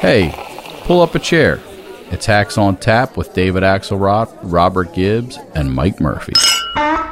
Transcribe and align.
Hey, 0.00 0.32
pull 0.84 1.02
up 1.02 1.14
a 1.14 1.18
chair. 1.18 1.60
It's 2.10 2.24
Hacks 2.24 2.56
on 2.56 2.78
Tap 2.78 3.18
with 3.18 3.34
David 3.34 3.62
Axelrod, 3.62 4.34
Robert 4.42 4.94
Gibbs, 4.94 5.38
and 5.54 5.70
Mike 5.74 6.00
Murphy. 6.00 6.32
Then 6.74 7.04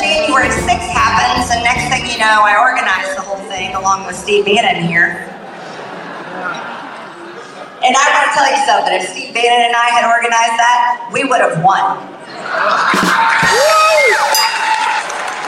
January 0.00 0.48
6th 0.48 0.88
happens, 0.96 1.52
and 1.52 1.62
next 1.62 1.92
thing 1.92 2.10
you 2.10 2.16
know, 2.16 2.40
I 2.40 2.56
organized 2.58 3.18
the 3.18 3.20
whole 3.20 3.44
thing 3.50 3.74
along 3.74 4.06
with 4.06 4.16
Steve 4.16 4.46
Bannon 4.46 4.88
here. 4.88 5.28
And 7.84 7.94
I 7.94 8.04
want 8.16 8.24
to 8.24 8.32
tell 8.32 8.48
you 8.48 8.56
something 8.64 8.94
if 8.94 9.10
Steve 9.10 9.34
Bannon 9.34 9.66
and 9.66 9.76
I 9.76 9.90
had 9.90 10.08
organized 10.08 10.56
that, 10.56 11.10
we 11.12 11.24
would 11.24 11.42
have 11.42 11.62
won. 11.62 12.08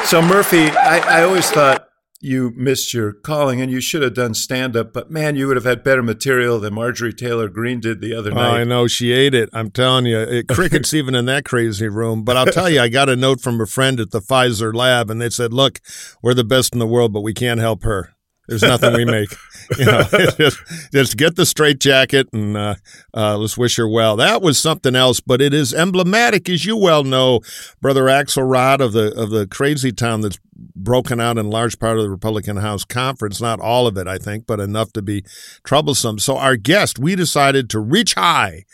So 0.05 0.21
Murphy, 0.23 0.69
I, 0.69 1.21
I 1.21 1.25
always 1.25 1.51
thought 1.51 1.89
you 2.21 2.53
missed 2.57 2.95
your 2.95 3.13
calling 3.13 3.61
and 3.61 3.71
you 3.71 3.81
should 3.81 4.03
have 4.03 4.15
done 4.15 4.33
stand 4.33 4.77
up, 4.77 4.93
but 4.93 5.11
man, 5.11 5.35
you 5.35 5.47
would 5.49 5.57
have 5.57 5.65
had 5.65 5.83
better 5.83 6.03
material 6.03 6.61
than 6.61 6.75
Marjorie 6.75 7.13
Taylor 7.13 7.49
Greene 7.49 7.81
did 7.81 8.01
the 8.01 8.15
other 8.15 8.31
Oh, 8.31 8.35
night. 8.35 8.61
I 8.61 8.65
know 8.65 8.87
she 8.87 9.13
ate 9.13 9.35
it. 9.35 9.49
I'm 9.53 9.71
telling 9.71 10.07
you, 10.07 10.19
it, 10.21 10.49
crickets 10.49 10.95
even 10.95 11.15
in 11.15 11.25
that 11.27 11.45
crazy 11.45 11.89
room. 11.89 12.23
But 12.23 12.37
I'll 12.37 12.47
tell 12.47 12.71
you, 12.71 12.81
I 12.81 12.89
got 12.89 13.09
a 13.09 13.17
note 13.17 13.41
from 13.41 13.61
a 13.61 13.67
friend 13.67 13.99
at 13.99 14.11
the 14.11 14.21
Pfizer 14.21 14.73
lab, 14.75 15.11
and 15.11 15.21
they 15.21 15.31
said, 15.31 15.53
"Look, 15.53 15.81
we're 16.23 16.35
the 16.35 16.45
best 16.45 16.73
in 16.73 16.79
the 16.79 16.87
world, 16.87 17.13
but 17.13 17.23
we 17.23 17.35
can't 17.35 17.61
help 17.61 17.83
her. 17.83 18.14
There's 18.49 18.63
nothing 18.63 18.95
we 18.95 19.05
make. 19.05 19.35
You 19.79 19.87
know, 19.87 20.03
just, 20.37 20.59
just 20.93 21.17
get 21.17 21.37
the 21.37 21.47
straight 21.47 21.81
jacket 21.81 22.29
and 22.35 22.55
uh, 22.55 22.75
uh, 23.15 23.39
let's 23.39 23.57
wish 23.57 23.77
her 23.77 23.89
well." 23.89 24.15
That 24.17 24.43
was 24.43 24.59
something 24.59 24.95
else, 24.95 25.21
but 25.21 25.41
it 25.41 25.55
is 25.55 25.73
emblematic, 25.73 26.51
as 26.51 26.67
you 26.67 26.77
well 26.77 27.03
know, 27.03 27.41
brother 27.81 28.05
Axelrod 28.05 28.81
of 28.81 28.93
the 28.93 29.19
of 29.19 29.31
the 29.31 29.47
crazy 29.47 29.91
town 29.91 30.21
that's 30.21 30.39
broken 30.75 31.21
out 31.21 31.39
in 31.39 31.51
large 31.51 31.79
part 31.79 31.99
of 31.99 32.05
the 32.05 32.11
Republican 32.11 32.57
House 32.59 32.85
conference. 32.85 33.41
Not 33.41 33.61
all 33.61 33.87
of 33.87 33.97
it, 33.97 34.07
I 34.07 34.19
think, 34.19 34.47
but 34.47 34.61
enough 34.61 34.93
to 34.93 35.03
be 35.03 35.25
troublesome. 35.65 36.19
So 36.19 36.37
our 36.37 36.57
guest, 36.57 36.99
we 36.99 37.17
decided 37.17 37.71
to 37.71 37.81
reach 37.81 38.15
high 38.15 38.65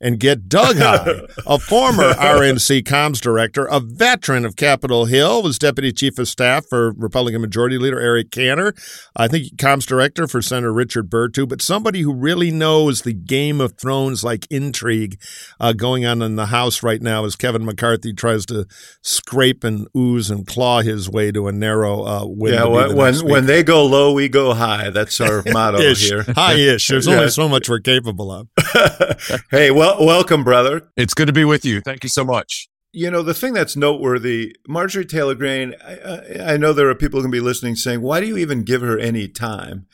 and 0.00 0.18
get 0.18 0.48
Doug 0.48 0.76
Heye, 0.76 1.26
a 1.46 1.58
former 1.58 2.12
RNC 2.14 2.82
comms 2.84 3.20
director, 3.20 3.66
a 3.66 3.80
veteran 3.80 4.44
of 4.46 4.56
Capitol 4.56 5.04
Hill, 5.04 5.42
was 5.42 5.58
deputy 5.58 5.92
chief 5.92 6.18
of 6.18 6.26
staff 6.28 6.64
for 6.66 6.92
Republican 6.92 7.42
Majority 7.42 7.78
Leader 7.78 8.00
Eric 8.00 8.30
Cantor, 8.30 8.74
I 9.14 9.28
think 9.28 9.56
comms 9.56 9.86
director 9.86 10.26
for 10.26 10.40
Senator 10.40 10.72
Richard 10.72 11.10
Burr 11.10 11.28
too, 11.28 11.46
but 11.46 11.60
somebody 11.60 12.00
who 12.00 12.14
really 12.14 12.50
knows 12.50 13.02
the 13.02 13.12
Game 13.12 13.60
of 13.60 13.74
Thrones 13.78 14.24
like 14.24 14.46
intrigue 14.50 15.20
uh, 15.58 15.74
going 15.74 16.06
on 16.06 16.22
in 16.22 16.36
the 16.36 16.46
House 16.46 16.82
right 16.82 17.02
now 17.02 17.24
as 17.24 17.36
Kevin 17.36 17.64
McCarthy 17.64 18.12
tries 18.12 18.46
to 18.46 18.66
scrape 19.02 19.64
and 19.64 19.86
ooze 19.96 20.30
and 20.30 20.46
claw 20.46 20.80
his 20.80 21.10
way 21.10 21.30
to 21.30 21.39
a 21.48 21.52
narrow 21.52 22.02
uh, 22.04 22.24
win. 22.26 22.54
yeah, 22.54 22.64
when 22.64 22.88
the 22.90 22.94
when, 22.96 23.14
when 23.26 23.46
they 23.46 23.62
go 23.62 23.84
low, 23.86 24.12
we 24.12 24.28
go 24.28 24.54
high. 24.54 24.90
That's 24.90 25.20
our 25.20 25.42
motto 25.52 25.78
Ish. 25.78 26.08
here. 26.08 26.22
High-ish. 26.28 26.88
There's 26.88 27.06
Yeah. 27.06 27.16
only 27.16 27.28
so 27.30 27.48
much 27.48 27.68
we're 27.68 27.80
capable 27.80 28.30
of. 28.32 28.48
hey, 29.50 29.70
well, 29.70 30.04
welcome, 30.04 30.44
brother. 30.44 30.88
It's 30.96 31.14
good 31.14 31.26
to 31.26 31.32
be 31.32 31.44
with 31.44 31.64
you. 31.64 31.80
Thank 31.80 32.02
you 32.04 32.08
so 32.10 32.24
much. 32.24 32.68
You 32.92 33.10
know, 33.10 33.22
the 33.22 33.34
thing 33.34 33.52
that's 33.54 33.76
noteworthy, 33.76 34.56
Marjorie 34.66 35.04
Taylor 35.06 35.36
Greene, 35.36 35.74
I, 35.84 35.94
I, 35.94 36.52
I 36.54 36.56
know 36.56 36.72
there 36.72 36.88
are 36.88 36.94
people 36.96 37.20
going 37.20 37.30
to 37.30 37.36
be 37.36 37.40
listening 37.40 37.76
saying, 37.76 38.00
why 38.00 38.18
do 38.20 38.26
you 38.26 38.36
even 38.36 38.64
give 38.64 38.80
her 38.82 38.98
any 38.98 39.28
time? 39.28 39.86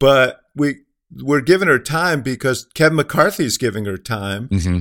But 0.00 0.40
we, 0.56 0.80
we're 1.12 1.42
giving 1.42 1.68
her 1.68 1.78
time 1.78 2.22
because 2.22 2.66
Kevin 2.74 2.96
McCarthy's 2.96 3.56
giving 3.56 3.84
her 3.84 3.96
time 3.96 4.48
Mm-hmm. 4.48 4.80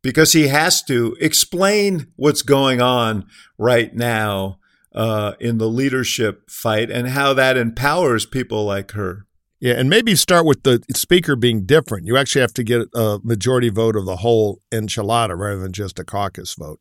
because 0.00 0.32
he 0.32 0.46
has 0.46 0.80
to 0.84 1.16
explain 1.20 2.06
what's 2.14 2.42
going 2.42 2.80
on 2.80 3.26
right 3.58 3.92
now 3.94 4.58
uh, 4.98 5.34
in 5.38 5.58
the 5.58 5.68
leadership 5.68 6.50
fight 6.50 6.90
and 6.90 7.08
how 7.08 7.32
that 7.32 7.56
empowers 7.56 8.26
people 8.26 8.64
like 8.64 8.90
her. 8.90 9.26
Yeah, 9.60 9.74
and 9.74 9.88
maybe 9.88 10.14
start 10.16 10.44
with 10.44 10.64
the 10.64 10.82
speaker 10.94 11.36
being 11.36 11.64
different. 11.66 12.06
You 12.06 12.16
actually 12.16 12.42
have 12.42 12.54
to 12.54 12.64
get 12.64 12.88
a 12.94 13.18
majority 13.22 13.70
vote 13.70 13.96
of 13.96 14.06
the 14.06 14.16
whole 14.16 14.60
enchilada 14.72 15.38
rather 15.38 15.60
than 15.60 15.72
just 15.72 15.98
a 15.98 16.04
caucus 16.04 16.54
vote. 16.54 16.80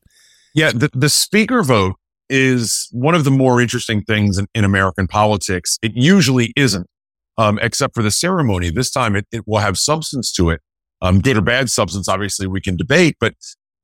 Yeah, 0.53 0.71
the, 0.71 0.89
the 0.93 1.09
speaker 1.09 1.63
vote 1.63 1.95
is 2.29 2.89
one 2.91 3.15
of 3.15 3.23
the 3.23 3.31
more 3.31 3.61
interesting 3.61 4.03
things 4.03 4.37
in, 4.37 4.47
in 4.53 4.63
American 4.63 5.07
politics. 5.07 5.77
It 5.81 5.93
usually 5.95 6.53
isn't, 6.55 6.87
um, 7.37 7.59
except 7.61 7.93
for 7.93 8.03
the 8.03 8.11
ceremony. 8.11 8.71
This 8.71 8.91
time 8.91 9.15
it, 9.15 9.25
it 9.31 9.43
will 9.47 9.59
have 9.59 9.77
substance 9.77 10.31
to 10.33 10.49
it. 10.49 10.61
Um, 11.01 11.19
good 11.19 11.37
or 11.37 11.41
bad 11.41 11.69
substance, 11.69 12.09
obviously 12.09 12.47
we 12.47 12.61
can 12.61 12.75
debate, 12.75 13.17
but 13.19 13.35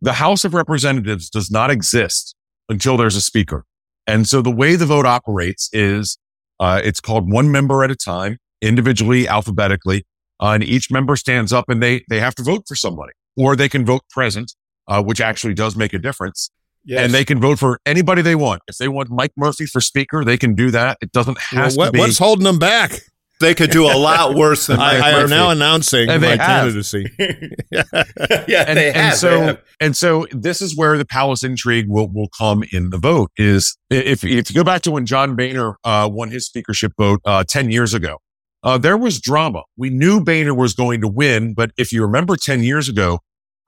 the 0.02 0.14
House 0.14 0.44
of 0.44 0.56
Representatives 0.56 1.30
does 1.30 1.52
not 1.52 1.70
exist 1.70 2.36
until 2.70 2.98
there's 2.98 3.16
a 3.16 3.22
speaker. 3.22 3.66
And 4.08 4.28
so 4.28 4.42
the 4.42 4.52
way 4.52 4.76
the 4.76 4.86
vote 4.86 5.06
operates 5.06 5.70
is, 5.74 6.18
uh, 6.60 6.82
it's 6.84 7.00
called 7.00 7.32
one 7.32 7.52
member 7.52 7.84
at 7.84 7.92
a 7.92 7.96
time, 7.96 8.38
individually, 8.62 9.28
alphabetically, 9.28 10.06
uh, 10.42 10.50
and 10.52 10.64
each 10.64 10.92
member 10.92 11.16
stands 11.16 11.54
up 11.54 11.66
and 11.70 11.82
they, 11.82 12.04
they 12.10 12.20
have 12.20 12.36
to 12.36 12.44
vote 12.44 12.64
for 12.68 12.76
somebody 12.76 13.14
or 13.38 13.56
they 13.56 13.70
can 13.70 13.86
vote 13.86 14.02
present, 14.10 14.54
uh, 14.88 15.02
which 15.02 15.22
actually 15.22 15.54
does 15.54 15.76
make 15.76 15.94
a 15.94 16.00
difference. 16.00 16.52
Yes. 16.86 17.06
And 17.06 17.14
they 17.14 17.24
can 17.24 17.40
vote 17.40 17.60
for 17.60 17.80
anybody 17.86 18.22
they 18.22 18.36
want. 18.36 18.62
If 18.68 18.78
they 18.78 18.90
want 18.90 19.10
Mike 19.10 19.32
Murphy 19.38 19.66
for 19.66 19.80
speaker, 19.80 20.26
they 20.26 20.38
can 20.38 20.54
do 20.54 20.70
that. 20.72 20.98
It 21.02 21.14
doesn't 21.14 21.38
Well, 21.54 21.64
have 21.64 21.76
what- 21.76 21.86
to 21.88 21.92
be. 21.94 22.00
what's 22.00 22.18
holding 22.18 22.44
them 22.44 22.60
back? 22.60 22.92
They 23.40 23.54
could 23.54 23.72
do 23.72 23.86
a 23.86 23.98
lot 23.98 24.36
worse 24.36 24.68
than 24.68 24.78
Mike 24.80 25.02
I, 25.02 25.12
I 25.12 25.22
am 25.22 25.30
now 25.30 25.50
announcing 25.50 26.10
And 26.10 26.22
my 26.22 26.38
candidacy. 26.38 27.06
yeah, 27.20 28.66
and, 28.68 28.78
they 28.78 28.94
and 28.94 29.16
so 29.16 29.30
they 29.30 29.46
have. 29.46 29.62
and 29.80 29.98
so 29.98 30.28
this 30.32 30.62
is 30.62 30.78
where 30.78 30.98
the 30.98 31.06
palace 31.06 31.44
intrigue 31.44 31.88
will 31.88 32.08
will 32.12 32.30
come 32.38 32.64
in 32.72 32.90
the 32.90 32.98
vote 32.98 33.32
is 33.38 33.78
if 33.90 34.24
if 34.24 34.50
you 34.50 34.56
go 34.56 34.64
back 34.64 34.82
to 34.84 34.92
when 34.92 35.06
John 35.06 35.36
Boehner 35.36 35.78
uh, 35.84 36.10
won 36.12 36.30
his 36.32 36.46
speakership 36.46 36.94
vote 36.98 37.20
uh, 37.26 37.44
10 37.44 37.72
years 37.72 37.94
ago 37.94 38.18
uh, 38.64 38.78
there 38.78 38.98
was 38.98 39.20
drama. 39.20 39.64
We 39.76 39.90
knew 39.90 40.24
Boehner 40.24 40.54
was 40.54 40.74
going 40.74 41.02
to 41.02 41.08
win 41.08 41.54
but 41.54 41.72
if 41.78 41.92
you 41.92 42.02
remember 42.02 42.36
10 42.36 42.64
years 42.64 42.88
ago 42.88 43.20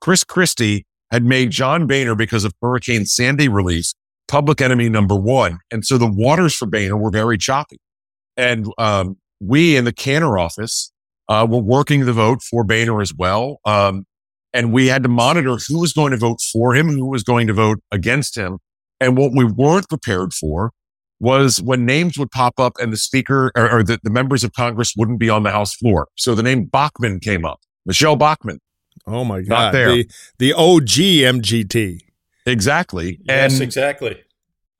Chris 0.01 0.23
Christie 0.23 0.85
had 1.11 1.23
made 1.23 1.51
John 1.51 1.87
Boehner 1.87 2.15
because 2.15 2.43
of 2.43 2.53
Hurricane 2.61 3.05
Sandy 3.05 3.47
release 3.47 3.93
public 4.27 4.61
enemy 4.61 4.89
number 4.89 5.15
one. 5.15 5.59
And 5.71 5.85
so 5.85 5.97
the 5.97 6.11
waters 6.11 6.55
for 6.55 6.65
Boehner 6.65 6.97
were 6.97 7.11
very 7.11 7.37
choppy. 7.37 7.77
And 8.37 8.67
um, 8.77 9.17
we 9.39 9.75
in 9.75 9.85
the 9.85 9.93
Cantor 9.93 10.37
office 10.37 10.91
uh, 11.29 11.45
were 11.49 11.61
working 11.61 12.05
the 12.05 12.13
vote 12.13 12.41
for 12.41 12.63
Boehner 12.63 13.01
as 13.01 13.13
well. 13.13 13.59
Um, 13.65 14.05
and 14.53 14.71
we 14.71 14.87
had 14.87 15.03
to 15.03 15.09
monitor 15.09 15.57
who 15.67 15.79
was 15.79 15.91
going 15.91 16.11
to 16.11 16.17
vote 16.17 16.39
for 16.53 16.75
him, 16.75 16.89
who 16.89 17.07
was 17.07 17.23
going 17.23 17.47
to 17.47 17.53
vote 17.53 17.79
against 17.91 18.37
him. 18.37 18.59
And 19.01 19.17
what 19.17 19.31
we 19.33 19.43
weren't 19.43 19.89
prepared 19.89 20.33
for 20.33 20.71
was 21.19 21.61
when 21.61 21.85
names 21.85 22.17
would 22.17 22.31
pop 22.31 22.59
up 22.59 22.73
and 22.79 22.91
the 22.91 22.97
speaker 22.97 23.51
or, 23.55 23.69
or 23.69 23.83
the, 23.83 23.99
the 24.03 24.09
members 24.09 24.43
of 24.43 24.53
Congress 24.53 24.93
wouldn't 24.95 25.19
be 25.19 25.29
on 25.29 25.43
the 25.43 25.51
House 25.51 25.75
floor. 25.75 26.07
So 26.15 26.35
the 26.35 26.43
name 26.43 26.65
Bachmann 26.65 27.19
came 27.19 27.45
up, 27.45 27.59
Michelle 27.85 28.15
Bachmann. 28.15 28.59
Oh 29.05 29.23
my 29.23 29.41
God. 29.41 29.49
Not 29.49 29.57
God! 29.59 29.73
there. 29.73 29.87
The 29.89 30.09
the 30.39 30.53
OG 30.53 31.41
MGT. 31.41 31.99
Exactly. 32.45 33.19
yes, 33.23 33.53
and 33.53 33.63
exactly. 33.63 34.21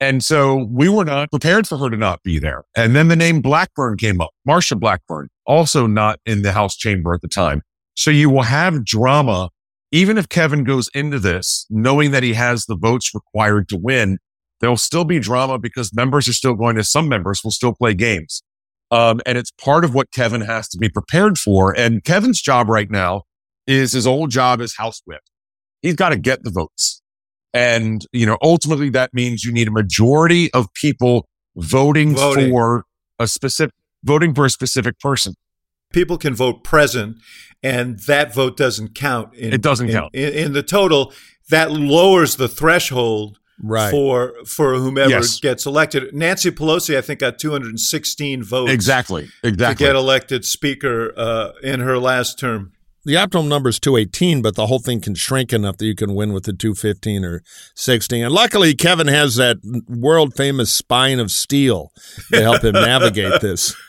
And 0.00 0.22
so 0.22 0.68
we 0.70 0.88
were 0.88 1.04
not 1.04 1.30
prepared 1.30 1.66
for 1.66 1.78
her 1.78 1.88
to 1.88 1.96
not 1.96 2.22
be 2.22 2.38
there. 2.38 2.64
And 2.76 2.94
then 2.94 3.08
the 3.08 3.16
name 3.16 3.40
Blackburn 3.40 3.96
came 3.96 4.20
up, 4.20 4.30
Marsha 4.46 4.78
Blackburn, 4.78 5.28
also 5.46 5.86
not 5.86 6.20
in 6.26 6.42
the 6.42 6.52
House 6.52 6.76
chamber 6.76 7.14
at 7.14 7.22
the 7.22 7.28
time. 7.28 7.62
So 7.94 8.10
you 8.10 8.28
will 8.28 8.42
have 8.42 8.84
drama, 8.84 9.48
even 9.92 10.18
if 10.18 10.28
Kevin 10.28 10.64
goes 10.64 10.90
into 10.94 11.18
this 11.18 11.66
knowing 11.70 12.10
that 12.10 12.22
he 12.22 12.34
has 12.34 12.66
the 12.66 12.76
votes 12.76 13.14
required 13.14 13.68
to 13.70 13.76
win. 13.76 14.18
There'll 14.60 14.76
still 14.76 15.04
be 15.04 15.18
drama 15.18 15.58
because 15.58 15.94
members 15.94 16.28
are 16.28 16.32
still 16.32 16.54
going 16.54 16.76
to, 16.76 16.84
some 16.84 17.08
members 17.08 17.42
will 17.42 17.50
still 17.50 17.74
play 17.74 17.94
games. 17.94 18.42
Um, 18.90 19.20
and 19.26 19.36
it's 19.36 19.50
part 19.50 19.84
of 19.84 19.94
what 19.94 20.12
Kevin 20.12 20.42
has 20.42 20.68
to 20.68 20.78
be 20.78 20.88
prepared 20.88 21.38
for. 21.38 21.76
And 21.76 22.04
Kevin's 22.04 22.40
job 22.40 22.68
right 22.68 22.90
now 22.90 23.22
is 23.66 23.92
his 23.92 24.06
old 24.06 24.30
job 24.30 24.60
as 24.60 24.74
House 24.76 25.02
Whip. 25.06 25.20
He's 25.82 25.94
got 25.94 26.10
to 26.10 26.18
get 26.18 26.42
the 26.42 26.50
votes. 26.50 27.02
And, 27.54 28.04
you 28.12 28.26
know, 28.26 28.36
ultimately 28.42 28.90
that 28.90 29.14
means 29.14 29.44
you 29.44 29.52
need 29.52 29.68
a 29.68 29.70
majority 29.70 30.52
of 30.52 30.66
people 30.74 31.26
voting, 31.56 32.14
Voting. 32.14 32.50
for 32.50 32.84
a 33.18 33.26
specific, 33.26 33.72
voting 34.04 34.34
for 34.34 34.44
a 34.44 34.50
specific 34.50 34.98
person. 35.00 35.34
people 35.92 36.18
can 36.18 36.34
vote 36.34 36.62
present, 36.64 37.16
and 37.62 38.00
that 38.00 38.34
vote 38.34 38.56
doesn't 38.56 38.94
count. 38.94 39.32
In, 39.34 39.52
It 39.54 39.62
doesn't 39.62 39.88
in- 39.88 39.94
count. 39.94 40.14
in, 40.14 40.32
in 40.34 40.52
the 40.52 40.62
total. 40.62 41.12
That 41.48 41.70
lowers 41.70 42.36
the 42.36 42.48
threshold 42.48 43.38
Right. 43.62 43.90
for 43.90 44.34
for 44.44 44.74
whomever 44.74 45.08
Yes. 45.10 45.40
gets 45.40 45.64
elected. 45.64 46.12
Nancy 46.12 46.50
Pelosi, 46.50 46.98
I 46.98 47.00
think, 47.00 47.20
got 47.20 47.38
216 47.38 48.42
votes 48.42 48.70
Exactly. 48.72 49.30
Exactly. 49.42 49.86
to 49.86 49.88
get 49.92 49.96
elected 49.96 50.44
speaker 50.44 51.14
uh, 51.16 51.52
in 51.62 51.80
her 51.80 51.98
last 51.98 52.38
term. 52.38 52.72
The 53.06 53.16
optimum 53.16 53.48
number 53.48 53.68
is 53.68 53.78
218, 53.78 54.42
but 54.42 54.56
the 54.56 54.66
whole 54.66 54.80
thing 54.80 55.00
can 55.00 55.14
shrink 55.14 55.52
enough 55.52 55.76
that 55.76 55.86
you 55.86 55.94
can 55.94 56.16
win 56.16 56.32
with 56.32 56.42
the 56.42 56.52
215 56.52 57.24
or 57.24 57.40
16. 57.76 58.24
And 58.24 58.34
luckily, 58.34 58.74
Kevin 58.74 59.06
has 59.06 59.36
that 59.36 59.58
world 59.88 60.34
famous 60.34 60.74
spine 60.74 61.20
of 61.20 61.30
steel 61.30 61.92
to 62.32 62.42
help 62.42 62.64
him 62.64 62.72
navigate 62.72 63.40
this. 63.40 63.74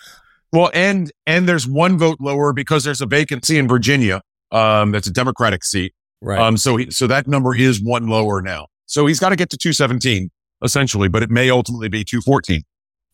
Well, 0.54 0.72
and 0.74 1.12
and 1.26 1.48
there's 1.48 1.68
one 1.68 1.98
vote 1.98 2.20
lower 2.22 2.54
because 2.54 2.86
there's 2.86 3.02
a 3.02 3.06
vacancy 3.06 3.58
in 3.58 3.68
Virginia. 3.68 4.22
Um, 4.50 4.92
that's 4.92 5.06
a 5.06 5.12
Democratic 5.12 5.66
seat. 5.66 5.94
Right. 6.22 6.40
Um, 6.40 6.56
so 6.56 6.78
he, 6.78 6.90
so 6.90 7.06
that 7.06 7.28
number 7.28 7.54
is 7.54 7.84
one 7.84 8.08
lower 8.08 8.42
now. 8.42 8.68
So 8.86 9.08
he's 9.08 9.20
got 9.20 9.30
to 9.30 9.36
get 9.36 9.50
to 9.50 9.58
217 9.58 10.30
essentially, 10.64 11.10
but 11.10 11.22
it 11.22 11.30
may 11.30 11.50
ultimately 11.50 11.90
be 11.90 12.06
214. 12.06 12.62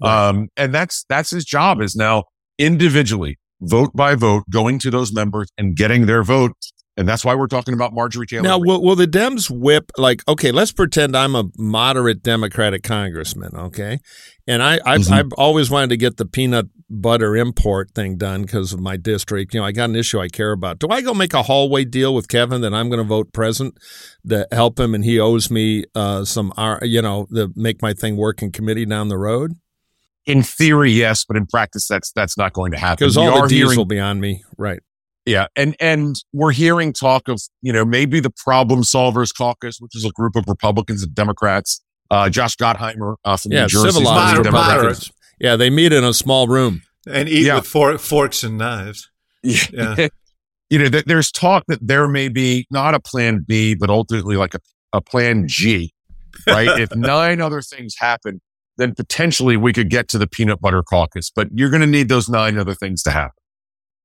Um, 0.03 0.49
and 0.55 0.75
that's 0.75 1.05
that's 1.09 1.31
his 1.31 1.43
job 1.43 1.81
is 1.81 1.95
now 1.95 2.25
individually 2.59 3.39
vote 3.63 3.91
by 3.93 4.15
vote 4.15 4.43
going 4.49 4.79
to 4.79 4.91
those 4.91 5.13
members 5.13 5.47
and 5.57 5.75
getting 5.75 6.05
their 6.05 6.23
vote. 6.23 6.53
And 6.95 7.07
that's 7.09 7.25
why 7.25 7.33
we're 7.33 7.47
talking 7.47 7.73
about 7.73 7.91
Marjorie 7.91 8.27
Taylor. 8.27 8.43
Now, 8.43 8.59
will, 8.59 8.79
will 8.83 8.95
the 8.95 9.07
Dems 9.07 9.49
whip, 9.49 9.91
like, 9.97 10.21
okay, 10.27 10.51
let's 10.51 10.71
pretend 10.71 11.17
I'm 11.17 11.33
a 11.33 11.45
moderate 11.57 12.21
Democratic 12.21 12.83
congressman, 12.83 13.49
okay? 13.55 13.97
And 14.45 14.61
I, 14.61 14.79
I've, 14.85 15.01
Mhm. 15.01 15.11
I've 15.11 15.33
always 15.35 15.71
wanted 15.71 15.89
to 15.89 15.97
get 15.97 16.17
the 16.17 16.25
peanut 16.27 16.67
butter 16.91 17.35
import 17.35 17.89
thing 17.95 18.17
done 18.17 18.43
because 18.43 18.73
of 18.73 18.79
my 18.79 18.95
district. 18.95 19.55
You 19.55 19.61
know, 19.61 19.65
I 19.65 19.71
got 19.71 19.89
an 19.89 19.95
issue 19.95 20.19
I 20.19 20.27
care 20.27 20.51
about. 20.51 20.77
Do 20.77 20.87
I 20.91 21.01
go 21.01 21.15
make 21.15 21.33
a 21.33 21.41
hallway 21.41 21.83
deal 21.83 22.13
with 22.13 22.27
Kevin 22.27 22.61
that 22.61 22.75
I'm 22.75 22.89
going 22.89 23.01
to 23.01 23.07
vote 23.07 23.33
present 23.33 23.75
to 24.29 24.47
help 24.51 24.79
him 24.79 24.93
and 24.93 25.03
he 25.03 25.19
owes 25.19 25.49
me 25.49 25.85
uh, 25.95 26.25
some, 26.25 26.53
uh, 26.57 26.77
you 26.83 27.01
know, 27.01 27.25
to 27.33 27.51
make 27.55 27.81
my 27.81 27.93
thing 27.93 28.17
work 28.17 28.43
in 28.43 28.51
committee 28.51 28.85
down 28.85 29.07
the 29.07 29.17
road? 29.17 29.53
In 30.25 30.43
theory, 30.43 30.91
yes, 30.91 31.25
but 31.25 31.35
in 31.37 31.45
practice, 31.45 31.87
that's 31.87 32.11
that's 32.13 32.37
not 32.37 32.53
going 32.53 32.71
to 32.71 32.77
happen. 32.77 32.97
Because 33.05 33.17
We 33.17 33.23
all 33.25 33.35
the 33.35 33.39
are 33.41 33.49
hearing- 33.49 33.77
will 33.77 33.85
be 33.85 33.99
on 33.99 34.19
me. 34.19 34.43
Right. 34.57 34.79
Yeah, 35.25 35.47
and 35.55 35.75
and 35.79 36.15
we're 36.33 36.51
hearing 36.51 36.91
talk 36.93 37.27
of 37.29 37.41
you 37.61 37.71
know 37.71 37.85
maybe 37.85 38.19
the 38.19 38.29
Problem 38.29 38.81
Solvers 38.83 39.31
Caucus, 39.35 39.77
which 39.79 39.95
is 39.95 40.03
a 40.05 40.09
group 40.11 40.35
of 40.35 40.45
Republicans 40.47 41.01
and 41.03 41.15
Democrats. 41.15 41.81
Uh, 42.11 42.29
Josh 42.29 42.57
Gottheimer 42.57 43.15
uh, 43.23 43.37
from 43.37 43.53
Yeah, 43.53 43.61
New 43.61 43.67
Jersey, 43.69 43.91
civilized 43.91 44.37
Moder- 44.37 44.43
Democrats. 44.43 44.73
moderates 44.75 45.11
Yeah, 45.39 45.55
they 45.55 45.69
meet 45.69 45.93
in 45.93 46.03
a 46.03 46.13
small 46.13 46.47
room. 46.47 46.81
and 47.07 47.27
eat 47.29 47.45
Yeah. 47.45 47.55
with 47.55 47.67
for- 47.67 47.97
forks 47.97 48.43
and 48.43 48.57
knives. 48.57 49.09
Yeah. 49.41 50.07
you 50.69 50.79
know, 50.79 50.89
th- 50.89 51.05
there's 51.05 51.31
talk 51.31 51.63
that 51.69 51.79
there 51.81 52.07
may 52.07 52.27
be 52.29 52.67
not 52.69 52.93
a 52.93 52.99
Plan 52.99 53.43
B, 53.47 53.73
but 53.75 53.89
ultimately 53.89 54.35
like 54.35 54.53
a, 54.53 54.59
a 54.91 55.01
Plan 55.01 55.47
G, 55.47 55.93
right? 56.47 56.67
if 56.79 56.93
nine 56.95 57.41
other 57.41 57.61
things 57.61 57.95
happen, 57.97 58.41
then 58.77 58.93
potentially 58.95 59.55
we 59.57 59.73
could 59.73 59.89
get 59.89 60.07
to 60.09 60.17
the 60.17 60.27
peanut 60.27 60.59
butter 60.61 60.83
caucus. 60.83 61.29
But 61.29 61.49
you're 61.53 61.69
going 61.69 61.81
to 61.81 61.87
need 61.87 62.09
those 62.09 62.27
nine 62.29 62.57
other 62.57 62.73
things 62.75 63.03
to 63.03 63.11
happen. 63.11 63.35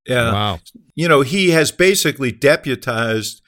Yeah. 0.06 0.32
wow. 0.32 0.60
you 0.94 1.06
know, 1.08 1.20
he 1.20 1.50
has 1.50 1.70
basically 1.70 2.32
deputized 2.32 3.42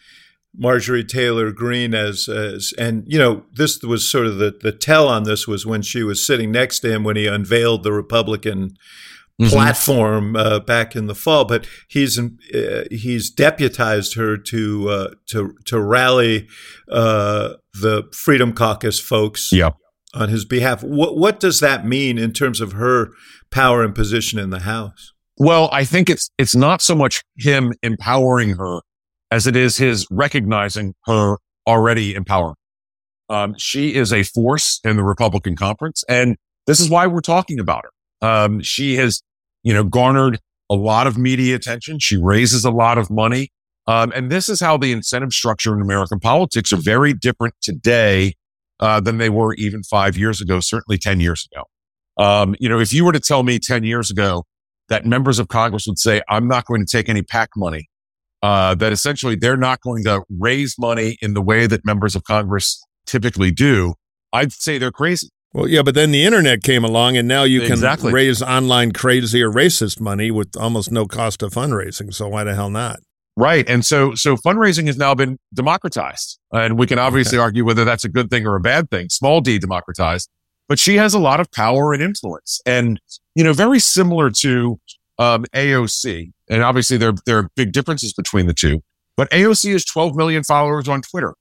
Marjorie 0.56 1.04
Taylor 1.04 1.52
Greene 1.52 1.94
as, 1.94 2.28
as 2.28 2.74
and 2.76 3.04
you 3.06 3.18
know, 3.18 3.44
this 3.52 3.82
was 3.82 4.10
sort 4.10 4.26
of 4.26 4.36
the 4.38 4.58
the 4.60 4.72
tell 4.72 5.08
on 5.08 5.22
this 5.22 5.46
was 5.48 5.64
when 5.64 5.80
she 5.82 6.02
was 6.02 6.26
sitting 6.26 6.50
next 6.50 6.80
to 6.80 6.92
him 6.92 7.04
when 7.04 7.16
he 7.16 7.26
unveiled 7.26 7.82
the 7.82 7.92
Republican 7.92 8.76
Mhm. 9.40 9.48
platform 9.52 10.36
uh, 10.36 10.58
back 10.60 10.94
in 10.94 11.06
the 11.06 11.14
fall. 11.14 11.46
But 11.46 11.66
he's 11.88 12.18
uh, 12.18 12.84
he's 12.90 13.30
deputized 13.30 14.14
her 14.16 14.36
to 14.36 14.88
uh, 14.90 15.10
to 15.28 15.54
to 15.64 15.80
rally 15.80 16.46
uh, 16.90 17.54
the 17.72 18.02
Freedom 18.12 18.52
Caucus 18.52 19.00
folks 19.00 19.50
Yeah. 19.50 19.70
On 20.14 20.28
his 20.28 20.44
behalf. 20.44 20.82
What 20.82 21.16
what 21.16 21.40
does 21.40 21.60
that 21.60 21.86
mean 21.86 22.18
in 22.18 22.32
terms 22.32 22.60
of 22.60 22.72
her 22.72 23.10
power 23.50 23.82
and 23.82 23.94
position 23.94 24.38
in 24.38 24.50
the 24.50 24.60
House? 24.60 25.12
Well, 25.38 25.68
I 25.72 25.84
think 25.84 26.10
it's 26.10 26.30
it's 26.38 26.54
not 26.54 26.82
so 26.82 26.94
much 26.94 27.22
him 27.38 27.72
empowering 27.82 28.56
her 28.56 28.80
as 29.30 29.46
it 29.46 29.56
is 29.56 29.76
his 29.76 30.06
recognizing 30.10 30.94
her 31.06 31.36
already 31.66 32.14
empowering. 32.14 32.56
Um, 33.28 33.54
she 33.56 33.94
is 33.94 34.12
a 34.12 34.24
force 34.24 34.80
in 34.84 34.96
the 34.96 35.04
Republican 35.04 35.56
conference, 35.56 36.04
and 36.08 36.36
this 36.66 36.80
is 36.80 36.90
why 36.90 37.06
we're 37.06 37.20
talking 37.20 37.60
about 37.60 37.84
her. 37.84 38.28
Um, 38.28 38.60
she 38.60 38.96
has, 38.96 39.22
you 39.62 39.72
know, 39.72 39.84
garnered 39.84 40.40
a 40.68 40.74
lot 40.74 41.06
of 41.06 41.16
media 41.16 41.54
attention. 41.54 41.98
She 42.00 42.16
raises 42.16 42.64
a 42.64 42.70
lot 42.70 42.98
of 42.98 43.08
money, 43.08 43.50
um, 43.86 44.12
and 44.14 44.30
this 44.30 44.48
is 44.48 44.60
how 44.60 44.76
the 44.76 44.92
incentive 44.92 45.32
structure 45.32 45.74
in 45.74 45.80
American 45.80 46.18
politics 46.18 46.72
are 46.72 46.76
very 46.76 47.14
different 47.14 47.54
today 47.62 48.34
uh, 48.80 49.00
than 49.00 49.18
they 49.18 49.30
were 49.30 49.54
even 49.54 49.82
five 49.84 50.16
years 50.16 50.40
ago. 50.40 50.58
Certainly 50.60 50.98
ten 50.98 51.20
years 51.20 51.46
ago. 51.52 51.64
Um, 52.22 52.54
you 52.58 52.68
know, 52.68 52.80
if 52.80 52.92
you 52.92 53.04
were 53.04 53.12
to 53.12 53.20
tell 53.20 53.42
me 53.44 53.58
ten 53.58 53.84
years 53.84 54.10
ago 54.10 54.44
that 54.88 55.06
members 55.06 55.38
of 55.38 55.46
Congress 55.48 55.86
would 55.86 55.98
say, 55.98 56.20
I'm 56.28 56.48
not 56.48 56.66
going 56.66 56.84
to 56.84 56.90
take 56.90 57.08
any 57.08 57.22
PAC 57.22 57.50
money. 57.56 57.88
Uh, 58.42 58.74
that 58.74 58.90
essentially 58.90 59.36
they're 59.36 59.56
not 59.56 59.82
going 59.82 60.02
to 60.02 60.22
raise 60.38 60.74
money 60.78 61.18
in 61.20 61.34
the 61.34 61.42
way 61.42 61.66
that 61.66 61.84
members 61.84 62.16
of 62.16 62.24
Congress 62.24 62.82
typically 63.06 63.50
do. 63.50 63.92
I'd 64.32 64.50
say 64.50 64.78
they're 64.78 64.90
crazy. 64.90 65.28
Well, 65.52 65.68
yeah, 65.68 65.82
but 65.82 65.94
then 65.94 66.10
the 66.10 66.24
internet 66.24 66.62
came 66.62 66.82
along, 66.82 67.18
and 67.18 67.28
now 67.28 67.42
you 67.42 67.60
can 67.60 67.72
Exactly. 67.72 68.12
raise 68.12 68.40
online 68.40 68.92
crazy 68.92 69.42
or 69.42 69.50
racist 69.50 70.00
money 70.00 70.30
with 70.30 70.56
almost 70.56 70.90
no 70.90 71.04
cost 71.06 71.42
of 71.42 71.52
fundraising. 71.52 72.14
So 72.14 72.28
why 72.28 72.44
the 72.44 72.54
hell 72.54 72.70
not? 72.70 73.00
Right. 73.36 73.68
And 73.68 73.84
so, 73.84 74.14
so 74.14 74.36
fundraising 74.36 74.86
has 74.86 74.96
now 74.96 75.14
been 75.14 75.38
democratized 75.54 76.38
and 76.52 76.78
we 76.78 76.86
can 76.86 76.98
obviously 76.98 77.38
argue 77.38 77.64
whether 77.64 77.84
that's 77.84 78.04
a 78.04 78.08
good 78.08 78.28
thing 78.28 78.46
or 78.46 78.56
a 78.56 78.60
bad 78.60 78.90
thing. 78.90 79.08
Small 79.08 79.40
d 79.40 79.58
democratized, 79.58 80.28
but 80.68 80.78
she 80.78 80.96
has 80.96 81.14
a 81.14 81.18
lot 81.18 81.40
of 81.40 81.50
power 81.52 81.92
and 81.92 82.02
influence 82.02 82.60
and, 82.66 83.00
you 83.34 83.44
know, 83.44 83.52
very 83.52 83.78
similar 83.78 84.30
to, 84.30 84.78
um, 85.18 85.44
AOC. 85.54 86.32
And 86.48 86.62
obviously 86.62 86.96
there, 86.96 87.12
there 87.24 87.38
are 87.38 87.48
big 87.56 87.72
differences 87.72 88.12
between 88.12 88.46
the 88.46 88.54
two, 88.54 88.82
but 89.16 89.30
AOC 89.30 89.72
has 89.72 89.84
12 89.84 90.16
million 90.16 90.44
followers 90.44 90.88
on 90.88 91.00
Twitter. 91.00 91.34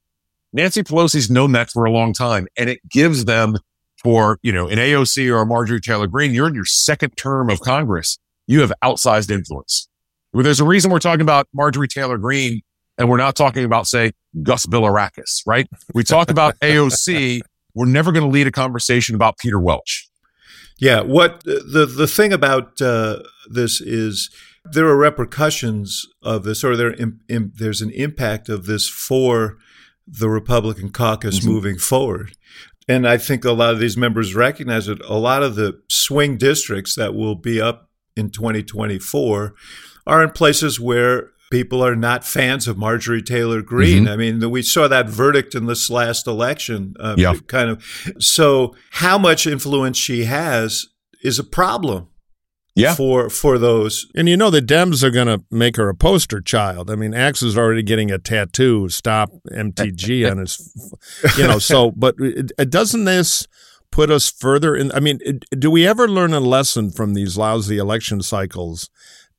Nancy 0.54 0.84
Pelosi's 0.84 1.30
known 1.30 1.52
that 1.52 1.70
for 1.70 1.86
a 1.86 1.92
long 1.92 2.14
time 2.14 2.48
and 2.56 2.70
it 2.70 2.80
gives 2.90 3.26
them 3.26 3.58
for, 4.02 4.40
you 4.42 4.52
know, 4.52 4.68
an 4.68 4.78
AOC 4.78 5.30
or 5.30 5.42
a 5.42 5.46
Marjorie 5.46 5.82
Taylor 5.82 6.08
Greene, 6.08 6.34
you're 6.34 6.48
in 6.48 6.56
your 6.56 6.66
second 6.66 7.18
term 7.18 7.50
of 7.50 7.60
Congress. 7.60 8.18
You 8.48 8.62
have 8.62 8.72
outsized 8.84 9.30
influence. 9.30 9.89
Well, 10.34 10.44
there's 10.44 10.60
a 10.60 10.66
reason 10.66 10.92
we're 10.92 11.00
talking 11.00 11.22
about 11.22 11.48
Marjorie 11.54 11.88
Taylor 11.88 12.18
Greene 12.18 12.62
and 12.98 13.10
we're 13.10 13.18
not 13.18 13.36
talking 13.36 13.64
about, 13.64 13.88
say, 13.88 14.12
Gus 14.44 14.66
Bilirakis, 14.66 15.42
right? 15.48 15.68
We 15.94 16.04
talk 16.04 16.30
about 16.30 16.60
AOC. 16.62 17.42
We're 17.74 17.86
never 17.86 18.12
going 18.12 18.26
to 18.26 18.30
lead 18.30 18.46
a 18.46 18.52
conversation 18.52 19.16
about 19.16 19.38
Peter 19.40 19.60
Welch. 19.60 20.08
Yeah, 20.80 21.02
what 21.02 21.44
the 21.44 21.86
the 21.86 22.08
thing 22.08 22.32
about 22.32 22.82
uh, 22.82 23.20
this 23.50 23.82
is 23.82 24.30
there 24.64 24.88
are 24.88 24.96
repercussions 24.96 26.06
of 26.22 26.44
this, 26.44 26.64
or 26.64 26.78
there 26.78 26.94
im, 26.94 27.20
im, 27.28 27.52
there's 27.56 27.82
an 27.82 27.92
impact 27.92 28.48
of 28.48 28.66
this 28.66 28.88
for 28.88 29.58
the 30.08 30.30
Republican 30.30 30.90
caucus 30.90 31.44
moving 31.44 31.78
forward. 31.78 32.32
And 32.88 33.08
I 33.08 33.18
think 33.18 33.46
a 33.46 33.52
lot 33.52 33.74
of 33.74 33.80
these 33.80 33.98
members 33.98 34.34
recognize 34.34 34.88
that 34.88 35.02
a 35.06 35.18
lot 35.18 35.44
of 35.44 35.56
the 35.56 35.82
swing 35.90 36.38
districts 36.38 36.96
that 36.96 37.14
will 37.14 37.36
be 37.36 37.62
up 37.62 37.90
in 38.16 38.32
2024 38.32 39.54
are 40.10 40.24
in 40.24 40.32
places 40.32 40.80
where 40.80 41.30
people 41.52 41.84
are 41.84 41.96
not 41.96 42.24
fans 42.26 42.68
of 42.68 42.78
Marjorie 42.78 43.22
Taylor 43.24 43.62
Greene. 43.62 44.08
I 44.08 44.16
mean, 44.18 44.50
we 44.52 44.62
saw 44.62 44.88
that 44.88 45.10
verdict 45.10 45.56
in 45.56 45.66
this 45.66 45.90
last 45.90 46.28
election. 46.28 46.94
Uh, 47.00 47.16
Yeah. 47.18 47.34
Kind 47.48 47.70
of. 47.70 47.84
So, 48.20 48.76
how 48.92 49.18
much 49.18 49.48
influence 49.48 49.98
she 49.98 50.26
has 50.26 50.86
is 51.24 51.40
a 51.40 51.44
problem. 51.44 52.08
Yeah. 52.76 52.96
For 52.96 53.30
for 53.30 53.58
those. 53.58 54.06
And 54.16 54.30
you 54.30 54.38
know 54.38 54.50
the 54.50 54.62
Dems 54.62 55.04
are 55.04 55.10
going 55.12 55.28
to 55.28 55.44
make 55.52 55.76
her 55.76 55.90
a 55.90 55.96
poster 55.96 56.40
child. 56.40 56.90
I 56.90 56.96
mean, 56.96 57.14
Axe 57.14 57.42
is 57.44 57.58
already 57.58 57.84
getting 57.84 58.10
a 58.12 58.18
tattoo, 58.20 58.88
"Stop 58.88 59.32
MTG" 59.52 60.24
on 60.32 60.38
his, 60.38 60.54
you 61.38 61.46
know. 61.48 61.60
So, 61.60 61.92
but 61.92 62.16
it, 62.20 62.52
it- 62.58 62.70
doesn't 62.70 63.04
this 63.04 63.48
put 63.92 64.10
us 64.10 64.30
further 64.32 64.76
in? 64.78 64.92
I 64.94 65.02
mean, 65.02 65.18
it- 65.22 65.44
do 65.60 65.70
we 65.70 65.86
ever 65.86 66.08
learn 66.08 66.32
a 66.34 66.40
lesson 66.40 66.92
from 66.92 67.16
these 67.16 67.36
lousy 67.38 67.78
election 67.80 68.22
cycles 68.22 68.90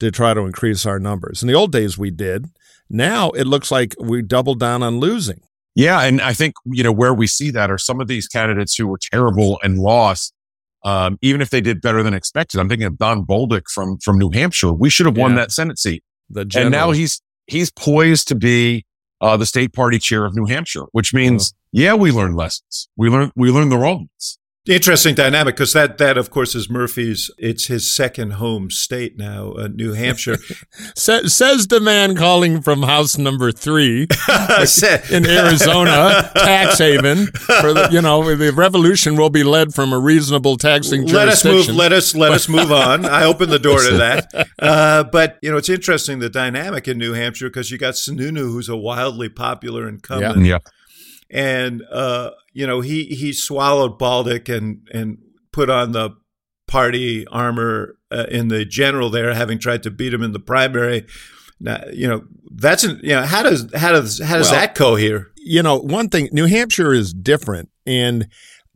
to 0.01 0.11
try 0.11 0.35
to 0.35 0.41
increase 0.41 0.85
our 0.85 0.99
numbers? 0.99 1.43
In 1.43 1.49
the 1.49 1.55
old 1.55 1.73
days, 1.73 1.97
we 1.97 2.11
did. 2.11 2.47
Now 2.89 3.31
it 3.31 3.47
looks 3.47 3.71
like 3.71 3.95
we 4.01 4.21
doubled 4.23 4.59
down 4.59 4.83
on 4.83 4.99
losing. 4.99 5.41
Yeah. 5.77 6.01
And 6.03 6.21
I 6.21 6.33
think, 6.33 6.55
you 6.67 6.83
know, 6.83 6.93
where 6.93 7.15
we 7.15 7.27
see 7.29 7.51
that 7.53 7.71
are 7.71 7.79
some 7.79 8.01
of 8.01 8.09
these 8.09 8.27
candidates 8.27 8.75
who 8.75 8.89
were 8.89 8.99
terrible 8.99 9.61
and 9.63 9.79
lost, 9.79 10.35
um, 10.85 11.17
even 11.23 11.41
if 11.41 11.51
they 11.51 11.61
did 11.61 11.81
better 11.81 12.03
than 12.03 12.13
expected. 12.15 12.59
I'm 12.59 12.69
thinking 12.69 12.87
of 12.89 12.99
Don 12.99 13.25
Bolduc 13.25 13.69
from, 13.73 13.99
from 13.99 14.19
New 14.19 14.31
Hampshire. 14.31 14.73
We 14.73 14.91
should 14.91 15.07
have 15.07 15.17
won 15.17 15.33
Yeah. 15.33 15.37
that 15.37 15.53
Senate 15.53 15.79
seat. 15.79 16.03
The 16.29 16.41
And 16.57 16.71
now 16.73 16.91
he's, 16.91 17.23
he's 17.47 17.71
poised 17.71 18.27
to 18.29 18.35
be, 18.35 18.85
uh, 19.21 19.37
the 19.37 19.47
state 19.47 19.73
party 19.73 19.99
chair 19.99 20.25
of 20.25 20.35
New 20.35 20.47
Hampshire, 20.47 20.85
which 20.93 21.15
means, 21.15 21.55
yeah, 21.73 21.95
we 21.95 22.11
learned 22.11 22.35
lessons. 22.37 22.89
We 22.97 23.09
learned, 23.09 23.33
we 23.37 23.51
learned 23.51 23.71
the 23.71 23.77
wrong 23.79 23.99
ones. 23.99 24.39
Interesting 24.69 25.15
dynamic 25.15 25.57
because 25.57 25.73
that 25.73 25.97
that 25.97 26.19
of 26.19 26.29
course 26.29 26.55
is 26.55 26.69
Murphy's. 26.69 27.31
It's 27.39 27.69
his 27.69 27.91
second 27.91 28.33
home 28.33 28.71
state 28.71 29.17
now, 29.17 29.53
uh, 29.53 29.69
New 29.69 29.95
Hampshire. 29.95 30.37
Sa- 30.95 31.23
says 31.23 31.69
the 31.69 31.81
man 31.81 32.15
calling 32.15 32.61
from 32.61 32.83
house 32.83 33.17
number 33.17 33.53
three 33.53 34.03
in 35.11 35.27
Arizona, 35.27 36.31
tax 36.37 36.77
haven. 36.77 37.29
For 37.29 37.73
the, 37.73 37.89
you 37.91 38.03
know, 38.03 38.35
the 38.37 38.53
revolution 38.53 39.17
will 39.17 39.31
be 39.31 39.45
led 39.45 39.73
from 39.73 39.95
a 39.95 39.99
reasonable 39.99 40.59
taxing 40.59 41.07
let 41.07 41.29
us 41.29 41.43
move. 41.43 41.69
Let 41.69 41.93
us 41.93 42.15
let 42.15 42.33
us 42.33 42.47
move 42.47 42.71
on. 42.71 43.07
I 43.07 43.25
open 43.25 43.49
the 43.49 43.59
door 43.59 43.79
to 43.79 43.97
that. 43.97 44.49
Uh, 44.59 45.05
but 45.05 45.39
you 45.41 45.51
know, 45.51 45.57
it's 45.57 45.71
interesting 45.71 46.19
the 46.19 46.29
dynamic 46.29 46.87
in 46.87 46.99
New 46.99 47.15
Hampshire 47.15 47.49
because 47.49 47.71
you 47.71 47.79
got 47.79 47.95
Sununu, 47.95 48.53
who's 48.53 48.69
a 48.69 48.77
wildly 48.77 49.31
popular 49.31 49.89
incumbent. 49.89 50.45
Yeah. 50.45 50.59
And 51.31 51.83
uh, 51.91 52.31
you 52.53 52.67
know 52.67 52.81
he 52.81 53.05
he 53.05 53.33
swallowed 53.33 53.99
Bolduc 53.99 54.49
and 54.55 54.89
and 54.93 55.19
put 55.53 55.71
on 55.71 55.93
the 55.93 56.11
party 56.67 57.27
armor 57.29 57.97
uh, 58.11 58.27
in 58.31 58.49
the 58.49 58.65
general 58.65 59.11
there, 59.11 59.35
having 59.35 59.59
tried 59.59 59.83
to 59.85 59.91
beat 59.91 60.13
him 60.15 60.23
in 60.23 60.33
the 60.33 60.41
primary. 60.41 61.07
Now, 61.61 61.85
you 61.93 62.09
know 62.09 62.25
that's 62.53 62.85
an, 62.85 63.01
you 63.03 63.11
know 63.11 63.23
how 63.23 63.43
does 63.43 63.73
how 63.75 63.93
does 63.93 64.21
how 64.21 64.39
does 64.39 64.51
Well, 64.51 64.61
that 64.61 64.75
go 64.75 64.97
here? 64.97 65.29
you 65.43 65.63
know, 65.63 65.79
one 65.79 66.09
thing, 66.09 66.29
New 66.33 66.47
Hampshire 66.47 66.93
is 66.93 67.13
different, 67.15 67.71
and 67.87 68.29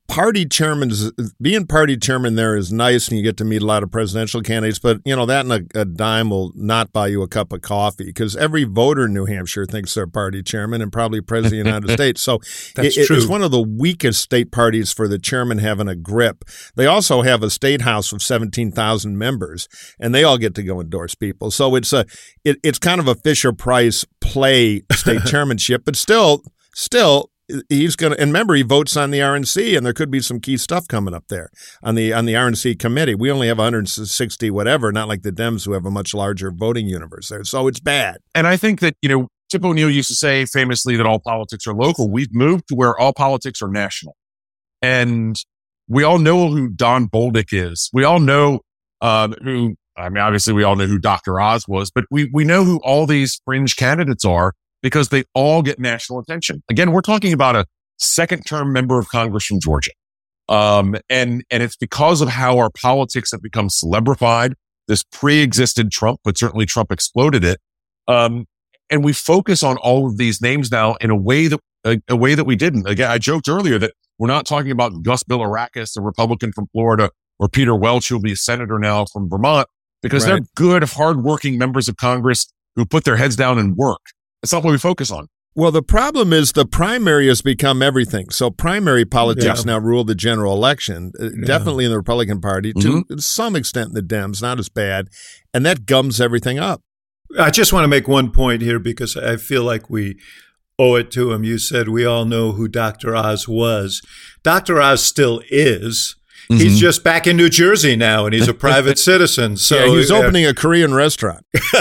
party 0.08 0.44
chairman 0.46 0.92
being 1.40 1.66
party 1.66 1.96
chairman 1.96 2.34
there 2.34 2.56
is 2.56 2.72
nice, 2.72 3.08
and 3.08 3.16
you 3.16 3.22
get 3.24 3.36
to 3.38 3.44
meet 3.44 3.62
a 3.62 3.66
lot 3.66 3.82
of 3.82 3.90
presidential 3.90 4.42
candidates. 4.42 4.78
But 4.78 5.00
you 5.04 5.16
know 5.16 5.26
that 5.26 5.46
and 5.46 5.52
a, 5.74 5.80
a 5.80 5.84
dime 5.84 6.30
will 6.30 6.52
not 6.54 6.92
buy 6.92 7.08
you 7.08 7.22
a 7.22 7.28
cup 7.28 7.52
of 7.52 7.62
coffee 7.62 8.04
because 8.04 8.36
every 8.36 8.64
voter 8.64 9.06
in 9.06 9.14
New 9.14 9.24
Hampshire 9.26 9.66
thinks 9.66 9.94
they're 9.94 10.06
party 10.06 10.42
chairman 10.42 10.82
and 10.82 10.92
probably 10.92 11.20
president 11.20 11.60
of 11.60 11.64
the 11.64 11.70
United 11.70 11.90
States. 11.98 12.22
So 12.22 12.38
That's 12.76 12.96
it- 12.96 13.10
it's 13.10 13.26
one 13.26 13.42
of 13.42 13.50
the 13.50 13.62
weakest 13.62 14.20
state 14.22 14.52
parties 14.52 14.92
for 14.92 15.08
the 15.08 15.18
chairman 15.18 15.58
having 15.58 15.88
a 15.88 15.96
grip. 15.96 16.44
They 16.76 16.86
also 16.86 17.22
have 17.22 17.42
a 17.42 17.50
state 17.50 17.80
house 17.82 18.12
of 18.12 18.22
seventeen 18.22 18.70
thousand 18.72 19.18
members, 19.18 19.68
and 19.98 20.14
they 20.14 20.22
all 20.24 20.38
get 20.38 20.54
to 20.56 20.62
go 20.62 20.80
endorse 20.80 21.14
people. 21.14 21.50
So 21.50 21.74
it's 21.74 21.92
a 21.92 22.04
it, 22.44 22.58
it's 22.62 22.78
kind 22.78 23.00
of 23.00 23.08
a 23.08 23.14
Fisher 23.14 23.52
Price 23.52 24.04
play 24.20 24.82
state 24.92 25.24
chairmanship, 25.24 25.82
but 25.84 25.96
still 25.96 26.42
still 26.74 27.30
he's 27.68 27.96
going 27.96 28.12
to 28.12 28.20
and 28.20 28.30
remember 28.30 28.54
he 28.54 28.62
votes 28.62 28.96
on 28.96 29.10
the 29.10 29.18
RNC 29.18 29.76
and 29.76 29.84
there 29.84 29.92
could 29.92 30.10
be 30.10 30.20
some 30.20 30.40
key 30.40 30.56
stuff 30.56 30.88
coming 30.88 31.14
up 31.14 31.24
there 31.28 31.50
on 31.82 31.94
the 31.94 32.12
on 32.12 32.24
the 32.24 32.34
RNC 32.34 32.78
committee. 32.78 33.14
We 33.14 33.30
only 33.30 33.48
have 33.48 33.58
160 33.58 34.50
whatever, 34.50 34.92
not 34.92 35.08
like 35.08 35.22
the 35.22 35.32
Dems 35.32 35.64
who 35.64 35.72
have 35.72 35.84
a 35.84 35.90
much 35.90 36.14
larger 36.14 36.50
voting 36.50 36.86
universe 36.86 37.28
there. 37.28 37.44
So 37.44 37.68
it's 37.68 37.80
bad. 37.80 38.18
And 38.34 38.46
I 38.46 38.56
think 38.56 38.80
that, 38.80 38.94
you 39.02 39.08
know, 39.08 39.28
Tip 39.50 39.64
O'Neill 39.64 39.90
used 39.90 40.08
to 40.08 40.14
say 40.14 40.46
famously 40.46 40.96
that 40.96 41.06
all 41.06 41.20
politics 41.20 41.66
are 41.66 41.74
local. 41.74 42.10
We've 42.10 42.34
moved 42.34 42.68
to 42.68 42.74
where 42.74 42.98
all 42.98 43.12
politics 43.12 43.60
are 43.62 43.68
national. 43.68 44.16
And 44.80 45.36
we 45.88 46.02
all 46.02 46.18
know 46.18 46.48
who 46.48 46.68
Don 46.70 47.08
Bolduc 47.08 47.48
is. 47.52 47.90
We 47.92 48.04
all 48.04 48.20
know 48.20 48.60
um, 49.00 49.34
who, 49.42 49.76
I 49.96 50.08
mean, 50.08 50.22
obviously 50.22 50.54
we 50.54 50.64
all 50.64 50.76
know 50.76 50.86
who 50.86 50.98
Dr. 50.98 51.40
Oz 51.40 51.68
was, 51.68 51.90
but 51.90 52.04
we, 52.10 52.30
we 52.32 52.44
know 52.44 52.64
who 52.64 52.80
all 52.82 53.06
these 53.06 53.40
fringe 53.44 53.76
candidates 53.76 54.24
are 54.24 54.54
because 54.84 55.08
they 55.08 55.24
all 55.32 55.62
get 55.62 55.78
national 55.78 56.18
attention. 56.18 56.62
Again, 56.70 56.92
we're 56.92 57.00
talking 57.00 57.32
about 57.32 57.56
a 57.56 57.64
second 57.96 58.44
term 58.44 58.70
member 58.70 58.98
of 58.98 59.08
Congress 59.08 59.46
from 59.46 59.58
Georgia. 59.58 59.92
Um, 60.50 60.94
and, 61.08 61.42
and 61.50 61.62
it's 61.62 61.74
because 61.74 62.20
of 62.20 62.28
how 62.28 62.58
our 62.58 62.68
politics 62.70 63.32
have 63.32 63.40
become 63.40 63.70
celebrified. 63.70 64.52
This 64.86 65.02
pre-existed 65.02 65.90
Trump, 65.90 66.20
but 66.22 66.36
certainly 66.36 66.66
Trump 66.66 66.92
exploded 66.92 67.44
it. 67.44 67.58
Um, 68.06 68.44
and 68.90 69.02
we 69.02 69.14
focus 69.14 69.62
on 69.62 69.78
all 69.78 70.06
of 70.06 70.18
these 70.18 70.42
names 70.42 70.70
now 70.70 70.96
in 71.00 71.08
a 71.08 71.16
way 71.16 71.48
that 71.48 71.60
a, 71.86 71.98
a 72.08 72.16
way 72.16 72.34
that 72.34 72.44
we 72.44 72.54
didn't. 72.54 72.86
Again, 72.86 73.10
I 73.10 73.16
joked 73.16 73.48
earlier 73.48 73.78
that 73.78 73.94
we're 74.18 74.28
not 74.28 74.44
talking 74.44 74.70
about 74.70 75.02
Gus 75.02 75.22
Bilirakis, 75.22 75.96
a 75.96 76.02
Republican 76.02 76.52
from 76.52 76.66
Florida, 76.72 77.08
or 77.38 77.48
Peter 77.48 77.74
Welch, 77.74 78.10
who'll 78.10 78.20
be 78.20 78.32
a 78.32 78.36
senator 78.36 78.78
now 78.78 79.06
from 79.10 79.30
Vermont, 79.30 79.66
because 80.02 80.26
they're 80.26 80.34
Right. 80.34 80.54
good, 80.54 80.84
hardworking 80.84 81.56
members 81.56 81.88
of 81.88 81.96
Congress 81.96 82.52
who 82.76 82.84
put 82.84 83.04
their 83.04 83.16
heads 83.16 83.36
down 83.36 83.58
and 83.58 83.76
work. 83.76 84.00
That's 84.44 84.52
not 84.52 84.62
what 84.62 84.72
we 84.72 84.78
focus 84.78 85.10
on. 85.10 85.28
Well, 85.56 85.70
the 85.70 85.82
problem 85.82 86.32
is 86.32 86.52
the 86.52 86.66
primary 86.66 87.28
has 87.28 87.40
become 87.40 87.80
everything. 87.80 88.28
So 88.30 88.50
primary 88.50 89.04
politics 89.04 89.60
Yeah. 89.60 89.72
now 89.72 89.78
rule 89.78 90.04
the 90.04 90.14
general 90.14 90.52
election, 90.52 91.12
uh, 91.18 91.28
definitely 91.46 91.84
in 91.84 91.90
the 91.90 91.96
Republican 91.96 92.40
Party, 92.40 92.72
to 92.74 93.04
some 93.18 93.56
extent 93.56 93.88
in 93.88 93.94
the 93.94 94.02
Dems, 94.02 94.42
not 94.42 94.58
as 94.58 94.68
bad. 94.68 95.08
And 95.54 95.64
that 95.64 95.86
gums 95.86 96.20
everything 96.20 96.58
up. 96.58 96.82
I 97.38 97.50
just 97.50 97.72
want 97.72 97.84
to 97.84 97.88
make 97.88 98.06
one 98.06 98.30
point 98.32 98.62
here 98.62 98.78
because 98.78 99.16
I 99.16 99.36
feel 99.36 99.62
like 99.62 99.88
we 99.88 100.18
owe 100.78 100.96
it 100.96 101.10
to 101.12 101.32
him. 101.32 101.44
You 101.44 101.58
said 101.58 101.88
we 101.88 102.04
all 102.04 102.24
know 102.24 102.52
who 102.52 102.68
Dr. 102.68 103.14
Oz 103.16 103.48
was. 103.48 104.02
Dr. 104.42 104.80
Oz 104.82 105.02
still 105.02 105.40
is. 105.48 106.16
He's 106.48 106.78
just 106.78 107.02
back 107.02 107.26
in 107.26 107.36
New 107.36 107.48
Jersey 107.48 107.96
now, 107.96 108.26
and 108.26 108.34
he's 108.34 108.48
a 108.48 108.54
private 108.54 108.98
citizen. 109.10 109.56
So 109.56 109.76
yeah, 109.76 109.90
he's 109.96 110.10
uh, 110.10 110.18
opening 110.18 110.46
a 110.46 110.54
Korean 110.54 110.94
restaurant. 110.94 111.44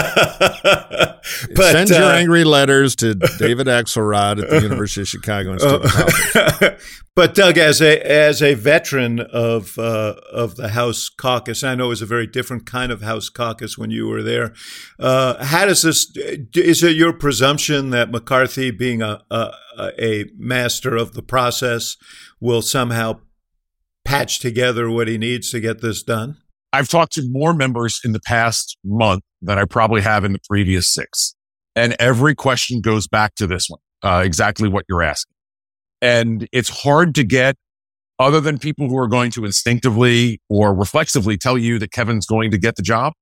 but 1.54 1.72
Send 1.72 1.90
your 1.90 2.02
uh, 2.02 2.16
angry 2.16 2.44
letters 2.44 2.96
to 2.96 3.14
David 3.38 3.66
Axelrod 3.66 4.42
at 4.42 4.50
the 4.50 4.62
University 4.62 5.02
of 5.02 5.08
Chicago 5.08 5.52
Institute 5.52 5.84
of 5.84 5.90
Politics. 5.90 7.02
but 7.14 7.34
Doug, 7.34 7.58
as 7.58 7.80
a 7.82 8.00
as 8.00 8.42
a 8.42 8.54
veteran 8.54 9.20
of 9.20 9.78
uh, 9.78 10.14
of 10.32 10.56
the 10.56 10.68
House 10.68 11.08
caucus, 11.08 11.62
I 11.62 11.74
know 11.74 11.86
it 11.86 11.88
was 11.88 12.02
a 12.02 12.06
very 12.06 12.26
different 12.26 12.66
kind 12.66 12.90
of 12.90 13.02
House 13.02 13.28
caucus 13.28 13.76
when 13.76 13.90
you 13.90 14.08
were 14.08 14.22
there. 14.22 14.54
Uh, 14.98 15.44
how 15.44 15.66
does 15.66 15.82
this? 15.82 16.10
Is 16.54 16.82
it 16.82 16.96
your 16.96 17.12
presumption 17.12 17.90
that 17.90 18.10
McCarthy, 18.10 18.70
being 18.70 19.02
a, 19.02 19.22
a 19.30 19.52
a 19.98 20.24
master 20.36 20.96
of 20.96 21.12
the 21.12 21.22
process, 21.22 21.96
will 22.40 22.62
somehow 22.62 23.20
patch 24.04 24.40
together 24.40 24.90
what 24.90 25.08
he 25.08 25.18
needs 25.18 25.50
to 25.50 25.60
get 25.60 25.80
this 25.80 26.02
done? 26.02 26.36
I've 26.72 26.88
talked 26.88 27.12
to 27.12 27.22
more 27.28 27.54
members 27.54 28.00
in 28.04 28.12
the 28.12 28.20
past 28.20 28.76
month 28.84 29.22
than 29.40 29.58
I 29.58 29.64
probably 29.64 30.00
have 30.00 30.24
in 30.24 30.32
the 30.32 30.40
previous 30.48 30.92
six. 30.92 31.34
And 31.76 31.96
every 31.98 32.34
question 32.34 32.80
goes 32.80 33.06
back 33.06 33.34
to 33.36 33.46
this 33.46 33.68
one, 33.68 33.80
uh, 34.02 34.22
exactly 34.24 34.68
what 34.68 34.84
you're 34.88 35.02
asking. 35.02 35.34
And 36.02 36.48
it's 36.52 36.68
hard 36.68 37.14
to 37.14 37.24
get 37.24 37.56
other 38.18 38.40
than 38.40 38.58
people 38.58 38.88
who 38.88 38.98
are 38.98 39.08
going 39.08 39.30
to 39.32 39.44
instinctively 39.44 40.40
or 40.48 40.74
reflexively 40.74 41.36
tell 41.36 41.58
you 41.58 41.78
that 41.78 41.92
Kevin's 41.92 42.26
going 42.26 42.50
to 42.50 42.58
get 42.58 42.76
the 42.76 42.82
job. 42.82 43.12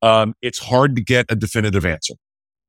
Um, 0.00 0.34
it's 0.42 0.58
hard 0.58 0.96
to 0.96 1.02
get 1.02 1.26
a 1.28 1.36
definitive 1.36 1.86
answer. 1.86 2.14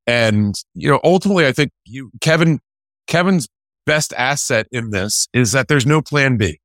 And, 0.06 0.54
you 0.74 0.88
know, 0.88 1.00
ultimately, 1.02 1.46
I 1.46 1.52
think 1.52 1.72
you, 1.84 2.10
Kevin, 2.20 2.60
Kevin's 3.06 3.48
best 3.86 4.12
asset 4.16 4.66
in 4.70 4.90
this 4.90 5.28
is 5.32 5.52
that 5.52 5.68
there's 5.68 5.86
no 5.86 6.02
plan 6.02 6.36
B. 6.36 6.60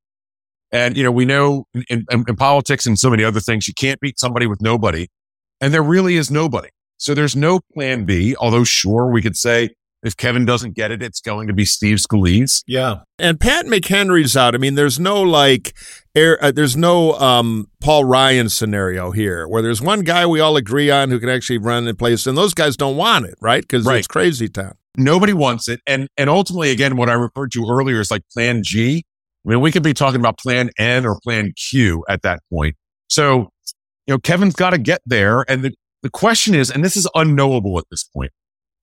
And, 0.72 0.96
you 0.96 1.02
know, 1.02 1.10
we 1.10 1.24
know 1.24 1.64
in, 1.74 2.06
in, 2.10 2.24
in 2.28 2.36
politics 2.36 2.86
and 2.86 2.98
so 2.98 3.10
many 3.10 3.24
other 3.24 3.40
things, 3.40 3.66
you 3.66 3.74
can't 3.74 4.00
beat 4.00 4.18
somebody 4.20 4.46
with 4.46 4.60
nobody. 4.60 5.08
And 5.60 5.74
there 5.74 5.82
really 5.82 6.16
is 6.16 6.30
nobody. 6.30 6.68
So 6.96 7.14
there's 7.14 7.34
no 7.34 7.60
plan 7.74 8.04
B. 8.04 8.36
Although 8.36 8.64
sure, 8.64 9.10
we 9.10 9.20
could 9.22 9.36
say 9.36 9.70
if 10.02 10.16
Kevin 10.16 10.44
doesn't 10.46 10.74
get 10.76 10.90
it, 10.90 11.02
it's 11.02 11.20
going 11.20 11.48
to 11.48 11.52
be 11.52 11.64
Steve 11.64 11.98
Scalise. 11.98 12.62
Yeah, 12.66 13.00
And 13.18 13.38
Pat 13.38 13.66
McHenry's 13.66 14.36
out. 14.36 14.54
I 14.54 14.58
mean, 14.58 14.74
there's 14.74 14.98
no 14.98 15.20
like, 15.20 15.74
air, 16.14 16.42
uh, 16.42 16.52
there's 16.52 16.76
no 16.76 17.12
um, 17.14 17.68
Paul 17.82 18.04
Ryan 18.04 18.48
scenario 18.48 19.10
here 19.10 19.46
where 19.46 19.60
there's 19.60 19.82
one 19.82 20.00
guy 20.00 20.24
we 20.24 20.40
all 20.40 20.56
agree 20.56 20.90
on 20.90 21.10
who 21.10 21.18
can 21.20 21.28
actually 21.28 21.58
run 21.58 21.84
the 21.84 21.94
place, 21.94 22.26
and 22.26 22.36
those 22.38 22.54
guys 22.54 22.76
don't 22.78 22.96
want 22.96 23.26
it, 23.26 23.34
right? 23.42 23.62
Because 23.62 23.84
Right. 23.84 23.98
it's 23.98 24.06
crazy 24.06 24.48
town. 24.48 24.74
Nobody 24.96 25.32
wants 25.34 25.68
it. 25.68 25.80
And, 25.86 26.08
and 26.16 26.30
ultimately, 26.30 26.70
again, 26.70 26.96
what 26.96 27.10
I 27.10 27.14
referred 27.14 27.52
to 27.52 27.66
earlier 27.68 28.00
is 28.00 28.10
like 28.10 28.22
plan 28.32 28.62
G. 28.64 29.04
I 29.46 29.50
mean, 29.50 29.60
we 29.60 29.72
could 29.72 29.82
be 29.82 29.94
talking 29.94 30.20
about 30.20 30.38
plan 30.38 30.70
N 30.78 31.06
or 31.06 31.18
plan 31.22 31.52
Q 31.56 32.04
at 32.08 32.22
that 32.22 32.40
point. 32.52 32.76
So, 33.08 33.50
you 34.06 34.14
know, 34.14 34.18
Kevin's 34.18 34.54
got 34.54 34.70
to 34.70 34.78
get 34.78 35.00
there. 35.06 35.44
And 35.48 35.62
the, 35.62 35.74
the 36.02 36.10
question 36.10 36.54
is, 36.54 36.70
and 36.70 36.84
this 36.84 36.96
is 36.96 37.08
unknowable 37.14 37.78
at 37.78 37.84
this 37.90 38.04
point, 38.04 38.32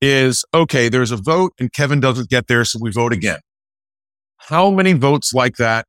is 0.02 0.46
okay, 0.54 0.90
there's 0.90 1.12
a 1.12 1.18
vote 1.18 1.54
and 1.60 1.72
Kevin 1.72 2.00
doesn't 2.00 2.30
get 2.30 2.48
there. 2.48 2.66
So 2.66 2.80
we 2.82 2.92
vote 2.92 3.14
again. 3.14 3.40
How 4.38 4.70
many 4.72 4.94
votes 4.94 5.34
like 5.34 5.58
that 5.58 5.86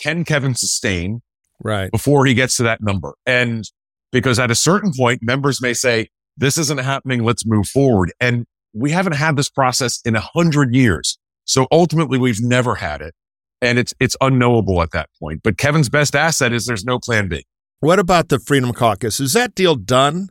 can 0.00 0.24
Kevin 0.24 0.54
sustain 0.54 1.20
Right. 1.62 1.90
before 1.92 2.24
he 2.26 2.34
gets 2.34 2.56
to 2.56 2.62
that 2.64 2.80
number? 2.82 3.14
And 3.26 3.64
because 4.12 4.38
at 4.38 4.50
a 4.50 4.54
certain 4.54 4.92
point, 4.96 5.20
members 5.22 5.60
may 5.60 5.74
say, 5.74 6.08
this 6.36 6.56
isn't 6.56 6.78
happening. 6.78 7.22
Let's 7.22 7.44
move 7.46 7.66
forward. 7.66 8.12
And 8.20 8.46
we 8.72 8.92
haven't 8.92 9.14
had 9.14 9.36
this 9.36 9.50
process 9.50 10.00
in 10.04 10.16
a 10.16 10.20
hundred 10.20 10.74
years. 10.74 11.18
So 11.44 11.66
ultimately 11.70 12.18
we've 12.18 12.40
never 12.40 12.76
had 12.76 13.02
it 13.02 13.14
and 13.62 13.78
it's, 13.78 13.94
it's 14.00 14.16
unknowable 14.20 14.82
at 14.82 14.90
that 14.92 15.08
point. 15.18 15.42
But 15.42 15.58
Kevin's 15.58 15.88
best 15.88 16.16
asset 16.16 16.52
is 16.52 16.66
there's 16.66 16.84
no 16.84 16.98
plan 16.98 17.28
B. 17.28 17.46
What 17.80 17.98
about 17.98 18.28
the 18.28 18.38
Freedom 18.38 18.72
Caucus? 18.72 19.20
Is 19.20 19.32
that 19.32 19.54
deal 19.54 19.74
done? 19.74 20.28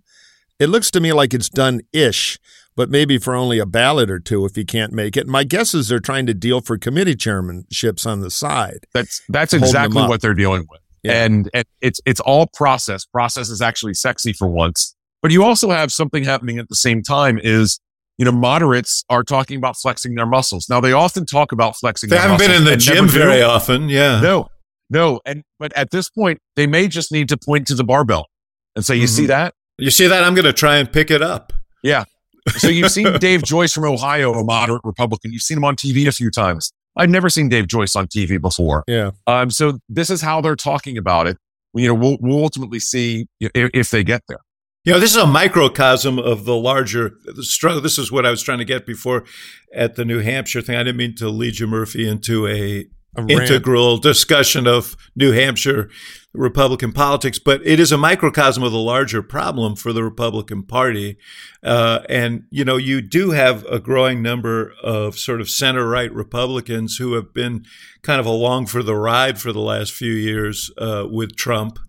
It 0.59 0.67
looks 0.67 0.91
to 0.91 0.99
me 0.99 1.13
like 1.13 1.33
it's 1.33 1.49
done 1.49 1.81
ish, 1.93 2.37
but 2.75 2.89
maybe 2.89 3.17
for 3.17 3.33
only 3.33 3.59
a 3.59 3.65
ballot 3.65 4.11
or 4.11 4.19
two 4.19 4.45
if 4.45 4.55
he 4.55 4.65
can't 4.65 4.91
make 4.91 5.15
it. 5.17 5.27
My 5.27 5.43
guess 5.43 5.73
is 5.73 5.87
they're 5.87 5.99
trying 5.99 6.25
to 6.25 6.33
deal 6.33 6.61
for 6.61 6.77
committee 6.77 7.15
chairmanships 7.15 8.05
on 8.05 8.21
the 8.21 8.29
side. 8.29 8.85
That's, 8.93 9.21
that's 9.29 9.53
exactly 9.53 10.03
what 10.03 10.21
they're 10.21 10.33
dealing 10.33 10.65
with. 10.69 10.81
Yeah. 11.03 11.23
And, 11.23 11.49
and 11.53 11.65
it's, 11.81 12.01
it's 12.05 12.19
all 12.19 12.47
process. 12.47 13.05
Process 13.05 13.49
is 13.49 13.61
actually 13.61 13.93
sexy 13.93 14.33
for 14.33 14.47
once, 14.47 14.95
but 15.21 15.31
you 15.31 15.43
also 15.43 15.69
have 15.69 15.91
something 15.91 16.23
happening 16.23 16.59
at 16.59 16.67
the 16.69 16.75
same 16.75 17.01
time 17.01 17.39
is, 17.41 17.79
you 18.19 18.25
know, 18.25 18.31
moderates 18.31 19.03
are 19.09 19.23
talking 19.23 19.57
about 19.57 19.77
flexing 19.77 20.13
their 20.13 20.25
muscles. 20.27 20.67
Now 20.69 20.79
they 20.81 20.91
often 20.91 21.25
talk 21.25 21.51
about 21.51 21.75
flexing 21.77 22.09
they 22.11 22.17
haven't 22.17 22.37
been 22.37 22.51
in 22.51 22.65
the 22.65 22.77
gym 22.77 23.07
very 23.07 23.41
often. 23.41 23.89
Yeah, 23.89 24.21
No. 24.21 24.49
No, 24.91 25.21
and 25.25 25.43
but 25.59 25.71
at 25.77 25.91
this 25.91 26.09
point, 26.09 26.39
they 26.55 26.65
may 26.67 26.87
just 26.87 27.11
need 27.11 27.29
to 27.29 27.37
point 27.37 27.67
to 27.67 27.75
the 27.75 27.83
barbell 27.83 28.25
and 28.75 28.83
say, 28.83 28.95
"You 28.95 29.05
see 29.05 29.25
Mhm. 29.25 29.27
that? 29.27 29.53
You 29.77 29.91
see 29.91 30.07
that? 30.07 30.23
I'm 30.23 30.33
going 30.33 30.45
to 30.45 30.53
try 30.53 30.77
and 30.77 30.91
pick 30.91 31.11
it 31.11 31.21
up. 31.21 31.53
Yeah." 31.83 32.05
So 32.57 32.67
you've 32.69 32.89
seen 32.91 33.13
Dave 33.19 33.43
Joyce 33.43 33.71
from 33.71 33.83
Ohio, 33.85 34.33
a 34.33 34.43
moderate 34.43 34.81
Republican. 34.83 35.31
You've 35.31 35.43
seen 35.43 35.57
him 35.57 35.63
on 35.63 35.75
TV 35.75 36.07
a 36.07 36.11
few 36.11 36.31
times. 36.31 36.73
I've 36.97 37.11
never 37.11 37.29
seen 37.29 37.49
Dave 37.49 37.67
Joyce 37.67 37.95
on 37.95 38.07
TV 38.07 38.41
before. 38.41 38.83
Yeah. 38.87 39.11
Um, 39.27 39.51
so 39.51 39.77
this 39.87 40.09
is 40.09 40.21
how 40.21 40.41
they're 40.41 40.55
talking 40.55 40.97
about 40.97 41.27
it. 41.27 41.37
You 41.75 41.87
know, 41.89 41.93
we'll, 41.93 42.17
we'll 42.19 42.41
ultimately 42.43 42.79
see 42.79 43.27
if, 43.39 43.51
if 43.73 43.89
they 43.91 44.03
get 44.03 44.23
there. 44.27 44.39
You 44.85 44.93
know, 44.93 44.99
this 44.99 45.11
is 45.11 45.21
a 45.21 45.27
microcosm 45.27 46.17
of 46.19 46.45
the 46.45 46.55
larger 46.55 47.11
the 47.25 47.43
struggle. 47.43 47.81
This 47.81 47.97
is 47.97 48.11
what 48.11 48.25
I 48.25 48.31
was 48.31 48.41
trying 48.41 48.59
to 48.59 48.65
get 48.65 48.85
before 48.85 49.25
at 49.75 49.95
the 49.95 50.05
New 50.05 50.19
Hampshire 50.19 50.61
thing. 50.61 50.77
I 50.77 50.83
didn't 50.83 50.97
mean 50.97 51.15
to 51.15 51.27
lead 51.29 51.59
you, 51.59 51.67
Murphy, 51.67 52.07
into 52.07 52.47
a 52.47 52.85
A 53.17 53.21
integral 53.27 53.97
discussion 53.97 54.67
of 54.67 54.95
New 55.17 55.31
Hampshire 55.33 55.89
Republican 56.33 56.93
politics, 56.93 57.39
but 57.39 57.59
it 57.65 57.79
is 57.79 57.91
a 57.91 57.97
microcosm 57.97 58.63
of 58.63 58.71
the 58.71 58.77
larger 58.79 59.21
problem 59.21 59.75
for 59.75 59.91
the 59.91 60.03
Republican 60.03 60.63
Party. 60.63 61.17
Uh, 61.61 61.99
and, 62.07 62.43
you 62.49 62.63
know, 62.63 62.77
you 62.77 63.01
do 63.01 63.31
have 63.31 63.65
a 63.65 63.79
growing 63.79 64.21
number 64.21 64.71
of 64.81 65.17
sort 65.19 65.41
of 65.41 65.49
center 65.49 65.87
right 65.89 66.13
Republicans 66.13 66.97
who 66.97 67.13
have 67.15 67.33
been 67.33 67.65
kind 68.03 68.19
of 68.21 68.25
along 68.27 68.67
for 68.67 68.81
the 68.83 68.95
ride 68.95 69.41
for 69.41 69.51
the 69.51 69.59
last 69.59 69.91
few 69.91 70.13
years 70.13 70.71
uh, 70.77 71.05
with 71.09 71.35
Trump, 71.35 71.79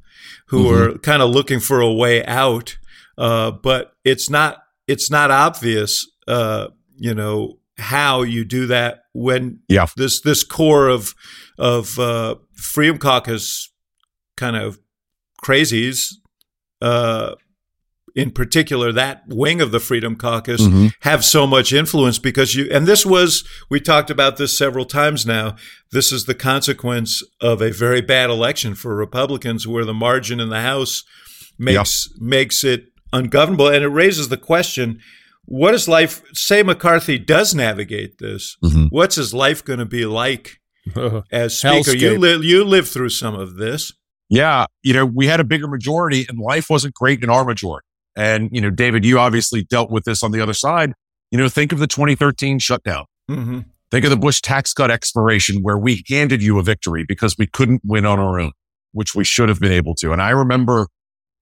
who 0.47 0.65
Mhm. 0.65 0.73
are 0.73 0.99
kind 0.99 1.23
of 1.23 1.31
looking 1.31 1.61
for 1.61 1.81
a 1.81 1.93
way 1.93 2.25
out. 2.25 2.79
Uh, 3.21 3.51
but 3.51 3.93
it's 4.05 4.31
not 4.31 4.63
it's 4.89 5.11
not 5.11 5.31
obvious, 5.31 6.07
uh, 6.27 6.69
you 6.97 7.15
know, 7.15 7.59
how 7.77 8.23
you 8.23 8.45
do 8.45 8.67
that 8.67 9.03
when 9.13 9.61
Yeah. 9.69 9.87
this 9.97 10.21
this 10.23 10.43
core 10.43 10.89
of 10.89 11.15
of 11.59 11.99
uh, 11.99 12.37
Freedom 12.55 12.97
Caucus 12.99 13.69
kind 14.39 14.57
of 14.57 14.79
crazies, 15.45 16.15
uh, 16.81 17.35
in 18.17 18.31
particular 18.31 18.91
that 18.93 19.23
wing 19.29 19.61
of 19.61 19.71
the 19.71 19.81
Freedom 19.81 20.17
Caucus, 20.17 20.63
Mhm. 20.63 20.93
have 21.01 21.23
so 21.25 21.47
much 21.47 21.73
influence 21.75 22.19
because 22.19 22.55
you 22.55 22.69
and 22.73 22.87
this 22.87 23.05
was 23.07 23.45
we 23.69 23.81
talked 23.81 24.11
about 24.11 24.39
this 24.39 24.57
several 24.57 24.87
times 24.87 25.27
now. 25.27 25.57
This 25.93 26.11
is 26.11 26.25
the 26.25 26.35
consequence 26.35 27.23
of 27.41 27.61
a 27.61 27.71
very 27.71 28.01
bad 28.01 28.31
election 28.31 28.75
for 28.75 28.97
Republicans, 28.97 29.67
where 29.67 29.85
the 29.85 29.95
margin 29.95 30.41
in 30.41 30.49
the 30.49 30.63
House 30.63 31.05
makes 31.59 32.09
makes 32.19 32.65
it 32.65 32.90
ungovernable, 33.13 33.69
and 33.69 33.85
it 33.85 33.89
raises 33.89 34.29
the 34.29 34.37
question. 34.37 35.01
What 35.45 35.75
is 35.75 35.89
life? 35.89 36.23
Say 36.33 36.63
McCarthy 36.63 37.19
does 37.19 37.55
navigate 37.55 38.19
this. 38.19 38.57
Mhm. 38.65 38.89
What's 38.91 39.17
his 39.17 39.35
life 39.35 39.65
going 39.65 39.79
to 39.79 39.87
be 39.87 40.07
like 40.07 40.61
as 41.33 41.59
Speaker? 41.59 41.97
You 41.97 42.19
live 42.19 42.45
you 42.45 42.65
lived 42.65 42.89
through 42.89 43.09
some 43.11 43.35
of 43.35 43.57
this. 43.57 43.93
Yeah, 44.29 44.67
you 44.85 44.95
know, 44.95 45.05
we 45.05 45.27
had 45.27 45.41
a 45.41 45.45
bigger 45.45 45.67
majority 45.67 46.25
and 46.29 46.39
life 46.39 46.71
wasn't 46.71 46.95
great 46.95 47.23
in 47.23 47.29
our 47.31 47.45
majority. 47.45 47.85
And, 48.17 48.49
you 48.53 48.61
know, 48.61 48.71
David, 48.71 49.05
you 49.05 49.19
obviously 49.19 49.65
dealt 49.65 49.91
with 49.91 50.05
this 50.05 50.23
on 50.23 50.31
the 50.31 50.41
other 50.41 50.55
side. 50.55 50.93
You 51.33 51.39
know, 51.39 51.49
think 51.49 51.73
of 51.73 51.81
the 51.81 51.89
2013 51.89 52.61
shutdown. 52.61 53.07
Mm-hmm. 53.29 53.61
Think 53.91 54.05
of 54.05 54.11
the 54.11 54.17
Bush 54.17 54.41
tax 54.41 54.73
cut 54.73 54.91
expiration 54.91 55.63
where 55.63 55.77
we 55.77 56.05
handed 56.09 56.43
you 56.43 56.59
a 56.59 56.63
victory 56.63 57.05
because 57.07 57.37
we 57.39 57.47
couldn't 57.47 57.83
win 57.85 58.07
on 58.07 58.21
our 58.21 58.39
own, 58.39 58.53
which 58.93 59.17
we 59.17 59.25
should 59.25 59.49
have 59.49 59.59
been 59.59 59.73
able 59.73 59.97
to. 59.97 60.13
And 60.13 60.23
I 60.23 60.31
remember, 60.31 60.87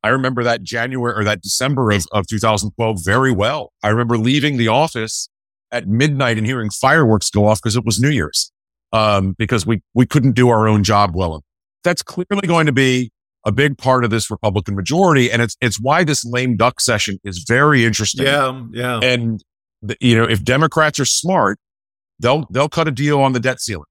I 0.03 0.09
remember 0.09 0.45
that 0.45 0.63
January 0.63 1.15
or 1.15 1.25
that 1.25 1.43
December 1.43 1.91
of, 1.91 2.07
of 2.13 2.27
2012 2.27 2.99
very 3.05 3.33
well. 3.33 3.73
I 3.83 3.89
remember 3.89 4.17
leaving 4.17 4.57
the 4.57 4.69
office 4.69 5.29
at 5.71 5.87
midnight 5.87 6.39
and 6.39 6.47
hearing 6.47 6.71
fireworks 6.71 7.31
go 7.31 7.47
off 7.47 7.61
because 7.61 7.77
it 7.77 7.85
was 7.85 8.01
New 8.01 8.11
Year's. 8.11 8.53
Um, 8.91 9.35
because 9.37 9.67
we, 9.67 9.83
we 9.93 10.07
couldn't 10.07 10.33
do 10.33 10.49
our 10.49 10.67
own 10.67 10.83
job 10.83 11.15
well. 11.15 11.43
That's 11.85 12.03
clearly 12.03 12.47
going 12.47 12.65
to 12.67 12.73
be 12.73 13.11
a 13.45 13.53
big 13.53 13.77
part 13.77 14.03
of 14.03 14.11
this 14.11 14.31
Republican 14.31 14.75
majority. 14.75 15.31
And 15.31 15.43
it's, 15.43 15.57
it's 15.61 15.79
why 15.79 16.05
this 16.05 16.25
lame 16.25 16.57
duck 16.57 16.81
session 16.81 17.19
is 17.23 17.45
very 17.47 17.85
interesting. 17.85 18.25
Yeah, 18.25 18.63
yeah. 18.73 19.01
And 19.03 19.45
the, 19.83 19.97
you 20.01 20.17
know, 20.17 20.25
if 20.25 20.43
Democrats 20.43 20.99
are 20.99 21.05
smart, 21.05 21.59
they'll 22.19 22.47
they'll 22.51 22.69
cut 22.69 22.89
a 22.89 22.91
deal 22.91 23.21
on 23.21 23.33
the 23.33 23.41
debt 23.41 23.61
ceiling 23.61 23.85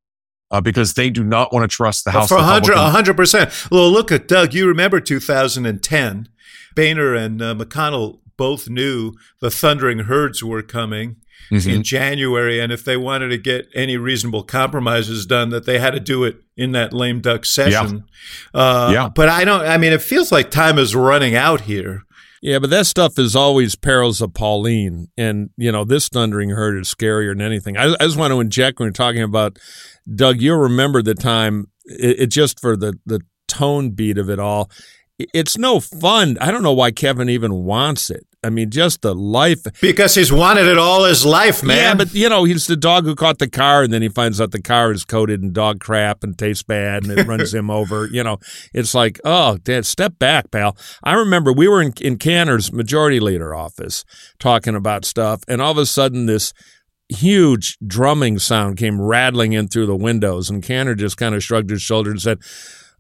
uh, 0.52 0.62
because 0.62 0.94
they 0.94 1.10
do 1.10 1.24
not 1.24 1.52
want 1.54 1.70
to 1.70 1.76
trust 1.76 2.06
the 2.06 2.12
House 2.12 2.30
for 2.30 2.36
100 2.38 2.70
Republicans. 2.70 3.34
100%. 3.34 3.72
Well, 3.72 3.90
look 3.92 4.12
at 4.12 4.28
Doug. 4.28 4.54
You 4.54 4.68
remember 4.68 5.00
2010. 5.00 6.30
Boehner 6.76 7.16
and 7.16 7.42
uh, 7.42 7.56
McConnell 7.56 8.20
both 8.38 8.70
knew 8.70 9.14
the 9.42 9.50
thundering 9.50 10.00
herds 10.00 10.44
were 10.44 10.62
coming 10.62 11.16
Mhm. 11.52 11.76
in 11.76 11.84
January. 11.84 12.60
And 12.60 12.72
if 12.74 12.84
they 12.84 12.98
wanted 12.98 13.30
to 13.30 13.38
get 13.38 13.68
any 13.74 13.96
reasonable 13.98 14.44
compromises 14.44 15.26
done, 15.26 15.50
that 15.50 15.66
they 15.66 15.80
had 15.80 15.92
to 15.92 16.00
do 16.00 16.24
it 16.26 16.38
in 16.58 16.74
that 16.74 16.92
lame 16.94 17.22
duck 17.22 17.46
session. 17.46 18.04
Uh, 18.54 18.90
Yeah. 18.94 19.10
But 19.14 19.30
I 19.30 19.46
don't, 19.46 19.62
I 19.62 19.78
mean, 19.78 19.94
it 19.94 20.02
feels 20.02 20.32
like 20.32 20.52
time 20.52 20.78
is 20.78 20.94
running 20.96 21.36
out 21.36 21.62
here. 21.62 22.04
Yeah, 22.42 22.60
but 22.60 22.70
that 22.70 22.86
stuff 22.86 23.18
is 23.18 23.36
always 23.36 23.76
perils 23.76 24.22
of 24.22 24.34
Pauline. 24.34 25.08
And, 25.18 25.50
you 25.58 25.72
know, 25.72 25.84
this 25.84 26.08
thundering 26.08 26.52
herd 26.52 26.80
is 26.80 26.94
scarier 26.94 27.32
than 27.32 27.42
anything. 27.42 27.78
I, 27.78 27.94
I 28.00 28.06
just 28.06 28.18
want 28.18 28.32
to 28.32 28.40
inject 28.40 28.80
when 28.80 28.88
you're 28.88 28.94
talking 28.94 29.24
about, 29.24 29.58
Doug, 30.14 30.42
you'll 30.42 30.58
remember 30.58 31.02
the 31.02 31.16
time, 31.16 31.68
it, 31.86 32.20
it 32.22 32.28
just 32.28 32.60
for 32.60 32.78
the, 32.78 32.94
the 33.06 33.22
tone 33.48 33.92
beat 33.92 34.18
of 34.18 34.30
it 34.30 34.40
all. 34.40 34.70
It- 35.20 35.30
It's 35.34 35.58
no 35.58 35.80
fun. 35.80 36.38
I 36.40 36.52
don't 36.52 36.64
know 36.64 36.74
why 36.74 36.92
Kevin 36.92 37.30
even 37.30 37.54
wants 37.66 38.10
it. 38.10 38.26
I 38.44 38.50
mean, 38.52 38.70
just 38.70 39.02
the 39.02 39.16
life. 39.16 39.64
Because 39.82 40.14
he's 40.16 40.32
wanted 40.32 40.68
it 40.68 40.78
all 40.78 41.04
his 41.06 41.26
life, 41.26 41.64
man. 41.64 41.78
Yeah, 41.78 41.94
but 41.96 42.14
you 42.14 42.30
know, 42.30 42.44
he's 42.44 42.68
the 42.68 42.76
dog 42.78 43.04
who 43.06 43.16
caught 43.16 43.40
the 43.40 43.50
car, 43.50 43.82
and 43.84 43.92
then 43.92 44.04
he 44.04 44.10
finds 44.10 44.40
out 44.40 44.52
the 44.52 44.62
car 44.62 44.92
is 44.92 45.04
coated 45.06 45.42
in 45.42 45.52
dog 45.54 45.80
crap 45.80 46.24
and 46.24 46.38
tastes 46.38 46.62
bad, 46.64 47.04
and 47.04 47.18
it 47.18 47.26
runs 47.28 47.52
him 47.54 47.70
over. 47.72 48.06
You 48.08 48.24
know, 48.24 48.38
it's 48.74 48.94
like, 48.94 49.20
oh, 49.26 49.58
Dad, 49.58 49.86
step 49.88 50.20
back, 50.20 50.52
pal. 50.52 50.78
I 51.04 51.14
remember 51.14 51.52
we 51.52 51.68
were 51.68 51.82
in, 51.82 51.94
in 52.00 52.18
Cantor's 52.18 52.72
majority 52.72 53.20
leader 53.20 53.56
office 53.56 54.06
talking 54.40 54.76
about 54.76 55.04
stuff, 55.04 55.42
and 55.48 55.60
all 55.62 55.72
of 55.72 55.78
a 55.80 55.86
sudden 55.88 56.28
this 56.28 56.54
huge 57.10 57.78
drumming 57.86 58.38
sound 58.38 58.78
came 58.78 59.02
rattling 59.02 59.54
in 59.54 59.68
through 59.68 59.88
the 59.88 59.96
windows, 59.96 60.50
and 60.50 60.62
Cantor 60.64 60.94
just 60.96 61.18
kind 61.18 61.34
of 61.34 61.44
shrugged 61.44 61.72
his 61.72 61.82
shoulders 61.82 62.12
and 62.12 62.22
said. 62.22 62.40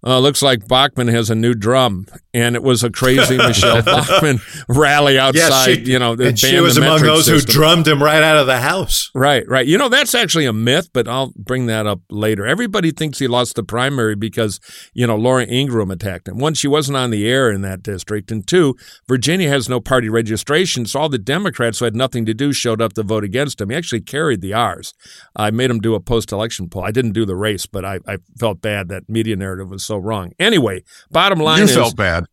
Uh, 0.05 0.19
looks 0.19 0.43
like 0.43 0.67
Bachmann 0.67 1.07
has 1.07 1.31
a 1.31 1.36
new 1.36 1.55
drum, 1.55 2.05
and 2.31 2.55
it 2.55 2.62
was 2.62 2.83
a 2.83 2.91
crazy 2.91 3.36
Michelle 3.47 3.81
Bachmann 3.81 4.39
rally 4.69 5.17
outside. 5.17 5.88
you 5.88 5.97
know, 5.97 6.15
the 6.15 6.27
and 6.27 6.39
she 6.39 6.60
was 6.60 6.77
among 6.77 7.01
those 7.01 7.25
system. 7.25 7.51
who 7.51 7.60
drummed 7.60 7.88
him 7.88 8.01
right 8.01 8.21
out 8.21 8.38
of 8.38 8.45
the 8.45 8.60
house. 8.60 9.10
Right, 9.15 9.43
right. 9.47 9.65
You 9.65 9.75
know, 9.75 9.89
that's 9.89 10.13
actually 10.13 10.45
a 10.45 10.53
myth, 10.53 10.89
but 10.93 11.07
I'll 11.07 11.33
bring 11.36 11.65
that 11.65 11.88
up 11.88 12.01
later. 12.12 12.45
Everybody 12.45 12.91
thinks 12.91 13.17
he 13.17 13.27
lost 13.27 13.55
the 13.55 13.63
primary 13.63 14.15
because, 14.15 14.60
you 14.93 15.07
know, 15.07 15.15
Laura 15.15 15.45
Ingraham 15.45 15.89
attacked 15.89 16.27
him. 16.27 16.38
One, 16.38 16.53
she 16.53 16.67
wasn't 16.67 16.97
on 16.97 17.10
the 17.10 17.27
air 17.27 17.49
in 17.49 17.62
that 17.63 17.81
district. 17.81 18.31
And 18.31 18.47
two, 18.47 18.75
Virginia 19.07 19.49
has 19.49 19.67
no 19.67 19.79
party 19.79 20.10
registration, 20.10 20.86
so 20.86 20.99
all 20.99 21.10
the 21.10 21.17
Democrats 21.17 21.79
who 21.79 21.86
had 21.86 21.95
nothing 21.95 22.23
to 22.27 22.36
do 22.36 22.53
showed 22.53 22.83
up 22.83 22.93
to 22.93 23.03
vote 23.03 23.23
against 23.23 23.60
him. 23.60 23.71
He 23.71 23.75
actually 23.75 24.01
carried 24.01 24.41
the 24.41 24.53
R's. 24.53 24.93
I 25.36 25.49
made 25.49 25.71
him 25.71 25.79
do 25.79 25.95
a 25.95 25.99
post 25.99 26.31
election 26.31 26.69
poll. 26.69 26.83
I 26.83 26.91
didn't 26.91 27.13
do 27.13 27.25
the 27.25 27.36
race, 27.36 27.65
but 27.65 27.83
I, 27.83 27.99
I 28.07 28.17
felt 28.39 28.62
bad 28.62 28.89
that 28.89 29.10
media 29.10 29.36
narrative 29.36 29.71
was 29.71 29.87
so 29.88 29.97
wrong. 29.97 30.34
Anyway, 30.39 30.84
bottom 31.10 31.39
line 31.39 31.60
You 31.60 31.63
is. 31.65 31.76
felt 31.76 31.95
bad. 31.95 32.26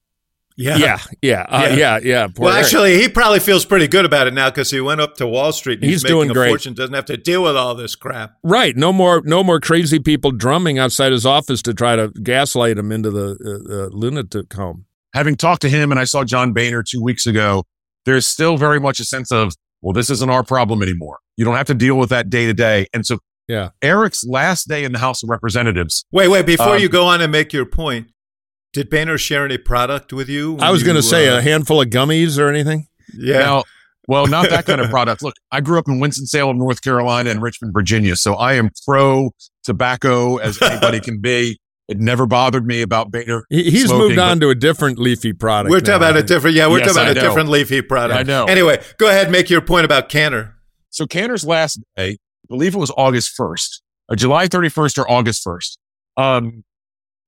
Yeah. 0.57 0.77
yeah, 0.77 0.99
yeah, 1.21 1.47
uh, 1.49 1.67
Yeah. 1.71 1.75
yeah, 1.77 1.99
yeah. 2.03 2.27
Poor 2.29 2.45
Well, 2.45 2.55
Eric. 2.55 2.64
actually, 2.67 3.01
he 3.01 3.09
probably 3.09 3.40
feels 3.40 3.64
pretty 3.64 3.88
good 3.88 4.05
about 4.05 4.29
it 4.29 4.35
now 4.35 4.51
because 4.51 4.71
he 4.71 4.81
went 4.81 5.01
up 5.01 5.17
to 5.17 5.27
Wall 5.27 5.51
Street. 5.51 5.81
And 5.81 5.85
he's, 5.90 6.03
He's 6.03 6.05
doing 6.05 6.29
making 6.29 6.31
a 6.31 6.35
great. 6.35 6.49
fortune. 6.51 6.75
Doesn't 6.75 6.95
have 6.95 7.07
to 7.07 7.17
deal 7.17 7.43
with 7.43 7.57
all 7.57 7.75
this 7.75 7.97
crap. 7.97 8.35
Right. 8.45 8.77
No 8.77 8.93
more. 8.93 9.21
No 9.25 9.43
more 9.43 9.59
crazy 9.59 9.99
people 9.99 10.31
drumming 10.31 10.79
outside 10.79 11.11
his 11.11 11.27
office 11.27 11.61
to 11.62 11.75
try 11.75 11.97
to 11.97 12.09
gaslight 12.23 12.79
him 12.79 12.93
into 12.93 13.11
the 13.11 13.37
uh, 13.69 13.75
uh, 13.75 13.88
lunatic 13.90 14.53
home. 14.53 14.85
Having 15.12 15.37
talked 15.37 15.62
to 15.62 15.69
him 15.69 15.90
and 15.90 15.99
I 15.99 16.05
saw 16.05 16.23
John 16.23 16.53
Boehner 16.53 16.85
two 16.85 17.03
weeks 17.03 17.27
ago, 17.27 17.64
there's 18.05 18.25
still 18.27 18.57
very 18.57 18.79
much 18.79 19.01
a 19.01 19.05
sense 19.05 19.33
of, 19.33 19.55
well, 19.83 19.93
this 19.93 20.09
isn't 20.09 20.31
our 20.31 20.45
problem 20.45 20.85
anymore. 20.85 21.19
You 21.37 21.45
don't 21.45 21.57
have 21.57 21.67
to 21.67 21.75
deal 21.75 21.97
with 21.97 22.11
that 22.11 22.31
day 22.31 22.47
to 22.47 22.55
day. 22.55 22.87
And 22.95 23.05
so 23.05 23.19
Yeah. 23.49 23.71
Eric's 23.83 24.25
last 24.25 24.69
day 24.69 24.85
in 24.85 24.93
the 24.93 24.99
House 24.99 25.23
of 25.23 25.29
Representatives, 25.29 26.05
Wait, 26.13 26.29
wait. 26.29 26.47
Before 26.47 26.75
Um, 26.77 26.79
you 26.81 26.89
go 26.89 27.05
on 27.07 27.21
and 27.21 27.31
make 27.31 27.53
your 27.53 27.67
point, 27.67 28.09
did 28.73 28.89
Boehner 28.91 29.19
share 29.19 29.45
any 29.45 29.59
product 29.59 30.13
with 30.13 30.29
you? 30.29 30.59
I 30.61 30.71
was 30.71 30.83
going 30.83 30.97
to 30.97 31.03
say 31.03 31.29
uh, 31.29 31.39
a 31.39 31.43
handful 31.43 31.81
of 31.81 31.89
gummies 31.89 32.39
or 32.39 32.49
anything. 32.49 32.87
Yeah. 33.17 33.39
Now, 33.41 33.65
well, 34.09 34.27
not 34.27 34.51
that 34.51 34.67
kind 34.67 34.81
of 34.81 34.91
product. 34.91 35.23
Look, 35.23 35.35
I 35.53 35.61
grew 35.61 35.79
up 35.79 35.89
in 35.89 36.01
Winston-Salem, 36.01 36.59
North 36.59 36.83
Carolina 36.83 37.31
and 37.31 37.41
Richmond, 37.43 37.73
Virginia. 37.75 38.17
So 38.17 38.35
I 38.35 38.55
am 38.55 38.71
pro 38.87 39.31
tobacco 39.63 40.37
as 40.39 40.61
anybody 40.63 41.01
can 41.01 41.21
be. 41.21 41.59
It 41.87 41.99
never 41.99 42.25
bothered 42.27 42.67
me 42.67 42.81
about 42.81 43.11
Boehner. 43.11 43.45
He, 43.51 43.65
he's 43.71 43.85
smoking, 43.89 44.09
moved 44.09 44.19
on 44.19 44.41
to 44.41 44.49
a 44.49 44.55
different 44.55 44.99
leafy 44.99 45.35
product. 45.35 45.71
we're 45.71 45.81
talking 45.81 46.01
now, 46.01 46.07
I 46.07 46.11
about 46.11 46.23
a 46.23 46.27
different. 46.27 46.57
Yeah, 46.57 46.67
we're 46.69 46.79
Yes, 46.79 46.95
talking 46.95 47.03
about 47.03 47.07
I 47.09 47.11
a 47.11 47.15
know. 47.15 47.21
different 47.29 47.49
leafy 47.51 47.83
product. 47.83 48.19
I 48.19 48.23
know. 48.23 48.47
Anyway, 48.47 48.83
go 48.99 49.07
ahead. 49.09 49.25
And 49.25 49.33
make 49.33 49.51
your 49.51 49.61
point 49.61 49.85
about 49.85 50.09
Cantor. 50.09 50.55
So 50.89 51.07
Cantor's 51.07 51.45
last 51.45 51.79
day, 51.97 52.17
I 52.45 52.47
believe 52.49 52.75
it 52.75 52.79
was 52.79 52.93
August 52.97 53.37
1st, 53.39 53.81
uh, 54.11 54.15
July 54.15 54.47
31st 54.47 54.99
or 54.99 55.11
August 55.11 55.45
1st. 55.45 55.77
Um, 56.17 56.65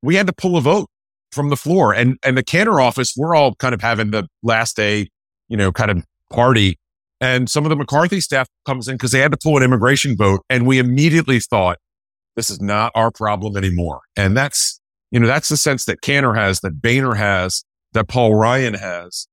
we 0.03 0.15
had 0.15 0.27
to 0.27 0.33
pull 0.33 0.57
a 0.57 0.61
vote 0.61 0.89
from 1.33 1.51
the 1.51 1.57
floor 1.57 1.93
and, 1.93 2.19
and 2.23 2.37
the 2.37 2.43
Cantor 2.43 2.81
office, 2.81 3.15
we're 3.17 3.35
all 3.35 3.55
kind 3.57 3.75
of 3.75 3.81
having 3.81 4.11
the 4.11 4.27
last 4.43 4.77
day, 4.77 5.09
you 5.49 5.57
know, 5.57 5.73
kind 5.73 5.91
of 5.91 6.05
party. 6.31 6.79
And 7.21 7.49
some 7.49 7.65
of 7.65 7.71
the 7.71 7.77
McCarthy 7.77 8.21
staff 8.21 8.49
comes 8.67 8.89
in 8.89 8.97
because 8.97 9.11
they 9.11 9.21
had 9.21 9.33
to 9.33 9.39
pull 9.43 9.57
an 9.57 9.63
immigration 9.63 10.17
vote. 10.17 10.41
And 10.51 10.67
we 10.67 10.79
immediately 10.79 11.41
thought, 11.41 11.79
this 12.37 12.51
is 12.51 12.61
not 12.61 12.93
our 12.95 13.11
problem 13.11 13.57
anymore. 13.57 14.01
And 14.17 14.37
that's, 14.37 14.81
You 15.11 15.21
know, 15.21 15.27
that's 15.27 15.49
the 15.49 15.57
sense 15.57 15.87
that 15.87 16.03
Cantor 16.03 16.35
has, 16.35 16.61
that 16.61 16.83
Boehner 16.83 17.15
has, 17.15 17.65
that 17.93 18.09
Paul 18.09 18.35
Ryan 18.35 18.75
has. 18.75 19.27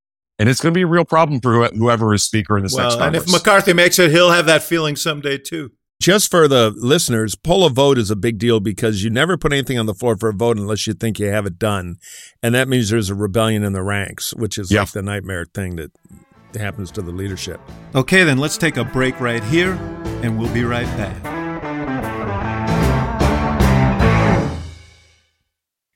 And 0.44 0.50
it's 0.50 0.60
going 0.60 0.74
to 0.74 0.78
be 0.78 0.82
a 0.82 0.88
real 0.88 1.06
problem 1.06 1.40
for 1.40 1.70
whoever 1.70 2.14
is 2.14 2.26
speaker 2.26 2.58
in 2.58 2.64
this 2.64 2.74
well, 2.74 2.90
next 2.90 2.98
Congress. 2.98 3.24
And 3.24 3.30
if 3.30 3.34
McCarthy 3.34 3.72
makes 3.72 3.98
it, 3.98 4.12
he'll 4.12 4.32
have 4.32 4.46
that 4.48 4.62
feeling 4.62 4.98
someday 4.98 5.38
too. 5.38 5.72
Just 6.02 6.30
for 6.30 6.50
the 6.50 6.74
listeners, 6.76 7.34
pull 7.34 7.66
a 7.66 7.70
vote 7.70 7.98
is 7.98 8.12
a 8.12 8.16
big 8.18 8.40
deal 8.40 8.60
because 8.60 9.06
you 9.06 9.10
never 9.10 9.38
put 9.38 9.54
anything 9.54 9.80
on 9.80 9.86
the 9.86 9.94
floor 9.94 10.18
for 10.18 10.28
a 10.28 10.34
vote 10.34 10.58
unless 10.58 10.86
you 10.86 10.92
think 10.92 11.18
you 11.18 11.28
have 11.28 11.46
it 11.46 11.58
done. 11.58 11.96
And 12.42 12.54
that 12.56 12.68
means 12.68 12.90
there's 12.90 13.10
a 13.10 13.16
rebellion 13.16 13.64
in 13.64 13.72
the 13.72 13.84
ranks, 13.84 14.34
which 14.34 14.58
is 14.58 14.70
Yeah. 14.70 14.82
like 14.82 14.92
the 14.92 15.02
nightmare 15.02 15.46
thing 15.46 15.78
that 15.78 15.92
happens 16.60 16.92
to 16.92 17.02
the 17.02 17.12
leadership. 17.12 17.62
Okay, 17.96 18.26
then 18.26 18.38
let's 18.38 18.58
take 18.58 18.76
a 18.76 18.84
break 18.84 19.22
right 19.22 19.46
here, 19.46 19.76
and 20.24 20.38
we'll 20.38 20.54
be 20.54 20.66
right 20.66 20.88
back. 20.98 21.33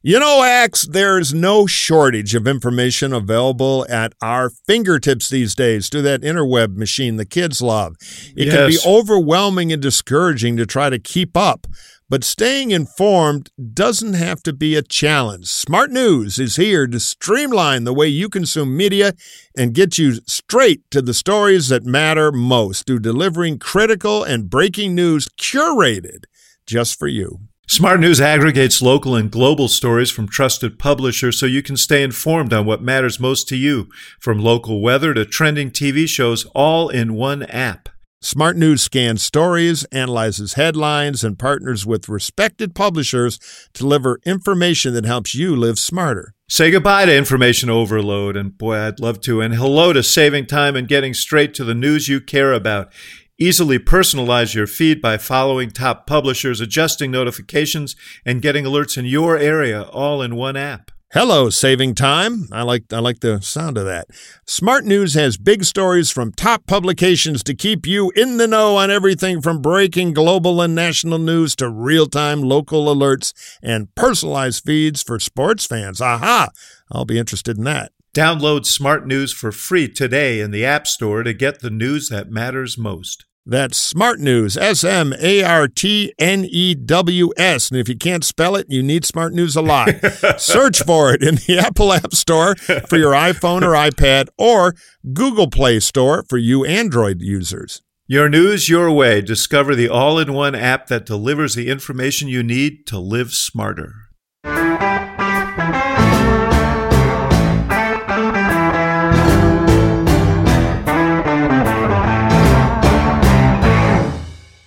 You 0.04 0.20
know, 0.20 0.44
Axe, 0.44 0.84
there's 0.84 1.34
no 1.34 1.66
shortage 1.66 2.36
of 2.36 2.48
information 2.48 3.14
available 3.14 3.84
at 3.90 4.14
our 4.22 4.52
fingertips 4.52 5.28
these 5.28 5.56
days 5.56 5.90
through 5.90 6.04
that 6.04 6.22
interweb 6.22 6.78
machine 6.78 7.16
the 7.16 7.26
kids 7.26 7.64
love. 7.64 7.96
It 8.36 8.52
can 8.52 8.70
be 8.70 8.78
overwhelming 8.86 9.74
and 9.74 9.82
discouraging 9.82 10.56
to 10.58 10.68
try 10.68 10.92
to 10.92 11.00
keep 11.00 11.36
up, 11.36 11.66
but 12.08 12.24
staying 12.24 12.70
informed 12.70 13.50
doesn't 13.74 14.14
have 14.14 14.44
to 14.44 14.54
be 14.54 14.76
a 14.76 14.84
challenge. 14.84 15.48
Smart 15.48 15.90
News 15.90 16.38
is 16.38 16.58
here 16.58 16.86
to 16.86 17.00
streamline 17.00 17.84
the 17.84 17.94
way 17.94 18.08
you 18.08 18.30
consume 18.30 18.78
media 18.78 19.14
and 19.58 19.74
get 19.74 19.98
you 19.98 20.20
straight 20.28 20.84
to 20.92 21.02
the 21.02 21.14
stories 21.14 21.70
that 21.70 21.86
matter 21.86 22.32
most 22.32 22.86
through 22.86 23.00
delivering 23.00 23.58
critical 23.58 24.24
and 24.24 24.48
breaking 24.48 24.94
news 24.94 25.28
curated 25.40 26.26
just 26.68 27.00
for 27.00 27.08
you. 27.08 27.40
Smart 27.70 28.00
News 28.00 28.22
aggregates 28.22 28.82
local 28.82 29.14
and 29.14 29.30
global 29.30 29.68
stories 29.68 30.10
from 30.10 30.30
trusted 30.30 30.80
publishers 30.80 31.38
so 31.38 31.46
you 31.46 31.62
can 31.62 31.76
stay 31.76 32.02
informed 32.02 32.54
on 32.54 32.66
what 32.66 32.82
matters 32.82 33.20
most 33.20 33.50
to 33.50 33.58
you, 33.58 33.90
from 34.22 34.40
local 34.40 34.82
weather 34.82 35.14
to 35.14 35.26
trending 35.26 35.70
TV 35.70 36.08
shows, 36.08 36.46
all 36.56 36.88
in 36.88 37.14
one 37.14 37.44
app. 37.44 37.90
Smart 38.22 38.56
News 38.56 38.82
scans 38.82 39.22
stories, 39.22 39.84
analyzes 39.92 40.54
headlines, 40.54 41.26
and 41.26 41.38
partners 41.38 41.86
with 41.86 42.08
respected 42.08 42.74
publishers 42.74 43.38
to 43.74 43.84
deliver 43.84 44.22
information 44.26 44.94
that 44.94 45.06
helps 45.06 45.36
you 45.36 45.54
live 45.54 45.78
smarter. 45.78 46.34
Say 46.48 46.72
goodbye 46.72 47.06
to 47.06 47.16
information 47.16 47.70
overload, 47.70 48.38
and 48.38 48.58
boy, 48.58 48.78
I'd 48.78 49.02
love 49.02 49.20
to. 49.22 49.42
And 49.42 49.54
hello 49.54 49.92
to 49.92 50.02
saving 50.02 50.46
time 50.46 50.78
and 50.78 50.88
getting 50.88 51.14
straight 51.14 51.54
to 51.56 51.66
the 51.66 51.76
news 51.76 52.08
you 52.08 52.22
care 52.22 52.54
about. 52.54 52.94
Easily 53.40 53.78
personalize 53.78 54.56
your 54.56 54.66
feed 54.66 55.00
by 55.00 55.16
following 55.20 55.70
top 55.70 56.08
publishers, 56.08 56.60
adjusting 56.60 57.12
notifications, 57.12 57.96
and 58.26 58.42
getting 58.42 58.66
alerts 58.66 58.98
in 58.98 59.06
your 59.06 59.38
area 59.38 59.84
all 59.84 60.24
in 60.24 60.36
one 60.36 60.58
app. 60.58 60.90
Hello, 61.14 61.52
saving 61.52 61.94
time. 61.94 62.48
I 62.52 62.64
like 62.64 62.92
I 62.92 62.98
like 62.98 63.20
the 63.20 63.40
sound 63.42 63.78
of 63.78 63.86
that. 63.86 64.08
Smart 64.48 64.86
News 64.86 65.14
has 65.14 65.38
big 65.38 65.66
stories 65.66 66.10
from 66.10 66.32
top 66.32 66.66
publications 66.66 67.44
to 67.44 67.54
keep 67.54 67.86
you 67.86 68.12
in 68.16 68.38
the 68.38 68.48
know 68.48 68.76
on 68.76 68.90
everything 68.90 69.40
from 69.40 69.62
breaking 69.62 70.14
global 70.14 70.60
and 70.60 70.74
national 70.74 71.20
news 71.20 71.56
to 71.58 71.70
real-time 71.70 72.42
local 72.42 72.88
alerts 72.88 73.34
and 73.62 73.94
personalized 73.94 74.64
feeds 74.66 75.04
for 75.04 75.20
sports 75.20 75.68
fans. 75.68 76.02
Aha! 76.02 76.50
I'll 76.92 77.06
be 77.06 77.20
interested 77.20 77.60
in 77.60 77.66
that. 77.66 77.92
Download 78.16 78.66
Smart 78.66 79.06
News 79.06 79.32
for 79.32 79.52
free 79.52 79.88
today 79.88 80.40
in 80.40 80.50
the 80.50 80.66
App 80.66 80.88
Store 80.88 81.22
to 81.22 81.36
get 81.36 81.60
the 81.60 81.70
news 81.70 82.10
that 82.10 82.32
matters 82.32 82.76
most. 82.76 83.27
That's 83.50 83.78
Smart 83.78 84.20
News, 84.20 84.58
S 84.58 84.84
M 84.84 85.14
A 85.22 85.42
R 85.42 85.70
T 85.70 86.14
N 86.20 86.44
E 86.44 86.76
W 86.76 87.30
S. 87.38 87.72
And 87.72 87.80
if 87.80 87.88
you 87.88 87.96
can't 87.96 88.26
spell 88.26 88.58
it, 88.58 88.68
you 88.68 88.84
need 88.84 89.06
Smart 89.06 89.32
News 89.32 89.56
a 89.56 89.62
lot. 89.62 89.88
Search 90.38 90.84
for 90.84 91.14
it 91.14 91.24
in 91.24 91.36
the 91.36 91.58
Apple 91.66 91.94
App 91.94 92.14
Store 92.14 92.56
for 92.56 92.98
your 92.98 93.14
iPhone 93.14 93.62
or 93.62 93.72
iPad 93.72 94.28
or 94.38 94.76
Google 95.14 95.50
Play 95.50 95.80
Store 95.80 96.26
for 96.28 96.38
you 96.38 96.66
Android 96.66 97.22
users. 97.22 97.82
Your 98.06 98.28
news 98.28 98.68
your 98.68 98.92
way. 98.92 99.22
Discover 99.22 99.76
the 99.76 99.88
all 99.88 100.20
in 100.20 100.34
one 100.34 100.54
app 100.54 100.88
that 100.88 101.06
delivers 101.06 101.56
the 101.56 101.70
information 101.70 102.28
you 102.28 102.44
need 102.44 102.86
to 102.88 103.00
live 103.00 103.32
smarter. 103.32 104.07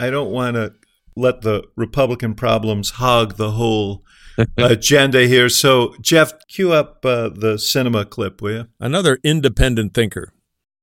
I 0.01 0.11
don't 0.11 0.31
want 0.31 0.57
to 0.57 0.75
let 1.15 1.43
the 1.43 1.63
Republican 1.77 2.35
problems 2.35 2.91
hog 2.91 3.37
the 3.37 3.53
whole 3.53 4.03
agenda 4.57 5.27
here. 5.27 5.49
So, 5.49 5.95
Jeff, 6.01 6.33
cue 6.49 6.73
up 6.73 7.05
uh, 7.05 7.29
the 7.29 7.55
Sinema 7.55 8.09
clip, 8.09 8.41
will 8.41 8.53
you? 8.53 8.69
Another 8.81 9.19
independent 9.23 9.95
thinker. 9.95 10.33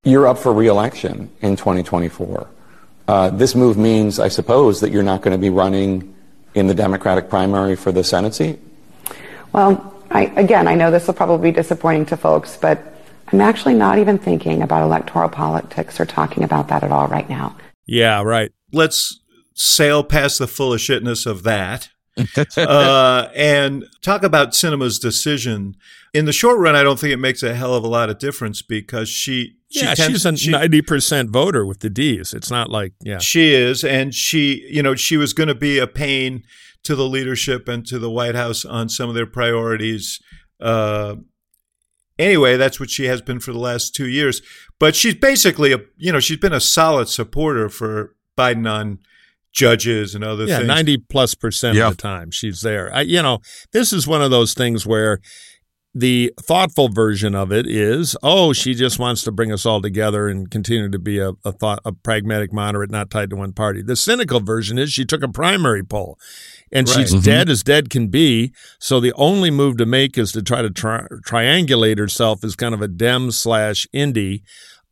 You're 0.03 0.27
up 0.27 0.37
for 0.37 0.53
reelection 0.53 1.31
in 1.41 1.55
2024. 1.55 2.47
Uh, 3.07 3.29
this 3.31 3.55
move 3.55 3.77
means, 3.77 4.19
I 4.19 4.27
suppose, 4.27 4.81
that 4.81 4.91
you're 4.91 5.03
not 5.03 5.21
going 5.21 5.35
to 5.35 5.41
be 5.41 5.49
running 5.49 6.13
in 6.53 6.67
the 6.67 6.73
Democratic 6.73 7.29
primary 7.29 7.75
for 7.75 7.91
the 7.91 8.03
Senate 8.03 8.33
seat? 8.33 8.59
Well, 9.53 9.93
I, 10.11 10.25
again, 10.35 10.67
I 10.67 10.75
know 10.75 10.91
this 10.91 11.07
will 11.07 11.13
probably 11.13 11.51
be 11.51 11.55
disappointing 11.55 12.05
to 12.07 12.17
folks, 12.17 12.57
but 12.57 12.79
I'm 13.31 13.41
actually 13.41 13.75
not 13.75 13.99
even 13.99 14.17
thinking 14.17 14.61
about 14.61 14.83
electoral 14.83 15.29
politics 15.29 15.99
or 15.99 16.05
talking 16.05 16.43
about 16.43 16.67
that 16.69 16.83
at 16.83 16.91
all 16.91 17.07
right 17.07 17.29
now. 17.29 17.55
Yeah, 17.85 18.21
right. 18.23 18.51
Let's 18.71 19.19
sail 19.53 20.03
past 20.03 20.39
the 20.39 20.47
full 20.47 20.73
of 20.73 20.79
shitness 20.79 21.25
of 21.25 21.43
that 21.43 21.89
uh, 22.57 23.29
and 23.35 23.85
talk 24.01 24.23
about 24.23 24.51
Sinema's 24.51 24.99
decision. 24.99 25.75
In 26.13 26.25
the 26.25 26.33
short 26.33 26.59
run, 26.59 26.75
I 26.75 26.83
don't 26.83 26.99
think 26.99 27.13
it 27.13 27.17
makes 27.17 27.43
a 27.43 27.53
hell 27.53 27.75
of 27.75 27.83
a 27.83 27.87
lot 27.87 28.09
of 28.09 28.17
difference 28.19 28.61
because 28.61 29.09
she, 29.09 29.55
she 29.69 29.83
yeah, 29.83 29.93
tends- 29.93 30.13
she's 30.13 30.25
a 30.25 30.35
she- 30.37 30.51
ninety 30.51 30.81
percent 30.81 31.29
voter 31.29 31.65
with 31.65 31.79
the 31.79 31.89
D's. 31.89 32.33
It's 32.33 32.49
not 32.49 32.69
like 32.69 32.93
yeah. 33.01 33.19
She 33.19 33.53
is, 33.53 33.83
and 33.83 34.13
she, 34.13 34.67
you 34.69 34.81
know, 34.81 34.95
she 34.95 35.17
was 35.17 35.33
going 35.33 35.49
to 35.49 35.55
be 35.55 35.77
a 35.77 35.87
pain 35.87 36.43
to 36.83 36.95
the 36.95 37.07
leadership 37.07 37.67
and 37.67 37.85
to 37.87 37.99
the 37.99 38.09
White 38.09 38.35
House 38.35 38.63
on 38.65 38.89
some 38.89 39.09
of 39.09 39.15
their 39.15 39.25
priorities. 39.25 40.19
Uh, 40.59 41.17
anyway, 42.17 42.57
that's 42.57 42.79
what 42.79 42.89
she 42.89 43.05
has 43.05 43.21
been 43.21 43.39
for 43.39 43.51
the 43.51 43.59
last 43.59 43.93
two 43.93 44.07
years. 44.07 44.41
But 44.79 44.95
she's 44.95 45.15
basically 45.15 45.73
a, 45.73 45.79
you 45.97 46.11
know, 46.11 46.19
she's 46.19 46.37
been 46.37 46.53
a 46.53 46.59
solid 46.61 47.09
supporter 47.09 47.69
for 47.69 48.15
Biden 48.37 48.69
on 48.71 48.99
judges 49.51 50.13
and 50.15 50.23
other 50.23 50.45
Yeah, 50.45 50.57
things. 50.57 50.67
ninety 50.67 50.97
plus 50.97 51.33
percent 51.33 51.75
Yeah. 51.75 51.87
of 51.87 51.97
the 51.97 52.01
time 52.01 52.31
she's 52.31 52.61
there. 52.61 52.93
I, 52.93 53.01
you 53.01 53.21
know, 53.21 53.39
this 53.73 53.91
is 53.91 54.07
one 54.07 54.21
of 54.21 54.29
those 54.31 54.53
things 54.53 54.85
where 54.85 55.19
the 55.95 56.31
thoughtful 56.39 56.89
version 56.89 57.33
of 57.33 57.51
it 57.51 57.65
is, 57.65 58.15
oh, 58.21 58.53
she 58.53 58.75
just 58.75 58.99
wants 58.99 59.23
to 59.23 59.31
bring 59.31 59.51
us 59.51 59.65
all 59.65 59.81
together 59.81 60.27
and 60.27 60.51
continue 60.51 60.91
to 60.91 60.99
be 60.99 61.17
a, 61.17 61.31
a 61.43 61.51
thought, 61.51 61.79
a 61.85 61.91
pragmatic 61.91 62.53
moderate, 62.53 62.91
not 62.91 63.09
tied 63.09 63.31
to 63.31 63.35
one 63.35 63.51
party. 63.51 63.81
The 63.81 63.95
cynical 63.95 64.39
version 64.39 64.77
is 64.77 64.91
she 64.93 65.05
took 65.05 65.23
a 65.23 65.27
primary 65.27 65.83
poll, 65.83 66.19
and 66.71 66.87
she's 66.87 67.15
Right. 67.15 67.23
dead 67.23 67.49
as 67.49 67.63
dead 67.63 67.89
can 67.89 68.09
be. 68.09 68.51
So 68.77 68.99
the 68.99 69.13
only 69.13 69.49
move 69.49 69.77
to 69.77 69.87
make 69.87 70.19
is 70.19 70.31
to 70.33 70.43
try 70.43 70.61
to 70.61 70.69
tri- 70.69 71.07
triangulate 71.25 71.97
herself 71.97 72.43
as 72.43 72.55
kind 72.55 72.75
of 72.75 72.81
a 72.83 72.87
Dem 72.87 73.31
slash 73.31 73.87
indie. 73.91 74.41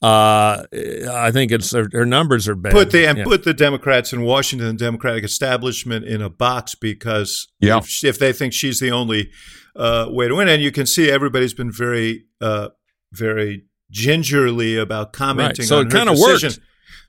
Uh, 0.06 0.65
I 1.12 1.32
think 1.32 1.52
it's 1.52 1.72
her, 1.72 1.88
her 1.91 2.06
numbers 2.06 2.48
are 2.48 2.56
bad. 2.56 2.74
put 2.74 2.91
the 2.91 3.08
and 3.08 3.18
Yeah. 3.20 3.24
put 3.24 3.44
the 3.44 3.54
Democrats 3.54 4.13
in 4.13 4.22
Washington, 4.22 4.68
the 4.68 4.74
Democratic 4.86 5.24
establishment, 5.24 6.06
in 6.06 6.22
a 6.22 6.30
box 6.30 6.76
because 6.76 7.48
Yeah. 7.60 7.78
if, 7.80 8.04
if 8.04 8.20
they 8.20 8.32
think 8.34 8.54
she's 8.54 8.80
the 8.80 8.91
only 8.91 9.32
uh, 9.76 10.08
way 10.10 10.28
to 10.28 10.36
win, 10.36 10.48
and 10.48 10.62
you 10.62 10.72
can 10.72 10.86
see 10.86 11.10
everybody's 11.12 11.54
been 11.54 11.72
very, 11.72 12.26
uh, 12.39 12.70
very 13.12 13.63
gingerly 13.91 14.78
about 14.78 15.12
commenting 15.12 15.63
Right. 15.63 15.68
So 15.68 15.80
on 15.80 15.88
it 15.88 15.91
her 15.91 15.98
kinda 16.00 16.13
decision. 16.13 16.50
worked. 16.52 16.60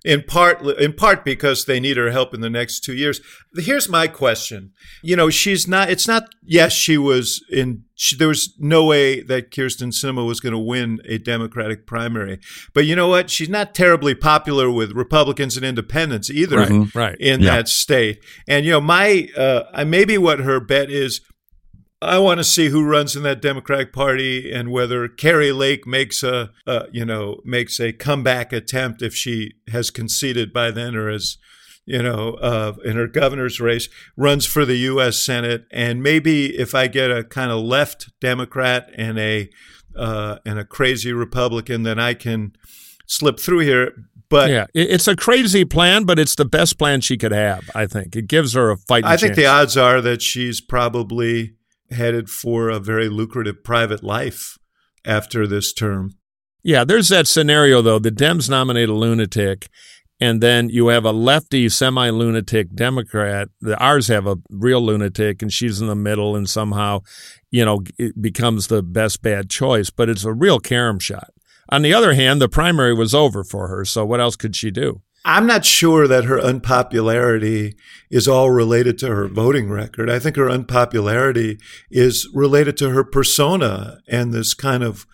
In 0.06 0.22
part, 0.22 0.62
in 0.78 0.92
part 0.92 1.24
because 1.24 1.64
they 1.64 1.80
need 1.80 1.96
her 1.96 2.12
help 2.12 2.32
in 2.32 2.40
the 2.40 2.48
next 2.48 2.80
two 2.84 2.94
years. 2.94 3.20
Here's 3.56 3.88
my 3.88 4.06
question: 4.06 4.70
You 5.02 5.16
know, 5.16 5.30
she's 5.30 5.66
not. 5.66 5.90
It's 5.90 6.06
not. 6.06 6.32
Yes, 6.44 6.72
she 6.72 6.96
was 6.96 7.44
in. 7.50 7.82
She, 7.96 8.14
there 8.14 8.28
was 8.28 8.54
no 8.60 8.84
way 8.84 9.22
that 9.22 9.50
Kyrsten 9.50 9.88
Sinema 9.92 10.24
was 10.24 10.38
going 10.38 10.52
to 10.52 10.58
win 10.58 11.00
a 11.06 11.18
Democratic 11.18 11.86
primary. 11.86 12.38
But 12.72 12.84
you 12.86 12.94
know 12.94 13.08
what? 13.08 13.30
She's 13.30 13.48
not 13.48 13.74
terribly 13.74 14.14
popular 14.14 14.70
with 14.70 14.92
Republicans 14.92 15.56
and 15.56 15.66
Independents 15.66 16.30
either 16.30 16.58
Right, 16.58 16.94
right. 16.94 17.16
in 17.18 17.40
Yeah. 17.40 17.56
that 17.56 17.68
state. 17.68 18.22
And 18.46 18.64
you 18.64 18.70
know, 18.72 18.80
my 18.80 19.28
uh, 19.36 19.84
maybe 19.84 20.16
what 20.18 20.38
her 20.40 20.60
bet 20.60 20.88
is. 20.90 21.20
I 22.02 22.18
want 22.18 22.38
to 22.38 22.44
see 22.44 22.68
who 22.68 22.84
runs 22.84 23.16
in 23.16 23.22
that 23.22 23.40
Democratic 23.40 23.92
Party 23.92 24.52
and 24.52 24.70
whether 24.70 25.08
Kari 25.08 25.50
Lake 25.52 25.86
makes 25.86 26.22
a, 26.22 26.50
uh, 26.66 26.84
you 26.92 27.06
know, 27.06 27.40
makes 27.44 27.80
a 27.80 27.92
comeback 27.92 28.52
attempt 28.52 29.00
if 29.00 29.14
she 29.14 29.54
has 29.68 29.90
conceded 29.90 30.52
by 30.52 30.70
then, 30.70 30.94
or 30.94 31.08
as, 31.08 31.38
you 31.86 32.02
know, 32.02 32.34
uh, 32.34 32.74
in 32.84 32.96
her 32.96 33.06
governor's 33.06 33.60
race, 33.60 33.88
runs 34.16 34.44
for 34.44 34.66
the 34.66 34.76
U.S. 34.76 35.24
Senate, 35.24 35.64
and 35.70 36.02
maybe 36.02 36.54
if 36.58 36.74
I 36.74 36.86
get 36.86 37.10
a 37.10 37.24
kind 37.24 37.50
of 37.50 37.62
left 37.62 38.10
Democrat 38.20 38.90
and 38.96 39.18
a 39.18 39.48
uh, 39.96 40.38
and 40.44 40.58
a 40.58 40.64
crazy 40.64 41.14
Republican, 41.14 41.82
then 41.82 41.98
I 41.98 42.12
can 42.12 42.52
slip 43.06 43.40
through 43.40 43.60
here. 43.60 43.92
But 44.28 44.50
yeah, 44.50 44.66
it's 44.74 45.08
a 45.08 45.16
crazy 45.16 45.64
plan, 45.64 46.04
but 46.04 46.18
it's 46.18 46.34
the 46.34 46.44
best 46.44 46.78
plan 46.78 47.00
she 47.00 47.16
could 47.16 47.32
have. 47.32 47.70
I 47.74 47.86
think 47.86 48.16
it 48.16 48.26
gives 48.26 48.54
her 48.54 48.70
a 48.70 48.76
fight. 48.76 49.04
I 49.04 49.16
think 49.16 49.36
the 49.36 49.46
odds 49.46 49.76
are 49.76 50.00
that 50.02 50.20
she's 50.20 50.60
probably 50.60 51.55
headed 51.90 52.28
for 52.28 52.68
a 52.68 52.80
very 52.80 53.08
lucrative 53.08 53.62
private 53.64 54.02
life 54.02 54.58
after 55.04 55.46
this 55.46 55.72
term. 55.72 56.14
Yeah, 56.62 56.84
there's 56.84 57.08
that 57.10 57.28
scenario 57.28 57.80
though. 57.80 57.98
The 57.98 58.10
Dems 58.10 58.50
nominate 58.50 58.88
a 58.88 58.94
lunatic, 58.94 59.68
and 60.20 60.42
then 60.42 60.68
you 60.68 60.88
have 60.88 61.04
a 61.04 61.12
lefty 61.12 61.68
semi 61.68 62.10
lunatic 62.10 62.74
Democrat. 62.74 63.48
The 63.60 63.78
ours 63.78 64.08
have 64.08 64.26
a 64.26 64.38
real 64.50 64.84
lunatic, 64.84 65.42
and 65.42 65.52
she's 65.52 65.80
in 65.80 65.86
the 65.86 65.94
middle, 65.94 66.34
and 66.34 66.48
somehow, 66.48 67.02
you 67.50 67.64
know, 67.64 67.82
it 67.98 68.20
becomes 68.20 68.66
the 68.66 68.82
best 68.82 69.22
bad 69.22 69.48
choice. 69.48 69.90
But 69.90 70.08
it's 70.08 70.24
a 70.24 70.32
real 70.32 70.58
carom 70.58 70.98
shot. 70.98 71.30
On 71.68 71.82
the 71.82 71.94
other 71.94 72.14
hand, 72.14 72.40
the 72.40 72.48
primary 72.48 72.94
was 72.94 73.14
over 73.14 73.44
for 73.44 73.68
her, 73.68 73.84
so 73.84 74.04
what 74.04 74.20
else 74.20 74.36
could 74.36 74.56
she 74.56 74.70
do? 74.70 75.02
I'm 75.26 75.44
not 75.44 75.64
sure 75.64 76.06
that 76.06 76.24
her 76.26 76.40
unpopularity 76.40 77.74
is 78.10 78.28
all 78.28 78.52
related 78.52 78.96
to 78.98 79.08
her 79.08 79.26
voting 79.26 79.68
record. 79.68 80.08
I 80.08 80.20
think 80.20 80.36
her 80.36 80.48
unpopularity 80.48 81.58
is 81.90 82.28
related 82.32 82.76
to 82.76 82.90
her 82.90 83.02
persona 83.02 83.98
and 84.06 84.32
this 84.32 84.54
kind 84.54 84.84
of 84.84 85.04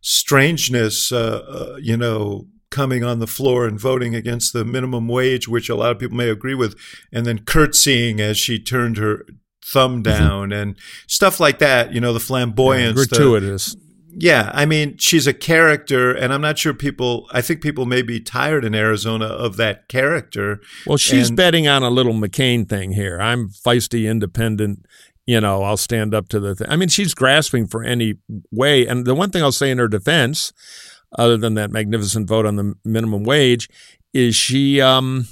strangeness, 0.00 1.12
uh, 1.12 1.44
uh, 1.48 1.76
you 1.80 1.96
know, 1.96 2.48
coming 2.70 3.04
on 3.04 3.20
the 3.20 3.28
floor 3.28 3.64
and 3.64 3.78
voting 3.78 4.12
against 4.12 4.52
the 4.52 4.64
minimum 4.64 5.06
wage, 5.06 5.46
which 5.46 5.68
a 5.68 5.76
lot 5.76 5.92
of 5.92 6.00
people 6.00 6.16
may 6.16 6.30
agree 6.30 6.54
with, 6.54 6.76
and 7.12 7.24
then 7.24 7.38
curtsying 7.38 8.20
as 8.20 8.36
she 8.36 8.58
turned 8.58 8.96
her 8.96 9.24
thumb 9.64 10.02
mm-hmm. 10.02 10.18
down 10.18 10.50
mm-hmm. 10.50 10.60
and 10.60 10.78
stuff 11.06 11.38
like 11.38 11.60
that. 11.60 11.94
You 11.94 12.00
know, 12.00 12.12
the 12.12 12.18
flamboyance, 12.18 12.98
yeah, 12.98 13.04
gratuitous. 13.06 13.74
The, 13.74 13.80
yeah, 14.16 14.50
I 14.52 14.66
mean, 14.66 14.96
she's 14.98 15.26
a 15.26 15.32
character, 15.32 16.12
and 16.12 16.32
I'm 16.32 16.40
not 16.40 16.58
sure 16.58 16.74
people. 16.74 17.28
I 17.32 17.40
think 17.42 17.62
people 17.62 17.86
may 17.86 18.02
be 18.02 18.20
tired 18.20 18.64
in 18.64 18.74
Arizona 18.74 19.26
of 19.26 19.56
that 19.56 19.88
character. 19.88 20.60
Well, 20.86 20.96
she's 20.96 21.28
and, 21.28 21.36
betting 21.36 21.68
on 21.68 21.82
a 21.82 21.90
little 21.90 22.14
McCain 22.14 22.68
thing 22.68 22.92
here. 22.92 23.20
I'm 23.20 23.48
feisty, 23.48 24.10
independent. 24.10 24.86
You 25.26 25.40
know, 25.40 25.62
I'll 25.62 25.76
stand 25.76 26.14
up 26.14 26.28
to 26.30 26.40
the 26.40 26.54
thing. 26.54 26.68
I 26.70 26.76
mean, 26.76 26.88
she's 26.88 27.14
grasping 27.14 27.66
for 27.66 27.84
any 27.84 28.14
way. 28.50 28.86
And 28.86 29.04
the 29.04 29.14
one 29.14 29.30
thing 29.30 29.42
I'll 29.42 29.52
say 29.52 29.70
in 29.70 29.78
her 29.78 29.88
defense, 29.88 30.52
other 31.16 31.36
than 31.36 31.54
that 31.54 31.70
magnificent 31.70 32.26
vote 32.26 32.46
on 32.46 32.56
the 32.56 32.74
minimum 32.84 33.24
wage, 33.24 33.68
is 34.12 34.34
she 34.34 34.80
um, 34.80 35.28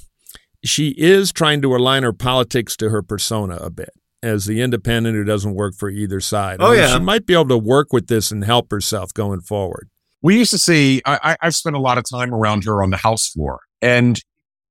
she 0.65 0.91
is 0.91 1.33
trying 1.33 1.63
to 1.63 1.75
align 1.75 2.05
her 2.05 2.13
politics 2.13 2.77
to 2.77 2.91
her 2.91 3.03
persona 3.03 3.57
a 3.57 3.71
bit 3.71 3.98
as 4.23 4.47
the 4.47 4.61
independent 4.61 5.15
who 5.17 5.25
doesn't 5.25 5.55
work 5.55 5.75
for 5.75 5.91
either 5.91 6.21
side. 6.21 6.59
Oh, 6.61 6.67
I 6.67 6.71
mean, 6.71 6.79
yeah. 6.81 6.95
She 6.95 7.01
might 7.01 7.27
be 7.27 7.35
able 7.35 7.49
to 7.49 7.59
work 7.59 7.93
with 7.93 8.09
this 8.09 8.31
and 8.31 8.45
help 8.45 8.71
herself 8.71 9.15
going 9.15 9.41
forward. 9.41 9.89
We 10.23 10.39
used 10.39 10.51
to 10.51 10.59
see, 10.59 11.01
I, 11.07 11.37
I've 11.41 11.55
spent 11.55 11.77
a 11.77 11.81
lot 11.81 11.99
of 11.99 12.05
time 12.09 12.35
around 12.35 12.65
her 12.65 12.83
on 12.83 12.91
the 12.91 12.97
House 12.97 13.29
floor. 13.29 13.61
And 13.81 14.21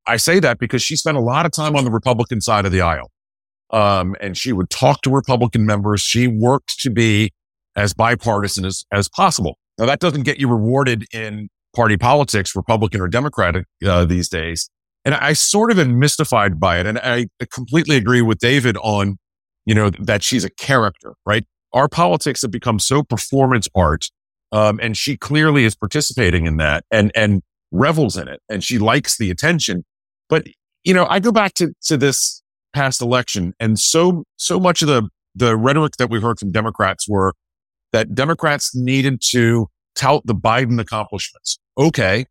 I 0.05 0.17
say 0.17 0.39
that 0.39 0.60
because 0.60 0.81
she 0.81 0.95
spent 0.95 1.15
a 1.15 1.21
lot 1.21 1.45
of 1.45 1.51
time 1.51 1.75
on 1.75 1.86
the 1.86 1.91
Republican 1.91 2.41
side 2.41 2.65
of 2.65 2.71
the 2.71 2.81
aisle. 2.81 3.12
Um, 3.71 4.15
and 4.19 4.38
she 4.38 4.51
would 4.53 4.69
talk 4.69 5.01
to 5.01 5.10
Republican 5.10 5.65
members. 5.65 6.01
She 6.01 6.27
worked 6.27 6.79
to 6.79 6.89
be 6.89 7.31
as 7.75 7.93
bipartisan 7.93 8.65
as, 8.65 8.86
as 8.91 9.07
possible. 9.10 9.57
Now, 9.77 9.86
that 9.86 9.99
doesn't 9.99 10.23
get 10.23 10.39
you 10.39 10.49
rewarded 10.49 11.05
in 11.13 11.49
party 11.75 11.95
politics, 11.95 12.55
Republican 12.55 12.99
or 12.99 13.07
Democratic, 13.07 13.65
uh, 13.86 14.03
these 14.03 14.27
days. 14.27 14.69
And 15.05 15.15
I 15.15 15.33
sort 15.33 15.71
of 15.71 15.79
am 15.79 15.99
mystified 15.99 16.60
by 16.60 16.79
it. 16.79 16.86
And 16.86 16.97
I 16.99 17.27
completely 17.53 17.95
agree 17.95 18.21
with 18.21 18.39
David 18.39 18.75
on 18.77 19.17
you 19.67 19.75
know, 19.75 19.91
that 19.99 20.23
she's 20.23 20.45
a 20.45 20.49
character, 20.49 21.13
right? 21.25 21.45
Our 21.73 21.89
politics 21.89 22.41
have 22.41 22.51
become 22.51 22.80
so 22.80 23.03
performance 23.03 23.67
art. 23.75 24.06
Um, 24.53 24.80
and 24.82 24.95
she 24.95 25.17
clearly 25.17 25.65
is 25.65 25.75
participating 25.75 26.45
in 26.47 26.56
that 26.56 26.86
and, 26.89 27.12
and 27.13 27.41
revels 27.71 28.15
in 28.15 28.30
it. 28.30 28.39
And 28.49 28.63
she 28.63 28.80
likes 28.80 29.17
the 29.17 29.30
attention. 29.30 29.84
But, 30.30 30.45
you 30.86 30.93
know, 30.93 31.06
I 31.10 31.19
go 31.19 31.34
back 31.34 31.53
to, 31.56 31.73
to 31.88 31.97
this 31.97 32.41
past 32.73 33.01
election 33.01 33.53
and 33.60 33.77
so, 33.77 34.23
so 34.38 34.58
much 34.58 34.82
of 34.82 34.88
the, 34.88 35.10
the 35.36 35.58
rhetoric 35.58 35.97
that 35.97 36.10
we 36.10 36.21
heard 36.21 36.39
from 36.39 36.51
Democrats 36.51 37.06
were 37.10 37.34
that 37.91 38.15
Democrats 38.15 38.73
needed 38.73 39.21
to 39.32 39.67
tout 39.95 40.25
the 40.25 40.36
Biden 40.36 40.80
accomplishments. 40.80 41.60
Okay. 41.77 42.25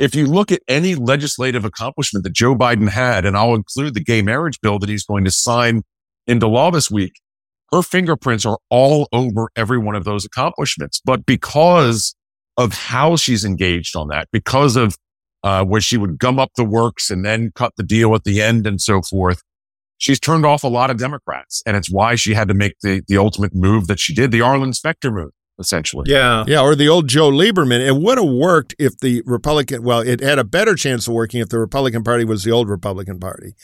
If 0.00 0.16
you 0.16 0.26
look 0.26 0.50
at 0.50 0.60
any 0.66 0.96
legislative 0.96 1.64
accomplishment 1.64 2.24
that 2.24 2.32
Joe 2.32 2.56
Biden 2.56 2.88
had, 2.88 3.24
and 3.24 3.36
I'll 3.36 3.54
include 3.54 3.94
the 3.94 4.02
gay 4.02 4.22
marriage 4.22 4.58
bill 4.60 4.80
that 4.80 4.88
he's 4.88 5.04
going 5.04 5.24
to 5.24 5.30
sign 5.30 5.82
into 6.30 6.46
law 6.46 6.70
this 6.70 6.90
week, 6.90 7.20
her 7.72 7.82
fingerprints 7.82 8.46
are 8.46 8.58
all 8.70 9.08
over 9.12 9.50
every 9.56 9.78
one 9.78 9.94
of 9.94 10.04
those 10.04 10.24
accomplishments. 10.24 11.00
But 11.04 11.26
because 11.26 12.14
of 12.56 12.74
how 12.74 13.16
she's 13.16 13.44
engaged 13.44 13.96
on 13.96 14.08
that, 14.08 14.28
because 14.32 14.76
of 14.76 14.96
uh, 15.42 15.64
where 15.64 15.80
she 15.80 15.96
would 15.96 16.18
gum 16.18 16.38
up 16.38 16.50
the 16.56 16.64
works 16.64 17.10
and 17.10 17.24
then 17.24 17.52
cut 17.54 17.72
the 17.76 17.82
deal 17.82 18.14
at 18.14 18.24
the 18.24 18.42
end 18.42 18.66
and 18.66 18.80
so 18.80 19.02
forth, 19.02 19.42
she's 19.98 20.20
turned 20.20 20.44
off 20.46 20.64
a 20.64 20.68
lot 20.68 20.90
of 20.90 20.98
Democrats. 20.98 21.62
And 21.66 21.76
it's 21.76 21.90
why 21.90 22.14
she 22.14 22.34
had 22.34 22.48
to 22.48 22.54
make 22.54 22.74
the, 22.82 23.02
the 23.08 23.16
ultimate 23.16 23.54
move 23.54 23.86
that 23.86 24.00
she 24.00 24.14
did, 24.14 24.30
the 24.30 24.42
Arlen 24.42 24.72
Specter 24.72 25.10
move 25.10 25.30
essentially. 25.60 26.04
Yeah. 26.06 26.44
Yeah. 26.48 26.62
Or 26.62 26.74
the 26.74 26.88
old 26.88 27.08
Joe 27.08 27.30
Lieberman. 27.30 27.86
It 27.86 27.96
would 27.96 28.18
have 28.18 28.26
worked 28.26 28.74
if 28.78 28.98
the 28.98 29.22
Republican, 29.26 29.82
well, 29.82 30.00
it 30.00 30.20
had 30.20 30.38
a 30.38 30.44
better 30.44 30.74
chance 30.74 31.06
of 31.06 31.14
working 31.14 31.40
if 31.40 31.48
the 31.48 31.58
Republican 31.58 32.02
Party 32.02 32.24
was 32.24 32.42
the 32.42 32.50
old 32.50 32.68
Republican 32.68 33.20
Party 33.20 33.54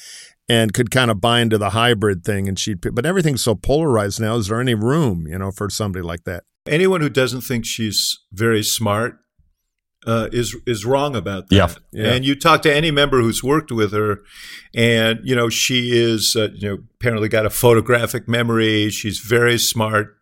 and 0.49 0.73
could 0.73 0.91
kind 0.91 1.11
of 1.11 1.21
buy 1.21 1.41
into 1.41 1.59
the 1.59 1.71
hybrid 1.71 2.25
thing 2.25 2.47
and 2.49 2.59
she'd 2.59 2.81
but 2.95 3.05
everything's 3.05 3.43
so 3.43 3.55
polarized 3.55 4.21
now 4.21 4.37
is 4.37 4.47
there 4.47 4.61
any 4.61 4.75
room 4.75 5.27
you 5.27 5.37
know 5.37 5.51
for 5.51 5.69
somebody 5.69 6.05
like 6.05 6.23
that 6.23 6.45
anyone 6.69 7.01
who 7.01 7.09
doesn't 7.09 7.41
think 7.41 7.65
she's 7.65 8.21
very 8.33 8.63
smart 8.63 9.19
uh, 10.07 10.29
is 10.33 10.57
is 10.67 10.85
wrong 10.85 11.17
about 11.17 11.49
that. 11.49 11.57
Yeah. 11.57 11.69
yeah. 11.93 12.13
And 12.13 12.25
you 12.25 12.37
talk 12.37 12.63
to 12.63 12.73
any 12.73 12.91
member 12.91 13.21
who's 13.21 13.43
worked 13.43 13.73
with 13.73 13.93
her, 13.93 14.21
and 14.75 15.19
you 15.25 15.35
know 15.35 15.49
she 15.49 15.91
is 15.93 16.37
uh, 16.37 16.49
you 16.55 16.69
know 16.69 16.79
apparently 17.01 17.29
got 17.29 17.45
a 17.45 17.51
photographic 17.51 18.29
memory. 18.29 18.89
She's 18.91 19.19
very 19.19 19.59
smart 19.59 20.16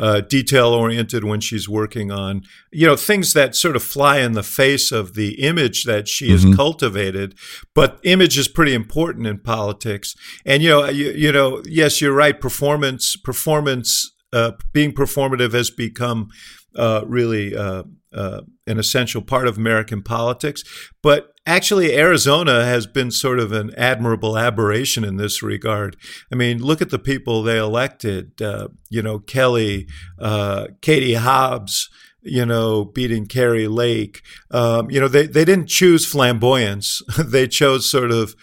uh, 0.00 0.22
detail 0.22 0.68
oriented 0.68 1.24
when 1.24 1.40
she's 1.40 1.68
working 1.68 2.10
on, 2.10 2.42
you 2.72 2.86
know, 2.86 2.96
things 2.96 3.34
that 3.34 3.54
sort 3.54 3.76
of 3.76 3.82
fly 3.82 4.18
in 4.18 4.32
the 4.32 4.42
face 4.42 4.90
of 4.90 5.14
the 5.14 5.40
image 5.42 5.84
that 5.84 6.08
she 6.08 6.30
mm-hmm. 6.30 6.48
has 6.48 6.56
cultivated. 6.56 7.34
But 7.74 8.00
image 8.02 8.38
is 8.38 8.48
pretty 8.48 8.72
important 8.72 9.26
in 9.26 9.38
politics. 9.38 10.16
And, 10.46 10.62
you 10.62 10.70
know, 10.70 10.88
you, 10.88 11.10
you 11.10 11.30
know, 11.30 11.62
yes, 11.66 12.00
you're 12.00 12.14
right. 12.14 12.40
Performance, 12.40 13.14
performance, 13.16 14.10
uh, 14.32 14.52
being 14.72 14.92
performative 14.92 15.52
has 15.52 15.70
become 15.70 16.30
uh, 16.76 17.02
really 17.06 17.56
uh, 17.56 17.84
uh, 18.12 18.42
an 18.66 18.78
essential 18.78 19.22
part 19.22 19.46
of 19.46 19.56
American 19.56 20.02
politics. 20.02 20.62
But 21.02 21.32
actually, 21.46 21.96
Arizona 21.96 22.64
has 22.64 22.86
been 22.86 23.10
sort 23.10 23.38
of 23.38 23.52
an 23.52 23.72
admirable 23.76 24.38
aberration 24.38 25.04
in 25.04 25.16
this 25.16 25.42
regard. 25.42 25.96
I 26.32 26.36
mean, 26.36 26.62
look 26.62 26.82
at 26.82 26.90
the 26.90 26.98
people 26.98 27.42
they 27.42 27.58
elected. 27.58 28.40
Uh, 28.40 28.68
you 28.88 29.02
know, 29.02 29.18
Kelly, 29.18 29.86
uh, 30.18 30.68
Katie 30.80 31.14
Hobbs. 31.14 31.88
You 32.22 32.44
know, 32.44 32.84
beating 32.84 33.24
Kari 33.24 33.66
Lake. 33.66 34.20
Um, 34.50 34.90
you 34.90 35.00
know, 35.00 35.08
they, 35.08 35.26
they 35.26 35.42
didn't 35.42 35.68
choose 35.68 36.04
flamboyance. 36.04 37.00
they 37.18 37.48
chose 37.48 37.90
sort 37.90 38.10
of, 38.10 38.34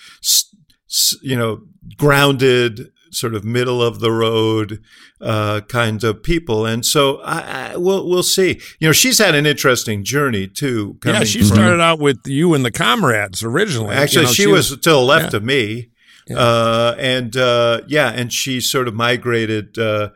you 1.21 1.35
know, 1.35 1.61
grounded, 1.95 2.89
sort 3.17 3.35
of 3.35 3.43
middle 3.43 3.81
of 3.81 3.99
the 3.99 4.11
road 4.11 4.81
uh, 5.21 5.61
kinds 5.61 6.03
of 6.03 6.23
people, 6.23 6.65
and 6.65 6.85
so 6.85 7.17
I, 7.21 7.71
I, 7.73 7.77
we'll 7.77 8.07
we'll 8.07 8.23
see. 8.23 8.61
You 8.79 8.87
know, 8.87 8.91
she's 8.91 9.17
had 9.17 9.35
an 9.35 9.45
interesting 9.45 10.03
journey 10.03 10.47
too. 10.47 10.97
Yeah, 11.05 11.23
she 11.23 11.39
from, 11.39 11.47
started 11.47 11.81
out 11.81 11.99
with 11.99 12.19
you 12.25 12.53
and 12.53 12.63
the 12.63 12.71
comrades 12.71 13.43
originally. 13.43 13.95
Actually, 13.95 14.21
you 14.21 14.27
know, 14.27 14.33
she, 14.33 14.43
she, 14.43 14.47
was, 14.47 14.71
was 14.71 14.79
to 14.81 14.89
the 14.89 14.99
left 14.99 15.33
yeah. 15.33 15.37
of 15.37 15.43
me, 15.43 15.89
yeah. 16.27 16.37
Uh, 16.37 16.95
and 16.99 17.35
uh, 17.35 17.81
yeah, 17.87 18.11
and 18.11 18.31
she 18.31 18.61
sort 18.61 18.87
of 18.87 18.93
migrated. 18.93 19.77
Uh, 19.77 20.09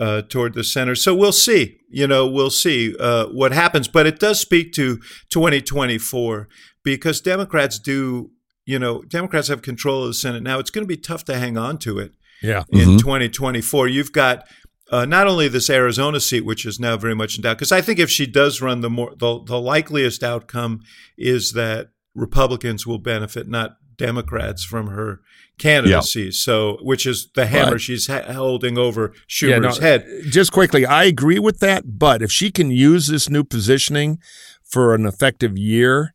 uh, 0.00 0.22
toward 0.22 0.54
the 0.54 0.64
center. 0.64 0.94
So 0.94 1.14
we'll 1.14 1.32
see. 1.32 1.78
You 1.90 2.06
know, 2.06 2.26
we'll 2.26 2.48
see 2.48 2.96
uh, 2.98 3.26
what 3.26 3.52
happens. 3.52 3.88
But 3.88 4.06
it 4.06 4.18
does 4.18 4.40
speak 4.40 4.72
to 4.72 4.96
2024 5.28 6.48
because 6.82 7.20
Democrats 7.20 7.78
do. 7.78 8.30
You 8.64 8.78
know, 8.78 9.02
Democrats 9.02 9.48
have 9.48 9.60
control 9.60 10.02
of 10.02 10.08
the 10.08 10.14
Senate 10.14 10.42
now. 10.42 10.60
It's 10.60 10.70
going 10.70 10.84
to 10.84 10.88
be 10.88 10.96
tough 10.96 11.24
to 11.24 11.36
hang 11.36 11.58
on 11.58 11.78
to 11.78 11.98
it 11.98 12.12
yeah. 12.42 12.64
in 12.70 12.80
mm-hmm. 12.80 12.96
2024. 12.98 13.88
You've 13.88 14.12
got 14.12 14.46
uh, 14.90 15.06
not 15.06 15.26
only 15.26 15.48
this 15.48 15.70
Arizona 15.70 16.20
seat, 16.20 16.44
which 16.44 16.66
is 16.66 16.78
now 16.78 16.96
very 16.96 17.14
much 17.14 17.36
in 17.36 17.42
doubt, 17.42 17.56
because 17.56 17.72
I 17.72 17.80
think 17.80 17.98
if 17.98 18.10
she 18.10 18.26
does 18.26 18.60
run, 18.60 18.80
the 18.80 18.90
more 18.90 19.14
the, 19.16 19.42
the 19.44 19.60
likeliest 19.60 20.22
outcome 20.22 20.80
is 21.16 21.52
that 21.52 21.88
Republicans 22.14 22.86
will 22.86 22.98
benefit, 22.98 23.48
not 23.48 23.76
Democrats, 23.96 24.64
from 24.64 24.88
her 24.88 25.20
candidacy. 25.58 26.24
Yeah. 26.24 26.30
So, 26.32 26.78
which 26.82 27.06
is 27.06 27.30
the 27.34 27.46
hammer 27.46 27.72
but, 27.72 27.80
she's 27.80 28.06
ha- 28.06 28.32
holding 28.32 28.76
over 28.76 29.14
Schumer's 29.28 29.48
yeah, 29.50 29.58
no, 29.58 29.74
head. 29.74 30.06
Just 30.28 30.52
quickly, 30.52 30.84
I 30.84 31.04
agree 31.04 31.38
with 31.38 31.60
that. 31.60 31.98
But 31.98 32.20
if 32.20 32.30
she 32.30 32.50
can 32.50 32.70
use 32.70 33.06
this 33.06 33.30
new 33.30 33.44
positioning 33.44 34.18
for 34.62 34.94
an 34.94 35.06
effective 35.06 35.56
year, 35.56 36.14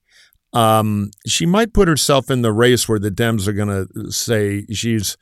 um, 0.53 1.11
she 1.25 1.45
might 1.45 1.73
put 1.73 1.87
herself 1.87 2.29
in 2.29 2.41
the 2.41 2.51
race 2.51 2.87
where 2.87 2.99
the 2.99 3.11
Dems 3.11 3.47
are 3.47 3.53
going 3.53 3.87
to 3.87 4.11
say 4.11 4.65
she's 4.71 5.17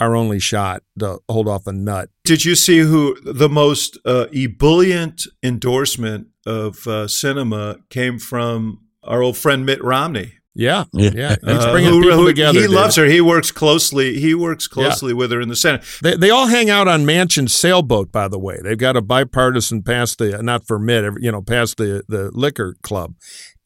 our 0.00 0.16
only 0.16 0.38
shot 0.40 0.82
to 0.98 1.18
hold 1.28 1.46
off 1.46 1.66
a 1.66 1.72
nut. 1.72 2.08
Did 2.24 2.44
you 2.44 2.54
see 2.54 2.78
who 2.78 3.16
the 3.22 3.48
most 3.48 3.98
uh, 4.04 4.26
ebullient 4.32 5.26
endorsement 5.42 6.28
of 6.46 6.86
uh, 6.86 7.06
Sinema 7.06 7.78
came 7.90 8.18
from 8.18 8.80
our 9.04 9.22
old 9.22 9.36
friend 9.36 9.64
Mitt 9.66 9.82
Romney? 9.84 10.34
Yeah, 10.52 10.84
Yeah. 10.92 11.10
yeah. 11.14 11.36
He's 11.44 11.48
Uh, 11.64 11.72
who- 11.78 12.00
people 12.02 12.18
who- 12.18 12.26
together. 12.26 12.58
He 12.58 12.66
David. 12.66 12.74
loves 12.74 12.96
her. 12.96 13.04
He 13.06 13.20
works 13.20 13.52
closely. 13.52 14.18
He 14.18 14.34
works 14.34 14.66
closely 14.66 15.14
with 15.14 15.30
her 15.30 15.40
in 15.40 15.48
the 15.48 15.54
Senate. 15.56 15.84
They, 16.02 16.16
they 16.16 16.28
all 16.30 16.46
hang 16.48 16.68
out 16.68 16.88
on 16.88 17.04
Manchin 17.06 17.48
sailboat, 17.48 18.10
by 18.10 18.26
the 18.26 18.38
way. 18.38 18.58
They've 18.62 18.76
got 18.76 18.96
a 18.96 19.00
bipartisan 19.00 19.82
past 19.84 20.18
the 20.18 20.42
not 20.42 20.66
for 20.66 20.78
Mitt, 20.78 21.04
you 21.20 21.30
know, 21.30 21.40
past 21.40 21.76
the 21.76 22.02
the 22.08 22.30
liquor 22.34 22.74
club, 22.82 23.14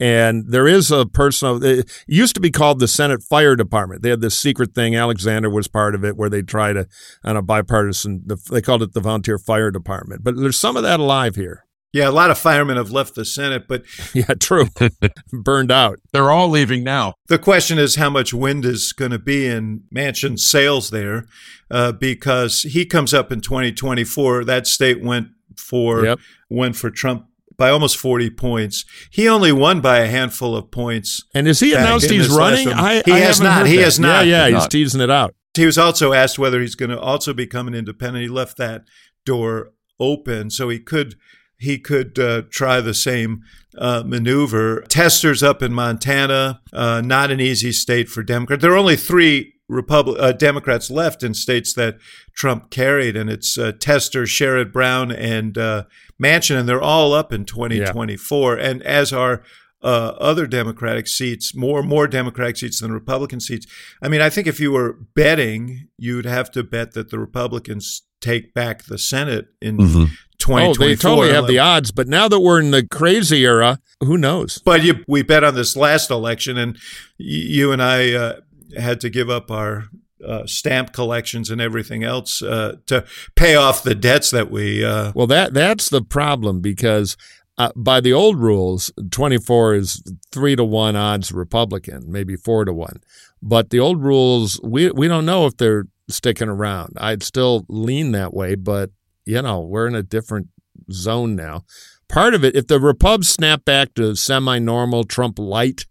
and 0.00 0.44
there 0.48 0.66
is 0.66 0.90
a 0.90 1.06
person. 1.06 1.60
It 1.64 1.90
used 2.06 2.34
to 2.34 2.40
be 2.40 2.50
called 2.50 2.80
the 2.80 2.88
Senate 2.88 3.22
Fire 3.22 3.56
Department. 3.56 4.02
They 4.02 4.10
had 4.10 4.20
this 4.20 4.38
secret 4.38 4.74
thing. 4.74 4.96
Alexander 4.96 5.48
was 5.50 5.68
part 5.68 5.94
of 5.94 6.04
it, 6.04 6.16
where 6.16 6.28
they 6.30 6.42
try 6.42 6.72
to 6.72 6.86
on 7.22 7.36
a 7.36 7.42
bipartisan. 7.42 8.26
They 8.50 8.60
called 8.62 8.82
it 8.82 8.92
the 8.92 9.00
Volunteer 9.00 9.38
Fire 9.38 9.70
Department. 9.70 10.24
But 10.24 10.36
there's 10.36 10.56
some 10.58 10.76
of 10.76 10.82
that 10.82 11.00
alive 11.00 11.36
here. 11.36 11.64
Yeah, 11.92 12.08
a 12.08 12.10
lot 12.10 12.32
of 12.32 12.38
firemen 12.38 12.76
have 12.76 12.90
left 12.90 13.14
the 13.14 13.24
Senate, 13.24 13.68
but 13.68 13.84
Yeah, 14.14 14.34
true. 14.40 14.66
Burned 15.32 15.70
out. 15.70 16.00
They're 16.12 16.32
all 16.32 16.48
leaving 16.48 16.82
now. 16.82 17.14
the 17.28 17.38
question 17.38 17.78
is 17.78 17.94
how 17.94 18.10
much 18.10 18.34
wind 18.34 18.64
is 18.64 18.92
going 18.92 19.12
to 19.12 19.18
be 19.20 19.46
in 19.46 19.84
Manchin's 19.94 20.44
sails 20.44 20.90
there, 20.90 21.26
uh, 21.70 21.92
because 21.92 22.62
he 22.62 22.84
comes 22.84 23.14
up 23.14 23.30
in 23.30 23.40
2024. 23.40 24.44
That 24.44 24.66
state 24.66 25.02
went 25.04 25.28
for 25.56 26.04
Yep. 26.04 26.18
went 26.50 26.74
for 26.74 26.90
Trump 26.90 27.26
by 27.56 27.70
almost 27.70 27.96
40 27.96 28.30
points. 28.30 28.84
He 29.10 29.28
only 29.28 29.52
won 29.52 29.80
by 29.80 29.98
a 29.98 30.06
handful 30.06 30.56
of 30.56 30.70
points. 30.70 31.22
And 31.34 31.46
has 31.46 31.60
he 31.60 31.72
announced 31.74 32.10
he's 32.10 32.28
running? 32.28 32.68
I, 32.68 33.02
He 33.04 33.12
I 33.12 33.18
has 33.18 33.38
haven't 33.38 33.52
heard 33.52 33.66
He 33.66 33.76
that. 33.76 33.84
has 33.84 34.00
not. 34.00 34.26
Yeah, 34.26 34.32
yeah, 34.32 34.46
He's 34.46 34.54
he's 34.54 34.62
not. 34.64 34.70
teasing 34.70 35.00
it 35.00 35.10
out. 35.10 35.34
He 35.54 35.66
was 35.66 35.78
also 35.78 36.12
asked 36.12 36.38
whether 36.38 36.60
he's 36.60 36.74
going 36.74 36.90
to 36.90 36.98
also 37.00 37.32
become 37.32 37.68
an 37.68 37.74
independent. 37.74 38.22
He 38.22 38.28
left 38.28 38.56
that 38.58 38.82
door 39.24 39.70
open, 40.00 40.50
so 40.50 40.68
he 40.68 40.78
could 40.80 41.14
he 41.56 41.78
could 41.78 42.18
uh, 42.18 42.42
try 42.50 42.80
the 42.80 42.92
same 42.94 43.42
uh, 43.78 44.02
maneuver. 44.04 44.80
Testers 44.88 45.42
up 45.42 45.62
in 45.62 45.72
Montana, 45.72 46.60
uh, 46.72 47.00
not 47.04 47.30
an 47.30 47.40
easy 47.40 47.70
state 47.72 48.08
for 48.08 48.22
Democrats. 48.24 48.60
There 48.62 48.72
are 48.72 48.76
only 48.76 48.96
three 48.96 49.53
Republic 49.68 50.16
uh, 50.20 50.32
Democrats 50.32 50.90
left 50.90 51.22
in 51.22 51.34
states 51.34 51.72
that 51.74 51.96
Trump 52.36 52.70
carried, 52.70 53.16
and 53.16 53.30
it's 53.30 53.56
uh, 53.56 53.72
Tester, 53.78 54.24
Sherrod 54.24 54.72
Brown, 54.72 55.10
and 55.10 55.56
uh, 55.56 55.84
Manchin, 56.22 56.58
and 56.58 56.68
they're 56.68 56.82
all 56.82 57.12
up 57.14 57.32
in 57.32 57.44
2024. 57.44 58.56
And 58.56 58.82
as 58.82 59.12
are 59.12 59.42
uh, 59.82 60.14
other 60.18 60.46
Democratic 60.46 61.06
seats, 61.06 61.54
more 61.54 61.82
more 61.82 62.06
Democratic 62.06 62.56
seats 62.56 62.80
than 62.80 62.92
Republican 62.92 63.40
seats. 63.40 63.66
I 64.02 64.08
mean, 64.08 64.20
I 64.20 64.30
think 64.30 64.46
if 64.46 64.58
you 64.60 64.72
were 64.72 64.98
betting, 65.14 65.88
you'd 65.98 66.24
have 66.26 66.50
to 66.52 66.62
bet 66.62 66.92
that 66.92 67.10
the 67.10 67.18
Republicans 67.18 68.02
take 68.20 68.54
back 68.54 68.84
the 68.84 68.96
Senate 68.98 69.48
in 69.60 69.76
Mhm. 69.76 70.10
2024. 70.38 70.84
Oh, 70.84 70.88
they 70.88 70.96
totally 70.96 71.32
have 71.32 71.46
the 71.46 71.58
odds. 71.58 71.90
But 71.90 72.08
now 72.08 72.28
that 72.28 72.40
we're 72.40 72.60
in 72.60 72.70
the 72.70 72.86
crazy 72.86 73.44
era, 73.44 73.78
who 74.00 74.16
knows? 74.18 74.58
But 74.64 74.82
you, 74.82 75.04
we 75.06 75.22
bet 75.22 75.44
on 75.44 75.54
this 75.54 75.76
last 75.76 76.10
election, 76.10 76.56
and 76.58 76.78
you 77.18 77.70
and 77.72 77.82
I 77.82 78.12
uh, 78.12 78.36
had 78.76 79.00
to 79.00 79.10
give 79.10 79.30
up 79.30 79.50
our 79.50 79.84
uh, 80.24 80.46
stamp 80.46 80.92
collections 80.92 81.50
and 81.50 81.60
everything 81.60 82.02
else 82.02 82.42
uh, 82.42 82.76
to 82.86 83.04
pay 83.34 83.54
off 83.54 83.82
the 83.82 83.94
debts 83.94 84.30
that 84.30 84.50
we. 84.50 84.84
Uh, 84.84 85.12
Well, 85.14 85.26
that 85.26 85.54
that's 85.54 85.88
the 85.90 86.02
problem 86.02 86.60
because 86.60 87.16
uh, 87.58 87.70
by 87.76 88.00
the 88.00 88.12
old 88.12 88.38
rules, 88.38 88.92
24 89.10 89.74
is 89.74 90.02
three 90.32 90.56
to 90.56 90.64
one 90.64 90.96
odds 90.96 91.32
Republican, 91.32 92.04
maybe 92.10 92.36
four 92.36 92.64
to 92.64 92.72
one. 92.72 93.00
But 93.42 93.70
the 93.70 93.80
old 93.80 94.02
rules, 94.02 94.60
we 94.62 94.90
we 94.90 95.08
don't 95.08 95.26
know 95.26 95.46
if 95.46 95.56
they're 95.56 95.86
sticking 96.08 96.48
around. 96.48 96.94
I'd 96.96 97.22
still 97.22 97.64
lean 97.68 98.12
that 98.12 98.34
way, 98.34 98.54
but 98.54 98.90
you 99.26 99.42
know 99.42 99.60
we're 99.60 99.86
in 99.86 99.94
a 99.94 100.02
different 100.02 100.48
zone 100.90 101.36
now. 101.36 101.64
Part 102.08 102.34
of 102.34 102.44
it, 102.44 102.54
if 102.54 102.66
the 102.66 102.80
Repubs 102.80 103.28
snap 103.28 103.64
back 103.64 103.94
to 103.94 104.14
semi-normal 104.14 105.04
Trump 105.04 105.38
light, 105.38 105.86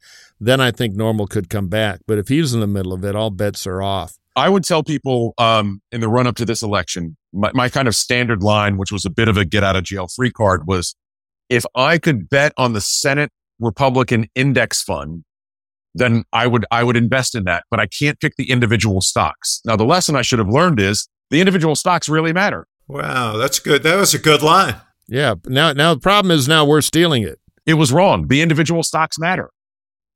then 0.46 0.60
I 0.62 0.72
think 0.72 0.96
normal 0.96 1.28
could 1.28 1.50
come 1.50 1.68
back. 1.68 2.02
But 2.08 2.18
if 2.18 2.28
he's 2.28 2.54
in 2.54 2.60
the 2.60 2.68
middle 2.68 2.94
of 2.94 3.04
it, 3.04 3.16
all 3.16 3.30
bets 3.30 3.66
are 3.66 3.82
off. 3.82 4.14
I 4.36 4.50
would 4.50 4.64
tell 4.64 4.84
people 4.84 5.34
um, 5.38 5.82
in 5.92 6.02
the 6.02 6.08
run 6.08 6.26
up 6.26 6.36
to 6.38 6.46
this 6.46 6.64
election, 6.64 7.18
my, 7.32 7.52
my 7.54 7.70
kind 7.70 7.88
of 7.88 7.96
standard 7.96 8.42
line, 8.42 8.78
which 8.78 8.92
was 8.92 9.06
a 9.06 9.10
bit 9.10 9.28
of 9.28 9.38
a 9.38 9.46
get 9.46 9.64
out 9.64 9.76
of 9.76 9.84
jail 9.84 10.08
free 10.08 10.32
card, 10.32 10.66
was 10.66 10.96
if 11.50 11.66
I 11.76 11.98
could 11.98 12.30
bet 12.30 12.52
on 12.58 12.74
the 12.74 12.82
Senate 12.82 13.32
Republican 13.60 14.28
Index 14.34 14.82
Fund, 14.82 15.24
then 15.94 16.24
I 16.34 16.48
would 16.48 16.66
I 16.72 16.84
would 16.84 16.98
invest 16.98 17.36
in 17.36 17.44
that. 17.44 17.66
But 17.70 17.80
I 17.80 17.86
can't 17.86 18.20
pick 18.20 18.36
the 18.36 18.50
individual 18.50 19.02
stocks. 19.02 19.62
Now, 19.66 19.76
the 19.76 19.86
lesson 19.86 20.16
I 20.16 20.24
should 20.24 20.40
have 20.40 20.50
learned 20.50 20.80
is 20.80 21.08
the 21.30 21.40
individual 21.40 21.76
stocks 21.76 22.10
really 22.10 22.34
matter. 22.34 22.66
wow, 22.88 23.38
that's 23.38 23.60
good. 23.60 23.84
That 23.84 23.98
was 23.98 24.14
a 24.16 24.20
good 24.20 24.42
line. 24.42 24.76
Yeah. 25.08 25.36
Now 25.46 25.74
now 25.74 25.94
the 25.94 26.00
problem 26.00 26.32
is 26.32 26.48
now 26.48 26.66
we're 26.66 26.82
stealing 26.82 27.24
it. 27.24 27.40
It 27.66 27.76
was 27.76 27.94
wrong. 27.94 28.28
The 28.28 28.42
individual 28.42 28.84
stocks 28.84 29.20
matter. 29.20 29.50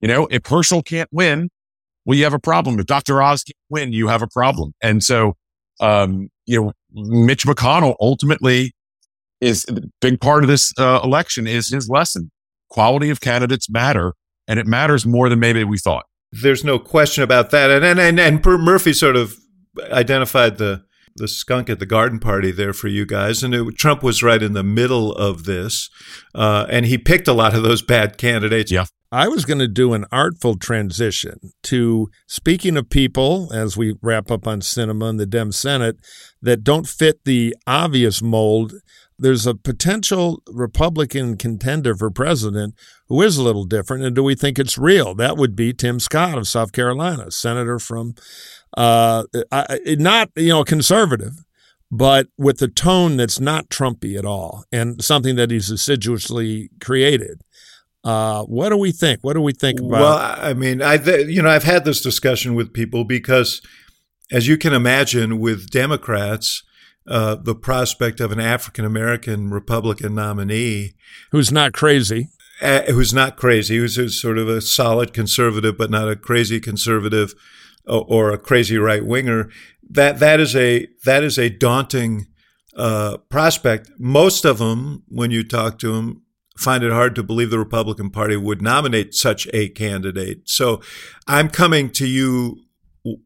You 0.02 0.08
know, 0.08 0.28
if 0.30 0.46
Herschel 0.46 0.84
can't 0.84 1.10
win, 1.12 1.50
well, 2.06 2.18
you 2.18 2.24
have 2.24 2.34
a 2.34 2.40
problem. 2.40 2.80
If 2.80 2.86
Dr. 2.86 3.22
Oz 3.22 3.44
can't 3.44 3.58
win, 3.70 3.94
you 3.94 4.08
have 4.08 4.22
a 4.22 4.28
problem. 4.28 4.74
And 4.82 5.04
so, 5.04 5.36
um, 5.80 6.30
you 6.46 6.62
know, 6.62 6.72
Mitch 6.94 7.46
McConnell 7.46 7.96
ultimately 8.00 8.74
is 9.42 9.66
a 9.70 9.82
big 10.02 10.20
part 10.22 10.44
of 10.44 10.48
this 10.48 10.74
uh, 10.80 11.00
election 11.04 11.48
is 11.48 11.70
his 11.70 11.90
lesson. 11.90 12.32
Quality 12.70 13.10
of 13.10 13.22
candidates 13.22 13.70
matter, 13.70 14.14
and 14.48 14.60
it 14.60 14.68
matters 14.68 15.06
more 15.06 15.30
than 15.30 15.40
maybe 15.40 15.64
we 15.64 15.78
thought. 15.78 16.06
There's 16.32 16.64
no 16.64 16.80
question 16.80 17.24
about 17.24 17.52
that. 17.52 17.70
And 17.70 17.86
and 17.86 18.00
and, 18.00 18.20
and 18.20 18.44
Murphy 18.44 18.94
sort 18.94 19.16
of 19.16 19.36
identified 19.92 20.58
the 20.58 20.84
the 21.16 21.28
skunk 21.28 21.70
at 21.70 21.80
the 21.80 21.86
garden 21.86 22.20
party 22.20 22.52
there 22.52 22.74
for 22.74 22.88
you 22.88 23.06
guys, 23.06 23.44
and 23.44 23.54
it, 23.54 23.78
Trump 23.78 24.04
was 24.04 24.22
right 24.22 24.42
in 24.42 24.54
the 24.54 24.64
middle 24.64 25.14
of 25.14 25.46
this, 25.46 25.90
uh, 26.36 26.66
and 26.70 26.86
he 26.86 26.98
picked 26.98 27.28
a 27.28 27.34
lot 27.34 27.56
of 27.56 27.64
those 27.64 27.82
bad 27.82 28.18
candidates. 28.18 28.72
Yeah. 28.72 28.86
I 29.12 29.30
was 29.30 29.46
going 29.46 29.60
to 29.60 29.70
do 29.70 29.94
an 29.94 30.06
artful 30.12 30.58
transition 30.58 31.54
to 31.64 32.10
speaking 32.28 32.76
of 32.76 32.90
people 32.90 33.50
as 33.54 33.78
we 33.78 33.96
wrap 34.02 34.30
up 34.30 34.46
on 34.46 34.60
Sinema 34.60 35.10
and 35.10 35.20
the 35.20 35.26
Dem 35.26 35.54
Senate 35.54 35.98
that 36.42 36.64
don't 36.64 36.88
fit 36.88 37.24
the 37.24 37.56
obvious 37.66 38.22
mold. 38.22 38.74
There's 39.18 39.48
a 39.48 39.56
potential 39.56 40.44
Republican 40.52 41.38
contender 41.38 41.96
for 41.96 42.12
president 42.12 42.76
who 43.08 43.22
is 43.22 43.38
a 43.38 43.44
little 43.44 43.64
different. 43.64 44.04
And 44.04 44.14
do 44.14 44.24
we 44.24 44.36
think 44.36 44.60
it's 44.60 44.78
real? 44.78 45.16
That 45.16 45.38
would 45.38 45.56
be 45.56 45.72
Tim 45.72 46.02
Scott 46.02 46.38
of 46.38 46.48
South 46.48 46.74
Carolina, 46.74 47.32
senator 47.32 47.80
from, 47.80 48.14
uh, 48.76 49.24
not, 49.86 50.32
you 50.36 50.50
know, 50.50 50.66
conservative, 50.66 51.46
but 51.90 52.28
with 52.38 52.62
a 52.62 52.68
tone 52.68 53.16
that's 53.16 53.40
not 53.40 53.70
Trumpy 53.70 54.18
at 54.18 54.26
all 54.26 54.66
and 54.72 55.02
something 55.02 55.38
that 55.38 55.50
he's 55.50 55.72
assiduously 55.72 56.70
created. 56.82 57.42
Uh, 58.04 58.44
what 58.44 58.70
do 58.70 58.78
we 58.78 58.92
think? 58.92 59.20
What 59.22 59.34
do 59.34 59.42
we 59.42 59.54
think 59.54 59.80
about? 59.80 59.92
Well, 59.92 60.18
I 60.18 60.54
mean, 60.54 60.82
I 60.82 60.98
th- 60.98 61.28
you 61.28 61.42
know 61.42 61.50
I've 61.50 61.64
had 61.64 61.84
this 61.86 62.02
discussion 62.02 62.56
with 62.56 62.74
people 62.74 63.04
because, 63.04 63.62
as 64.32 64.48
you 64.48 64.58
can 64.58 64.74
imagine, 64.74 65.40
with 65.40 65.70
Democrats, 65.70 66.64
uh, 67.08 67.36
the 67.36 67.56
prospect 67.56 68.20
of 68.20 68.32
an 68.32 68.40
African 68.40 68.86
American 68.86 69.50
Republican 69.50 70.16
nominee 70.16 70.96
who's 71.32 71.52
not 71.52 71.74
crazy, 71.74 72.30
uh, 72.62 72.84
who's 72.84 73.14
not 73.14 73.38
crazy, 73.38 73.78
who's, 73.78 73.96
who's 73.96 74.22
sort 74.22 74.38
of 74.38 74.48
a 74.48 74.62
solid 74.62 75.14
conservative 75.14 75.78
but 75.78 75.90
not 75.90 76.10
a 76.10 76.16
crazy 76.16 76.60
conservative 76.60 77.34
or, 77.86 78.06
or 78.08 78.32
a 78.32 78.38
crazy 78.38 78.78
right 78.78 79.06
winger, 79.06 79.50
that 79.90 80.20
that 80.20 80.40
is 80.40 80.56
a 80.56 80.88
that 81.06 81.24
is 81.24 81.38
a 81.38 81.50
daunting 81.50 82.28
uh, 82.76 83.18
prospect. 83.30 83.90
Most 83.98 84.46
of 84.46 84.60
them, 84.60 85.04
when 85.08 85.32
you 85.32 85.44
talk 85.44 85.80
to 85.80 85.94
them, 85.94 86.24
find 86.58 86.84
it 86.84 86.92
hard 86.92 87.16
to 87.16 87.24
believe 87.24 87.50
the 87.50 87.60
Republican 87.60 88.10
Party 88.10 88.36
would 88.36 88.62
nominate 88.62 89.14
such 89.14 89.48
a 89.54 89.70
candidate. 89.70 90.50
So 90.50 90.82
I'm 91.28 91.50
coming 91.50 91.90
to 91.92 92.08
you, 92.08 92.64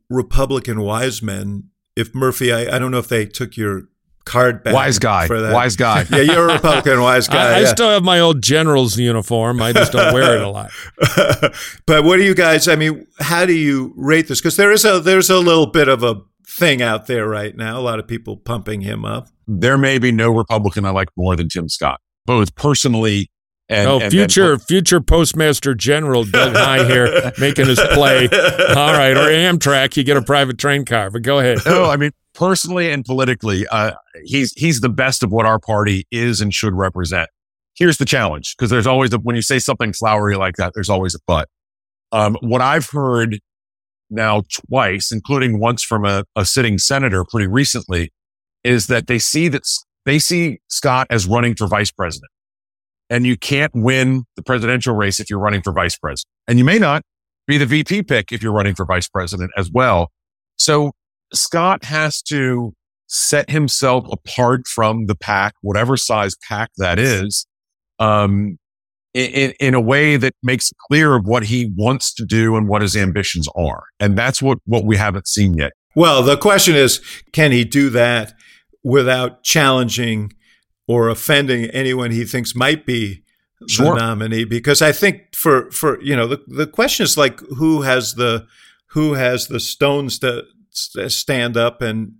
Republican 0.09 0.81
wise 0.81 1.21
men. 1.21 1.69
If 1.95 2.15
Murphy, 2.15 2.53
I, 2.53 2.75
I 2.75 2.79
don't 2.79 2.91
know 2.91 2.99
if 2.99 3.09
they 3.09 3.25
took 3.25 3.57
your 3.57 3.83
card 4.25 4.63
back. 4.63 4.73
Wise 4.73 4.99
guy. 4.99 5.27
For 5.27 5.41
that. 5.41 5.53
Wise 5.53 5.75
guy. 5.75 6.05
Yeah, 6.11 6.21
you're 6.21 6.49
a 6.49 6.53
Republican 6.53 7.01
wise 7.01 7.27
guy. 7.27 7.53
I, 7.53 7.57
I 7.57 7.59
yeah. 7.61 7.67
still 7.67 7.89
have 7.89 8.03
my 8.03 8.19
old 8.19 8.41
general's 8.41 8.97
uniform. 8.97 9.61
I 9.61 9.71
just 9.73 9.91
don't 9.91 10.13
wear 10.13 10.35
it 10.35 10.41
a 10.41 10.49
lot. 10.49 10.71
but 11.85 12.03
what 12.03 12.17
do 12.17 12.23
you 12.23 12.35
guys? 12.35 12.67
I 12.67 12.75
mean, 12.75 13.07
how 13.19 13.45
do 13.45 13.53
you 13.53 13.93
rate 13.95 14.27
this? 14.27 14.41
Because 14.41 14.57
there 14.57 14.71
is 14.71 14.83
a 14.85 14.99
there's 14.99 15.29
a 15.29 15.39
little 15.39 15.67
bit 15.67 15.87
of 15.87 16.03
a 16.03 16.21
thing 16.47 16.81
out 16.81 17.07
there 17.07 17.27
right 17.27 17.55
now. 17.55 17.79
A 17.79 17.81
lot 17.81 17.99
of 17.99 18.07
people 18.07 18.37
pumping 18.37 18.81
him 18.81 19.05
up. 19.05 19.29
There 19.47 19.77
may 19.77 19.99
be 19.99 20.11
no 20.11 20.31
Republican 20.31 20.85
I 20.85 20.91
like 20.91 21.09
more 21.15 21.35
than 21.35 21.49
Tim 21.49 21.69
Scott, 21.69 21.99
both 22.25 22.55
personally 22.55 23.29
and 23.69 23.87
oh, 23.87 23.99
and- 23.99 24.11
future 24.11 24.53
and- 24.53 24.63
future 24.63 25.01
Postmaster 25.01 25.73
General 25.73 26.25
Doug 26.25 26.53
Heye 26.55 26.85
here 26.85 27.31
making 27.39 27.67
his 27.67 27.79
play. 27.93 28.27
All 28.27 28.93
right, 28.93 29.15
or 29.15 29.29
Amtrak, 29.29 29.97
you 29.97 30.03
get 30.03 30.17
a 30.17 30.21
private 30.21 30.57
train 30.57 30.85
car. 30.85 31.09
But 31.09 31.21
go 31.23 31.39
ahead. 31.39 31.59
no, 31.65 31.89
I 31.89 31.97
mean 31.97 32.11
personally 32.33 32.91
and 32.91 33.03
politically, 33.05 33.67
uh, 33.67 33.91
he's 34.23 34.53
he's 34.53 34.81
the 34.81 34.89
best 34.89 35.23
of 35.23 35.31
what 35.31 35.45
our 35.45 35.59
party 35.59 36.05
is 36.11 36.41
and 36.41 36.53
should 36.53 36.73
represent. 36.73 37.29
Here's 37.73 37.97
the 37.97 38.05
challenge, 38.05 38.55
because 38.57 38.69
there's 38.69 38.87
always 38.87 39.13
a, 39.13 39.17
when 39.17 39.35
you 39.35 39.41
say 39.41 39.57
something 39.57 39.93
flowery 39.93 40.35
like 40.35 40.57
that, 40.57 40.73
there's 40.75 40.89
always 40.89 41.15
a 41.15 41.19
but. 41.25 41.47
Um, 42.11 42.37
what 42.41 42.59
I've 42.61 42.89
heard 42.89 43.39
now 44.09 44.43
twice, 44.67 45.11
including 45.11 45.59
once 45.59 45.81
from 45.81 46.03
a, 46.03 46.25
a 46.35 46.43
sitting 46.45 46.77
senator 46.77 47.23
pretty 47.23 47.47
recently, 47.47 48.11
is 48.63 48.87
that 48.87 49.07
they 49.07 49.17
see 49.17 49.47
that 49.47 49.63
they 50.05 50.19
see 50.19 50.59
Scott 50.67 51.07
as 51.09 51.27
running 51.27 51.55
for 51.55 51.67
vice 51.67 51.91
president, 51.91 52.31
and 53.09 53.25
you 53.25 53.37
can't 53.37 53.71
win 53.75 54.23
the 54.35 54.43
presidential 54.43 54.95
race 54.95 55.19
if 55.19 55.29
you're 55.29 55.39
running 55.39 55.61
for 55.61 55.73
vice 55.73 55.97
president, 55.97 56.29
and 56.47 56.57
you 56.59 56.65
may 56.65 56.79
not 56.79 57.03
be 57.47 57.57
the 57.57 57.65
VP 57.65 58.03
pick 58.03 58.31
if 58.31 58.41
you're 58.41 58.53
running 58.53 58.75
for 58.75 58.85
vice 58.85 59.07
president 59.07 59.51
as 59.57 59.69
well. 59.71 60.11
So 60.57 60.91
Scott 61.33 61.85
has 61.85 62.21
to 62.23 62.73
set 63.07 63.49
himself 63.49 64.05
apart 64.11 64.67
from 64.67 65.07
the 65.07 65.15
pack, 65.15 65.53
whatever 65.61 65.97
size 65.97 66.35
pack 66.47 66.69
that 66.77 66.97
is, 66.97 67.45
um, 67.99 68.57
in, 69.13 69.53
in 69.59 69.73
a 69.73 69.81
way 69.81 70.15
that 70.15 70.33
makes 70.41 70.71
clear 70.87 71.15
of 71.15 71.25
what 71.25 71.43
he 71.43 71.69
wants 71.75 72.13
to 72.13 72.25
do 72.25 72.55
and 72.55 72.69
what 72.69 72.81
his 72.81 72.95
ambitions 72.95 73.47
are. 73.55 73.83
And 73.99 74.17
that's 74.17 74.41
what, 74.41 74.59
what 74.65 74.85
we 74.85 74.95
haven't 74.95 75.27
seen 75.27 75.55
yet. 75.55 75.73
Well, 75.93 76.23
the 76.23 76.37
question 76.37 76.75
is, 76.75 77.01
can 77.33 77.51
he 77.51 77.65
do 77.65 77.89
that 77.89 78.33
without 78.83 79.43
challenging 79.43 80.33
or 80.87 81.09
offending 81.09 81.65
anyone 81.65 82.11
he 82.11 82.25
thinks 82.25 82.55
might 82.55 82.85
be 82.85 83.23
Sure. 83.67 83.93
the 83.93 83.99
nominee? 84.01 84.43
Because 84.43 84.81
I 84.81 84.91
think 84.91 85.35
for 85.35 85.69
for 85.71 86.01
you 86.01 86.15
know 86.15 86.25
the 86.27 86.41
the 86.47 86.65
question 86.67 87.03
is 87.03 87.15
like 87.17 87.39
who 87.57 87.83
has 87.83 88.15
the 88.15 88.47
who 88.87 89.13
has 89.13 89.47
the 89.47 89.59
stones 89.59 90.17
to 90.19 90.43
stand 90.71 91.55
up 91.57 91.81
and 91.81 92.13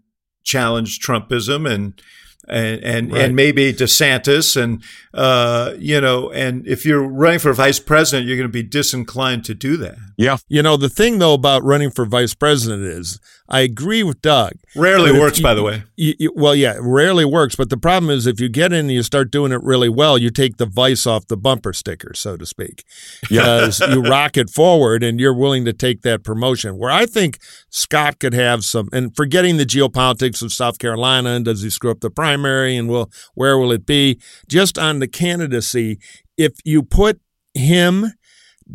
challenge 0.43 0.99
Trumpism 0.99 1.67
and 1.69 1.99
and 2.47 2.83
and, 2.83 3.11
Right. 3.11 3.21
and 3.25 3.35
maybe 3.35 3.73
DeSantis 3.73 4.55
and 4.61 4.83
uh, 5.15 5.73
you 5.79 5.99
know 5.99 6.29
and 6.31 6.67
if 6.67 6.85
you're 6.85 7.01
running 7.07 7.39
for 7.39 7.53
vice 7.53 7.79
president, 7.79 8.27
you're 8.27 8.37
going 8.37 8.47
to 8.49 8.51
be 8.53 8.63
disinclined 8.63 9.43
to 9.45 9.53
do 9.55 9.77
that. 9.77 9.97
Yeah. 10.17 10.37
You 10.47 10.61
know, 10.61 10.77
the 10.77 10.89
thing 10.89 11.17
though 11.19 11.33
about 11.33 11.63
running 11.63 11.89
for 11.89 12.05
vice 12.05 12.33
president 12.35 12.83
is 12.83 13.19
I 13.53 13.59
agree 13.59 14.01
with 14.01 14.21
Doug. 14.21 14.53
Rarely 14.77 15.11
works, 15.11 15.39
you- 15.39 15.43
by 15.43 15.53
the 15.53 15.61
way. 15.61 15.83
You, 15.97 16.13
you, 16.17 16.33
well, 16.33 16.55
yeah, 16.55 16.77
rarely 16.79 17.25
works. 17.25 17.55
But 17.57 17.69
the 17.69 17.75
problem 17.75 18.09
is 18.09 18.25
if 18.25 18.39
you 18.39 18.47
get 18.47 18.71
in 18.71 18.79
and 18.79 18.91
you 18.91 19.03
start 19.03 19.29
doing 19.29 19.51
it 19.51 19.61
really 19.61 19.89
well, 19.89 20.17
you 20.17 20.29
take 20.29 20.55
the 20.55 20.65
vice 20.65 21.05
off 21.05 21.27
the 21.27 21.35
bumper 21.35 21.73
sticker, 21.73 22.13
so 22.15 22.37
to 22.37 22.45
speak, 22.45 22.85
because 23.29 23.81
you 23.81 24.01
rocket 24.01 24.49
forward 24.49 25.03
and 25.03 25.19
you're 25.19 25.33
willing 25.33 25.65
to 25.65 25.73
take 25.73 26.01
that 26.03 26.23
promotion. 26.23 26.77
Where 26.77 26.89
I 26.91 27.05
think 27.05 27.39
Scott 27.69 28.19
could 28.19 28.33
have 28.33 28.63
some, 28.63 28.87
and 28.93 29.13
forgetting 29.13 29.57
the 29.57 29.65
geopolitics 29.65 30.41
of 30.41 30.53
South 30.53 30.79
Carolina 30.79 31.31
and 31.31 31.43
does 31.43 31.61
he 31.61 31.69
screw 31.69 31.91
up 31.91 31.99
the 31.99 32.09
primary 32.09 32.77
and 32.77 32.87
will 32.87 33.11
where 33.35 33.57
will 33.57 33.73
it 33.73 33.85
be? 33.85 34.17
Just 34.47 34.79
on 34.79 34.99
the 34.99 35.09
candidacy, 35.09 35.99
if 36.37 36.53
you 36.63 36.83
put 36.83 37.19
him, 37.53 38.13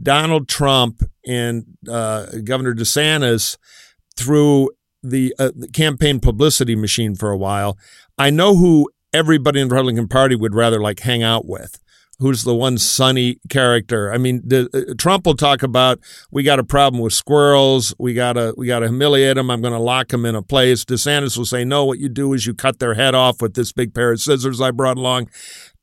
Donald 0.03 0.49
Trump, 0.49 1.03
and 1.27 1.65
uh, 1.89 2.27
Governor 2.45 2.75
DeSantis 2.75 3.57
through 4.17 4.71
the, 5.03 5.35
uh, 5.39 5.51
campaign 5.73 6.21
publicity 6.21 6.75
machine 6.75 7.15
for 7.15 7.31
a 7.31 7.37
while, 7.37 7.79
I 8.19 8.31
know 8.31 8.57
who 8.57 8.91
everybody 9.13 9.61
in 9.61 9.69
the 9.69 9.75
Republican 9.75 10.09
Party 10.09 10.35
would 10.35 10.55
rather 10.55 10.81
like 10.81 11.01
hang 11.01 11.23
out 11.23 11.47
with. 11.47 11.79
Who's 12.19 12.45
the 12.45 12.55
one 12.55 12.79
sunny 12.79 13.39
character? 13.51 14.11
I 14.11 14.17
mean, 14.17 14.41
the, 14.43 14.71
uh, 14.73 14.95
Trump 14.97 15.27
will 15.27 15.37
talk 15.37 15.63
about 15.63 16.01
we 16.31 16.43
got 16.43 16.59
a 16.59 16.65
problem 16.65 17.03
with 17.03 17.13
squirrels. 17.13 17.95
We 17.99 18.15
gotta 18.15 18.55
we 18.57 18.67
gotta 18.67 18.89
humiliate 18.89 19.37
them. 19.37 19.51
I'm 19.51 19.61
going 19.61 19.75
to 19.75 19.79
lock 19.79 20.09
them 20.09 20.25
in 20.25 20.35
a 20.35 20.41
place. 20.41 20.83
DeSantis 20.87 21.37
will 21.37 21.45
say, 21.45 21.63
no. 21.63 21.85
What 21.85 21.99
you 21.99 22.09
do 22.09 22.33
is 22.33 22.47
you 22.47 22.55
cut 22.55 22.79
their 22.79 22.95
head 22.95 23.15
off 23.15 23.43
with 23.43 23.53
this 23.53 23.71
big 23.71 23.93
pair 23.93 24.13
of 24.13 24.21
scissors 24.21 24.63
I 24.63 24.71
brought 24.71 24.97
along. 24.97 25.29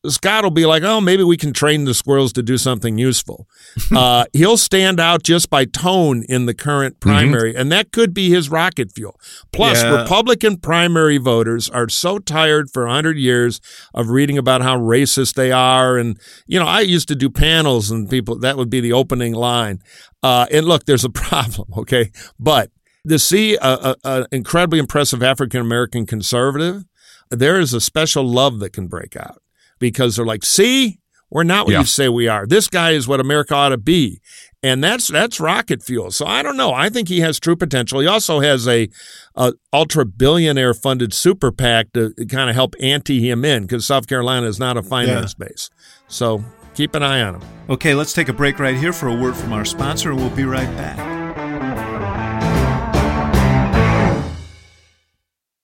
Scott 0.07 0.43
will 0.43 0.51
be 0.51 0.65
like, 0.65 0.83
oh, 0.83 0.99
maybe 0.99 1.23
we 1.23 1.37
can 1.37 1.53
train 1.53 1.85
the 1.85 1.93
squirrels 1.93 2.33
to 2.33 2.43
do 2.43 2.57
something 2.57 2.97
useful. 2.97 3.47
uh, 3.95 4.25
he'll 4.33 4.57
stand 4.57 4.99
out 4.99 5.23
just 5.23 5.49
by 5.49 5.63
tone 5.63 6.23
in 6.27 6.45
the 6.45 6.53
current 6.53 6.99
primary, 6.99 7.55
and 7.55 7.71
that 7.71 7.91
could 7.91 8.13
be 8.13 8.29
his 8.29 8.49
rocket 8.49 8.91
fuel. 8.91 9.19
Plus, 9.53 9.81
Yeah. 9.81 10.01
Republican 10.01 10.57
primary 10.57 11.17
voters 11.17 11.69
are 11.69 11.87
so 11.87 12.19
tired 12.19 12.69
for 12.69 12.85
100 12.85 13.17
years 13.17 13.61
of 13.93 14.09
reading 14.09 14.37
about 14.37 14.61
how 14.61 14.77
racist 14.77 15.35
they 15.35 15.51
are. 15.51 15.97
And, 15.97 16.19
you 16.47 16.59
know, 16.59 16.67
I 16.67 16.81
used 16.81 17.07
to 17.07 17.15
do 17.15 17.29
panels, 17.29 17.89
and 17.89 18.09
people, 18.09 18.37
that 18.39 18.57
would 18.57 18.69
be 18.69 18.81
the 18.81 18.93
opening 18.93 19.33
line. 19.33 19.79
Uh, 20.21 20.47
and 20.51 20.65
look, 20.65 20.85
there's 20.85 21.05
a 21.05 21.09
problem, 21.23 21.69
okay? 21.77 22.11
But 22.37 22.71
to 23.07 23.19
see 23.19 23.55
a, 23.55 23.61
a, 23.61 23.95
a 24.03 24.27
incredibly 24.31 24.79
impressive 24.79 25.23
African 25.23 25.61
American 25.61 26.05
conservative, 26.05 26.83
there 27.29 27.59
is 27.59 27.73
a 27.73 27.81
special 27.81 28.23
love 28.27 28.59
that 28.59 28.71
can 28.73 28.87
break 28.87 29.15
out 29.15 29.42
because 29.91 30.15
they're 30.15 30.25
like, 30.25 30.43
see, 30.45 30.99
we're 31.29 31.43
not 31.43 31.65
what 31.65 31.73
Yeah. 31.73 31.79
you 31.79 31.85
say 31.85 32.07
we 32.09 32.27
are. 32.27 32.47
This 32.47 32.67
guy 32.67 32.91
is 32.91 33.07
what 33.07 33.19
America 33.19 33.53
ought 33.53 33.69
to 33.69 33.77
be. 33.77 34.21
And 34.61 34.81
that's 34.81 35.09
that's 35.09 35.41
rocket 35.41 35.83
fuel. 35.83 36.09
So 36.11 36.25
I 36.25 36.41
don't 36.41 36.55
know. 36.55 36.73
I 36.73 36.87
think 36.89 37.09
he 37.09 37.19
has 37.19 37.37
true 37.37 37.57
potential. 37.57 37.99
He 37.99 38.07
also 38.07 38.39
has 38.39 38.65
a, 38.65 38.87
a 39.35 39.51
ultra 39.73 40.05
billionaire 40.05 40.73
funded 40.73 41.13
super 41.13 41.51
PAC 41.51 41.91
to 41.93 42.13
kind 42.29 42.49
of 42.49 42.55
help 42.55 42.73
ante 42.79 43.19
him 43.29 43.43
in 43.43 43.63
because 43.63 43.85
South 43.85 44.07
Carolina 44.07 44.47
is 44.47 44.59
not 44.59 44.77
a 44.77 44.81
finance 44.83 45.33
base. 45.33 45.69
So 46.07 46.45
keep 46.75 46.95
an 46.95 47.03
eye 47.03 47.21
on 47.21 47.35
him. 47.35 47.41
Okay, 47.69 47.93
let's 47.93 48.13
take 48.13 48.29
a 48.29 48.33
break 48.33 48.57
right 48.57 48.77
here 48.77 48.93
for 48.93 49.09
a 49.09 49.15
word 49.21 49.35
from 49.35 49.51
our 49.51 49.65
sponsor, 49.65 50.11
and 50.11 50.19
we'll 50.19 50.29
be 50.29 50.45
right 50.45 50.69
back. 50.77 51.11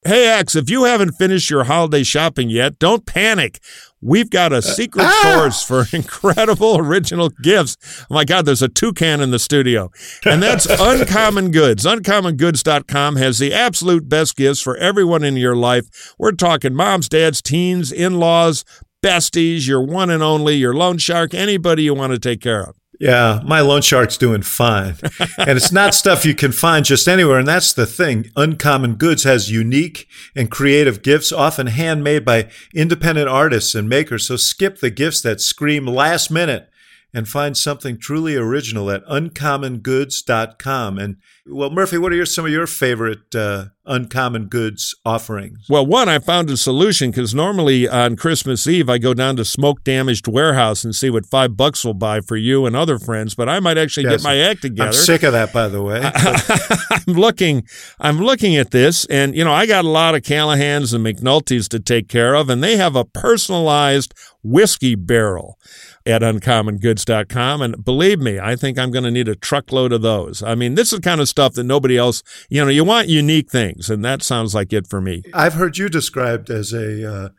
Hey, 0.05 0.27
X, 0.27 0.55
if 0.55 0.69
you 0.69 0.85
haven't 0.85 1.11
finished 1.13 1.49
your 1.49 1.65
holiday 1.65 2.03
shopping 2.03 2.49
yet, 2.49 2.79
don't 2.79 3.05
panic. 3.05 3.59
We've 4.01 4.29
got 4.29 4.53
a 4.53 4.57
uh, 4.57 4.61
secret 4.61 5.05
ah! 5.05 5.35
source 5.35 5.63
for 5.63 5.85
incredible 5.95 6.77
original 6.77 7.29
gifts. 7.29 7.77
Oh 8.09 8.13
my 8.15 8.25
God, 8.25 8.45
there's 8.45 8.61
a 8.61 8.69
toucan 8.69 9.21
in 9.21 9.31
the 9.31 9.39
studio. 9.39 9.91
And 10.25 10.41
that's 10.41 10.65
Uncommon 10.69 11.51
Goods. 11.51 11.85
UncommonGoods.com 11.85 13.17
has 13.17 13.39
the 13.39 13.53
absolute 13.53 14.07
best 14.07 14.35
gifts 14.35 14.61
for 14.61 14.77
everyone 14.77 15.23
in 15.23 15.35
your 15.35 15.55
life. 15.55 16.13
We're 16.17 16.31
talking 16.31 16.73
moms, 16.73 17.09
dads, 17.09 17.41
teens, 17.41 17.91
in 17.91 18.19
laws, 18.19 18.63
besties, 19.03 19.67
your 19.67 19.81
one 19.81 20.09
and 20.09 20.23
only, 20.23 20.55
your 20.55 20.73
loan 20.73 20.97
shark, 20.97 21.33
anybody 21.33 21.83
you 21.83 21.93
want 21.93 22.13
to 22.13 22.19
take 22.19 22.41
care 22.41 22.63
of. 22.63 22.78
Yeah, 22.99 23.39
my 23.45 23.61
loan 23.61 23.81
shark's 23.81 24.17
doing 24.17 24.41
fine. 24.41 24.95
and 25.37 25.51
it's 25.57 25.71
not 25.71 25.95
stuff 25.95 26.25
you 26.25 26.35
can 26.35 26.51
find 26.51 26.83
just 26.83 27.07
anywhere. 27.07 27.39
And 27.39 27.47
that's 27.47 27.71
the 27.71 27.85
thing. 27.85 28.29
Uncommon 28.35 28.95
Goods 28.95 29.23
has 29.23 29.49
unique 29.49 30.07
and 30.35 30.51
creative 30.51 31.01
gifts, 31.01 31.31
often 31.31 31.67
handmade 31.67 32.25
by 32.25 32.49
independent 32.73 33.29
artists 33.29 33.73
and 33.73 33.87
makers. 33.87 34.27
So 34.27 34.35
skip 34.35 34.79
the 34.79 34.89
gifts 34.89 35.21
that 35.21 35.39
scream 35.39 35.85
last 35.85 36.29
minute 36.29 36.69
and 37.13 37.27
find 37.27 37.57
something 37.57 37.97
truly 37.99 38.35
original 38.35 38.91
at 38.91 39.03
uncommongoods.com. 39.05 40.97
And 40.99 41.17
well, 41.47 41.71
Murphy, 41.71 41.97
what 41.97 42.11
are 42.11 42.15
your, 42.15 42.25
some 42.27 42.45
of 42.45 42.51
your 42.51 42.67
favorite 42.67 43.33
uh, 43.33 43.65
Uncommon 43.85 44.45
Goods 44.45 44.93
offerings? 45.03 45.65
Well, 45.67 45.83
one, 45.85 46.07
I 46.07 46.19
found 46.19 46.49
a 46.51 46.57
solution 46.57 47.09
because 47.09 47.33
normally 47.33 47.89
on 47.89 48.15
Christmas 48.15 48.67
Eve, 48.67 48.87
I 48.89 48.99
go 48.99 49.15
down 49.15 49.35
to 49.37 49.45
Smoke 49.45 49.83
Damaged 49.83 50.27
Warehouse 50.27 50.83
and 50.83 50.93
see 50.95 51.09
what 51.09 51.25
five 51.25 51.57
bucks 51.57 51.83
will 51.83 51.95
buy 51.95 52.21
for 52.21 52.35
you 52.37 52.67
and 52.67 52.75
other 52.75 52.99
friends, 52.99 53.33
but 53.33 53.49
I 53.49 53.59
might 53.59 53.77
actually 53.79 54.03
Yes. 54.03 54.21
get 54.21 54.23
my 54.23 54.37
act 54.37 54.61
together. 54.61 54.87
I'm 54.89 54.93
sick 54.93 55.23
of 55.23 55.33
that, 55.33 55.51
by 55.51 55.67
the 55.67 55.81
way. 55.81 56.01
I'm 57.07 57.13
looking, 57.15 57.63
I'm 57.99 58.19
looking 58.19 58.55
at 58.55 58.69
this, 58.69 59.05
and 59.05 59.35
you 59.35 59.43
know, 59.43 59.51
I 59.53 59.65
got 59.65 59.85
a 59.85 59.89
lot 59.89 60.13
of 60.13 60.21
Callahans 60.21 60.93
and 60.93 61.03
McNulty's 61.03 61.67
to 61.69 61.79
take 61.79 62.07
care 62.07 62.35
of, 62.35 62.49
and 62.49 62.63
they 62.63 62.77
have 62.77 62.95
a 62.95 63.05
personalized 63.05 64.13
whiskey 64.43 64.93
barrel 64.95 65.57
at 66.05 66.21
uncommongoods.com. 66.21 67.61
And 67.61 67.83
believe 67.83 68.19
me, 68.19 68.39
I 68.39 68.55
think 68.55 68.77
I'm 68.77 68.91
going 68.91 69.03
to 69.03 69.11
need 69.11 69.27
a 69.27 69.35
truckload 69.35 69.91
of 69.91 70.01
those. 70.01 70.41
I 70.43 70.55
mean, 70.55 70.75
this 70.75 70.91
is 70.91 70.99
the 70.99 71.03
kind 71.03 71.21
of 71.21 71.29
stuff 71.29 71.53
that 71.53 71.63
nobody 71.63 71.97
else, 71.97 72.23
you 72.49 72.63
know, 72.63 72.69
you 72.69 72.83
want 72.83 73.09
unique 73.09 73.49
things, 73.49 73.89
and 73.89 74.03
that 74.05 74.23
sounds 74.23 74.55
like 74.55 74.73
it 74.73 74.87
for 74.87 75.01
me. 75.01 75.23
I've 75.33 75.53
heard 75.53 75.77
you 75.77 75.89
described 75.89 76.49
as 76.49 76.73
a 76.73 77.11
uh, 77.11 77.29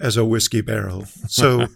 as 0.00 0.16
a 0.16 0.24
whiskey 0.24 0.60
barrel, 0.60 1.06
so 1.26 1.66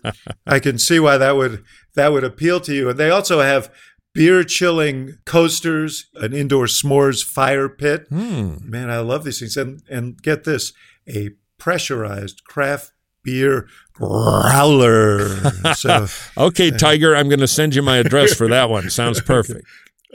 I 0.46 0.60
can 0.60 0.78
see 0.78 1.00
why 1.00 1.18
that 1.18 1.36
would 1.36 1.64
that 1.94 2.12
would 2.12 2.24
appeal 2.24 2.60
to 2.60 2.74
you. 2.74 2.90
And 2.90 2.98
they 2.98 3.10
also 3.10 3.40
have 3.40 3.72
beer 4.14 4.44
chilling 4.44 5.18
coasters, 5.24 6.08
an 6.14 6.32
indoor 6.32 6.66
s'mores 6.66 7.24
fire 7.24 7.68
pit. 7.68 8.10
Man, 8.10 8.90
I 8.90 8.98
love 8.98 9.24
these 9.24 9.40
things. 9.40 9.56
And 9.56 9.82
and 9.90 10.20
get 10.22 10.44
this, 10.44 10.72
a 11.08 11.30
pressurized 11.58 12.44
craft 12.44 12.92
beer 13.24 13.66
growler. 13.92 15.28
So, 15.74 16.06
Okay, 16.36 16.70
Tiger, 16.70 17.14
I'm 17.14 17.28
going 17.28 17.40
to 17.40 17.48
send 17.48 17.74
you 17.74 17.82
my 17.82 17.98
address 17.98 18.34
for 18.34 18.48
that 18.48 18.70
one. 18.70 18.90
Sounds 18.90 19.20
perfect. 19.22 19.66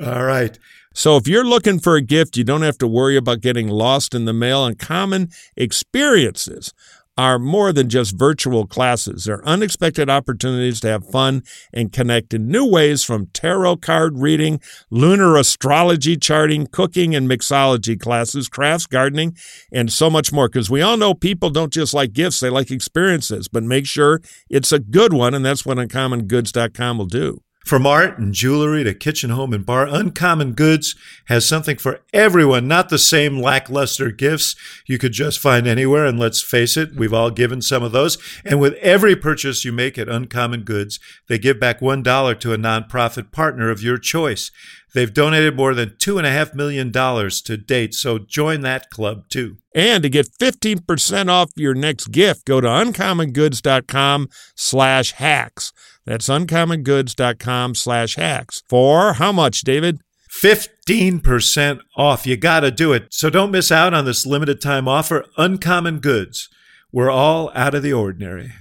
all 0.04 0.24
right. 0.24 0.58
So 0.94 1.16
if 1.16 1.28
you're 1.28 1.46
looking 1.46 1.80
for 1.80 1.96
a 1.96 2.02
gift, 2.02 2.38
you 2.38 2.44
don't 2.44 2.64
have 2.64 2.80
to 2.80 2.88
worry 2.88 3.18
about 3.18 3.42
getting 3.42 3.68
lost 3.68 4.16
in 4.16 4.26
the 4.26 4.34
mail. 4.34 4.66
And 4.66 4.80
common 4.80 5.30
experiences 5.56 6.74
are 7.18 7.40
more 7.40 7.74
than 7.74 7.90
just 7.90 8.18
virtual 8.18 8.68
classes. 8.68 9.26
They're 9.26 9.46
unexpected 9.46 10.10
opportunities 10.10 10.80
to 10.82 10.90
have 10.90 11.10
fun 11.10 11.44
and 11.74 11.92
connect 11.92 12.34
in 12.34 12.48
new 12.48 12.66
ways 12.66 13.04
from 13.04 13.28
tarot 13.28 13.78
card 13.78 14.20
reading, 14.20 14.60
lunar 14.90 15.36
astrology 15.36 16.18
charting, 16.18 16.68
cooking 16.68 17.16
and 17.16 17.30
mixology 17.30 18.00
classes, 18.00 18.48
crafts, 18.48 18.86
gardening, 18.86 19.36
and 19.72 19.92
so 19.92 20.10
much 20.10 20.32
more. 20.32 20.48
Because 20.48 20.70
we 20.70 20.82
all 20.82 20.98
know 20.98 21.14
people 21.14 21.50
don't 21.50 21.74
just 21.74 21.94
like 21.94 22.14
gifts, 22.14 22.40
they 22.40 22.50
like 22.50 22.72
experiences, 22.72 23.48
but 23.48 23.64
make 23.64 23.88
sure 23.88 24.22
it's 24.50 24.72
a 24.72 24.80
good 24.80 25.14
one. 25.14 25.34
And 25.34 25.46
that's 25.46 25.66
what 25.66 25.78
uncommongoods.com 25.78 26.98
will 26.98 27.06
do. 27.06 27.42
From 27.68 27.86
art 27.86 28.18
and 28.18 28.34
jewelry 28.34 28.86
to 28.86 28.94
kitchen, 28.94 29.30
home, 29.30 29.52
and 29.52 29.66
bar, 29.66 29.86
Uncommon 29.86 30.54
Goods 30.54 30.96
has 31.26 31.46
something 31.46 31.76
for 31.76 32.00
everyone, 32.14 32.66
not 32.66 32.88
the 32.88 32.98
same 32.98 33.42
lackluster 33.42 34.10
gifts 34.10 34.56
you 34.86 34.98
could 34.98 35.12
just 35.12 35.38
find 35.38 35.68
anywhere. 35.68 36.06
And 36.06 36.18
let's 36.18 36.42
face 36.42 36.78
it, 36.78 36.96
we've 36.96 37.14
all 37.14 37.30
given 37.30 37.62
some 37.62 37.84
of 37.84 37.92
those. 37.92 38.18
And 38.46 38.62
with 38.62 38.76
every 38.76 39.18
purchase 39.18 39.66
you 39.66 39.74
make 39.74 39.98
at 39.98 40.08
Uncommon 40.08 40.62
Goods, 40.62 40.98
they 41.28 41.38
give 41.38 41.60
back 41.60 41.82
$1 41.82 42.40
to 42.40 42.54
a 42.54 42.58
nonprofit 42.58 43.34
partner 43.34 43.70
of 43.70 43.84
your 43.84 43.98
choice. 43.98 44.50
They've 44.94 45.14
donated 45.14 45.58
more 45.58 45.74
than 45.74 45.90
$2.5 45.90 46.56
million 46.56 46.94
to 46.94 47.58
date, 47.58 47.94
so 47.94 48.18
join 48.18 48.62
that 48.62 48.90
club 48.90 49.28
too. 49.28 49.58
And 49.76 50.04
to 50.04 50.10
get 50.10 50.30
15% 50.40 51.30
off 51.30 51.52
your 51.58 51.74
next 51.74 52.12
gift, 52.12 52.46
go 52.46 52.62
to 52.62 52.68
uncommongoods.com 52.68 54.30
slash 54.56 55.12
hacks. 55.12 55.74
That's 56.08 56.30
uncommongoods.com 56.30 57.76
slash 57.76 58.16
hacks. 58.16 58.64
For 58.70 59.14
how 59.14 59.34
much, 59.34 59.62
David? 59.62 60.00
15% 60.42 61.82
off. 61.98 62.26
You 62.26 62.38
got 62.38 62.62
to 62.62 62.72
do 62.72 62.94
it. 62.94 63.08
So 63.12 63.30
don't 63.30 63.52
miss 63.52 63.74
out 63.74 63.94
on 63.94 64.06
this 64.06 64.26
limited 64.26 64.62
time 64.62 64.88
offer. 64.88 65.26
Uncommon 65.38 66.00
Goods. 66.00 66.48
We're 66.94 67.12
all 67.12 67.52
out 67.54 67.76
of 67.76 67.84
the 67.84 67.92
ordinary. 67.92 68.54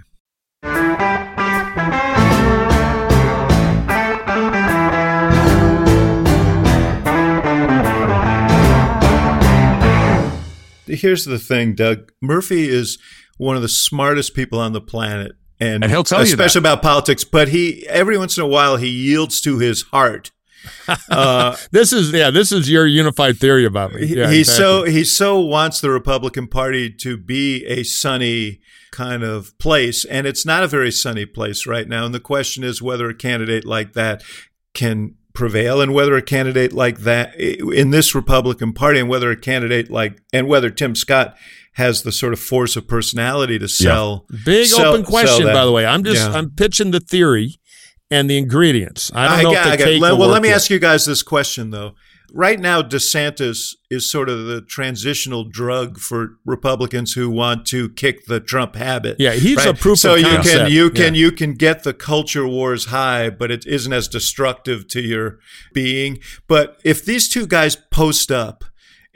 Here's 10.89 11.25
the 11.25 11.39
thing, 11.39 11.77
Doug. 11.77 12.11
Murphy 12.21 12.69
is 12.69 12.99
one 13.39 13.55
of 13.55 13.63
the 13.63 13.69
smartest 13.69 14.35
people 14.35 14.59
on 14.59 14.73
the 14.73 14.81
planet. 14.81 15.33
And, 15.59 15.85
And 15.85 15.91
he'll 15.91 16.05
tell 16.05 16.19
you 16.21 16.25
especially 16.27 16.59
about 16.59 16.83
politics, 16.83 17.25
but 17.25 17.49
he 17.49 17.87
every 17.89 18.19
once 18.19 18.37
in 18.37 18.43
a 18.43 18.47
while 18.47 18.77
he 18.77 18.89
yields 18.89 19.41
to 19.43 19.59
his 19.59 19.83
heart. 19.83 20.31
Uh, 21.09 21.57
This 21.71 21.93
is 21.93 22.13
yeah, 22.13 22.31
this 22.31 22.51
is 22.53 22.69
your 22.69 22.87
unified 22.87 23.39
theory 23.39 23.65
about 23.65 23.93
me. 23.93 24.07
he, 24.07 24.17
Yeah, 24.17 24.31
he 24.31 24.41
exactly. 24.41 24.65
so 24.65 24.85
he 24.85 25.05
so 25.05 25.41
wants 25.41 25.81
the 25.81 25.91
Republican 25.91 26.49
Party 26.49 26.91
to 26.91 27.17
be 27.17 27.65
a 27.67 27.85
sunny 27.85 28.61
kind 28.91 29.23
of 29.23 29.57
place, 29.59 30.05
and 30.05 30.27
it's 30.27 30.45
not 30.45 30.65
a 30.65 30.69
very 30.69 30.91
sunny 30.91 31.27
place 31.27 31.67
right 31.67 31.89
now. 31.89 32.05
And 32.05 32.15
the 32.15 32.21
question 32.21 32.65
is 32.65 32.83
whether 32.83 33.09
a 33.09 33.15
candidate 33.15 33.65
like 33.65 33.93
that 33.93 34.23
can 34.75 35.15
prevail, 35.35 35.81
and 35.81 35.95
whether 35.95 36.17
a 36.17 36.23
candidate 36.23 36.73
like 36.73 36.99
that 37.01 37.39
in 37.39 37.91
this 37.91 38.15
Republican 38.15 38.73
Party, 38.73 38.99
and 39.01 39.09
whether 39.09 39.31
a 39.31 39.37
candidate 39.37 39.91
like 39.91 40.21
and 40.33 40.49
whether 40.49 40.71
Tim 40.71 40.95
Scott 40.97 41.37
has 41.77 42.03
the 42.03 42.13
sort 42.13 42.33
of 42.33 42.41
force 42.41 42.75
of 42.77 42.87
personality 42.89 43.59
to 43.59 43.69
sell. 43.69 44.27
Big 44.45 44.67
sell- 44.67 44.93
open 44.95 45.05
question, 45.05 45.47
by 45.47 45.65
the 45.65 45.73
way. 45.73 45.85
I'm 45.87 46.03
just 46.05 46.29
Yeah. 46.29 46.37
I'm 46.37 46.51
pitching 46.51 46.91
the 46.91 47.01
theory 47.01 47.57
and 48.11 48.29
the 48.31 48.39
ingredients. 48.39 49.11
I 49.15 49.29
don't 49.43 49.45
know 49.45 49.53
got- 49.53 49.59
if 49.59 49.65
the 49.65 49.73
I 49.73 49.77
got- 49.77 49.85
cake 49.85 50.01
le- 50.01 50.11
will 50.13 50.19
well, 50.19 50.29
work 50.29 50.33
let 50.35 50.43
me 50.43 50.49
yet. 50.49 50.55
ask 50.57 50.71
you 50.71 50.79
guys 50.79 51.05
this 51.07 51.23
question 51.23 51.71
though. 51.71 51.95
Right 52.33 52.59
now, 52.59 52.83
DeSantis 52.83 53.77
is 53.89 54.11
sort 54.11 54.29
of 54.29 54.47
the 54.47 54.61
transitional 54.61 55.45
drug 55.45 55.99
for 55.99 56.33
Republicans 56.45 57.13
who 57.13 57.31
want 57.31 57.67
to 57.67 57.89
kick 57.91 58.27
the 58.27 58.41
Trump 58.41 58.75
habit. 58.75 59.17
Yeah, 59.19 59.33
he's 59.35 59.59
right? 59.59 59.69
a 59.69 59.75
proof 59.75 59.99
so 60.01 60.15
of 60.15 60.21
you 60.21 60.27
can 60.43 60.71
you 60.71 60.91
can 60.91 61.15
Yeah. 61.15 61.21
you 61.21 61.31
can 61.33 61.55
get 61.55 61.85
the 61.85 61.95
culture 61.95 62.47
wars 62.47 62.87
high, 62.87 63.31
but 63.31 63.51
it 63.51 63.65
isn't 63.67 63.93
as 63.93 64.09
destructive 64.09 64.89
to 64.89 65.01
your 65.01 65.39
being. 65.73 66.19
But 66.49 66.79
if 66.85 67.05
these 67.05 67.29
two 67.29 67.47
guys 67.47 67.77
post 67.91 68.31
up 68.33 68.65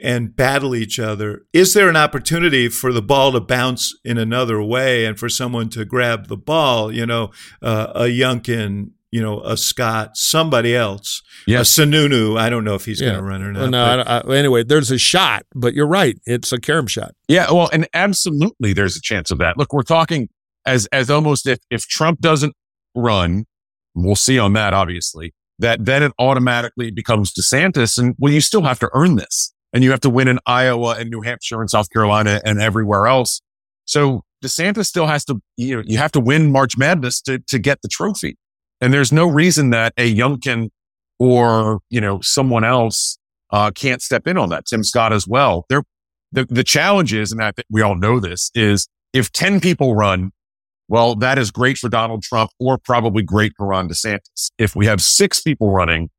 and 0.01 0.35
battle 0.35 0.75
each 0.75 0.99
other, 0.99 1.43
is 1.53 1.73
there 1.73 1.89
an 1.89 1.95
opportunity 1.95 2.67
for 2.69 2.91
the 2.91 3.01
ball 3.01 3.31
to 3.31 3.39
bounce 3.39 3.95
in 4.03 4.17
another 4.17 4.61
way 4.61 5.05
and 5.05 5.17
for 5.19 5.29
someone 5.29 5.69
to 5.69 5.85
grab 5.85 6.27
the 6.27 6.37
ball? 6.37 6.91
You 6.91 7.05
know, 7.05 7.31
uh, 7.61 7.91
a 7.95 8.03
Youngkin, 8.03 8.91
you 9.11 9.21
know, 9.21 9.41
a 9.41 9.57
Scott, 9.57 10.15
somebody 10.17 10.75
else, 10.75 11.21
Yes. 11.45 11.77
a 11.77 11.81
Sununu. 11.81 12.37
I 12.39 12.49
don't 12.49 12.63
know 12.63 12.75
if 12.75 12.85
he's 12.85 12.99
Yeah. 13.01 13.09
going 13.09 13.19
to 13.19 13.23
run 13.25 13.41
or 13.43 13.51
not. 13.51 13.59
Well, 13.61 13.69
no, 13.71 14.03
but- 14.03 14.07
I 14.29 14.33
I- 14.33 14.37
anyway, 14.37 14.63
there's 14.63 14.89
a 14.91 14.97
shot, 14.97 15.45
but 15.53 15.73
you're 15.73 15.87
right. 15.87 16.17
It's 16.25 16.51
a 16.51 16.59
carom 16.59 16.87
shot. 16.87 17.13
Yeah, 17.27 17.51
well, 17.51 17.69
and 17.73 17.87
absolutely 17.93 18.73
there's 18.73 18.95
a 18.95 19.01
chance 19.01 19.29
of 19.31 19.37
that. 19.39 19.57
Look, 19.57 19.73
we're 19.73 19.83
talking 19.83 20.29
as 20.65 20.87
as 20.91 21.09
almost 21.09 21.45
if 21.47 21.59
if 21.69 21.87
Trump 21.87 22.21
doesn't 22.21 22.53
run, 22.95 23.45
we'll 23.95 24.15
see 24.15 24.39
on 24.39 24.53
that 24.53 24.73
obviously, 24.73 25.33
that 25.59 25.85
then 25.85 26.03
it 26.03 26.11
automatically 26.19 26.89
becomes 26.91 27.33
DeSantis 27.33 27.97
and 27.97 28.15
well 28.17 28.31
you 28.31 28.41
still 28.41 28.61
have 28.63 28.79
to 28.79 28.89
earn 28.93 29.15
this. 29.15 29.53
And 29.73 29.83
you 29.83 29.91
have 29.91 30.01
to 30.01 30.09
win 30.09 30.27
in 30.27 30.39
Iowa 30.45 30.95
and 30.99 31.09
New 31.09 31.21
Hampshire 31.21 31.61
and 31.61 31.69
South 31.69 31.89
Carolina 31.89 32.41
and 32.43 32.61
everywhere 32.61 33.07
else. 33.07 33.41
So 33.85 34.23
DeSantis 34.43 34.85
still 34.85 35.07
has 35.07 35.23
to 35.25 35.41
you 35.57 35.77
know, 35.77 35.83
you 35.85 35.97
have 35.97 36.11
to 36.13 36.19
win 36.19 36.51
March 36.51 36.77
Madness 36.77 37.21
to 37.21 37.39
to 37.39 37.59
get 37.59 37.81
the 37.81 37.87
trophy. 37.87 38.37
And 38.81 38.93
there's 38.93 39.11
no 39.11 39.27
reason 39.27 39.69
that 39.69 39.93
a 39.97 40.13
Youngkin 40.13 40.69
or, 41.19 41.79
you 41.89 42.01
know, 42.01 42.19
someone 42.21 42.63
else 42.63 43.19
uh, 43.51 43.69
can't 43.71 44.01
step 44.01 44.27
in 44.27 44.37
on 44.37 44.49
that. 44.49 44.65
Tim 44.65 44.83
Scott 44.83 45.13
as 45.13 45.27
well. 45.27 45.65
They're 45.69 45.83
the, 46.31 46.45
the 46.45 46.63
challenge 46.63 47.13
is, 47.13 47.31
and 47.31 47.43
I 47.43 47.51
think 47.51 47.67
we 47.69 47.81
all 47.81 47.95
know 47.95 48.19
this, 48.19 48.51
is 48.55 48.87
if 49.13 49.31
10 49.31 49.59
people 49.59 49.95
run, 49.95 50.31
well, 50.87 51.15
that 51.15 51.37
is 51.37 51.51
great 51.51 51.77
for 51.77 51.89
Donald 51.89 52.23
Trump 52.23 52.51
or 52.59 52.77
probably 52.77 53.23
great 53.23 53.53
for 53.57 53.67
Ron 53.67 53.89
DeSantis. 53.89 54.51
If 54.57 54.75
we 54.75 54.85
have 54.85 55.01
six 55.01 55.41
people 55.41 55.71
running, 55.71 56.09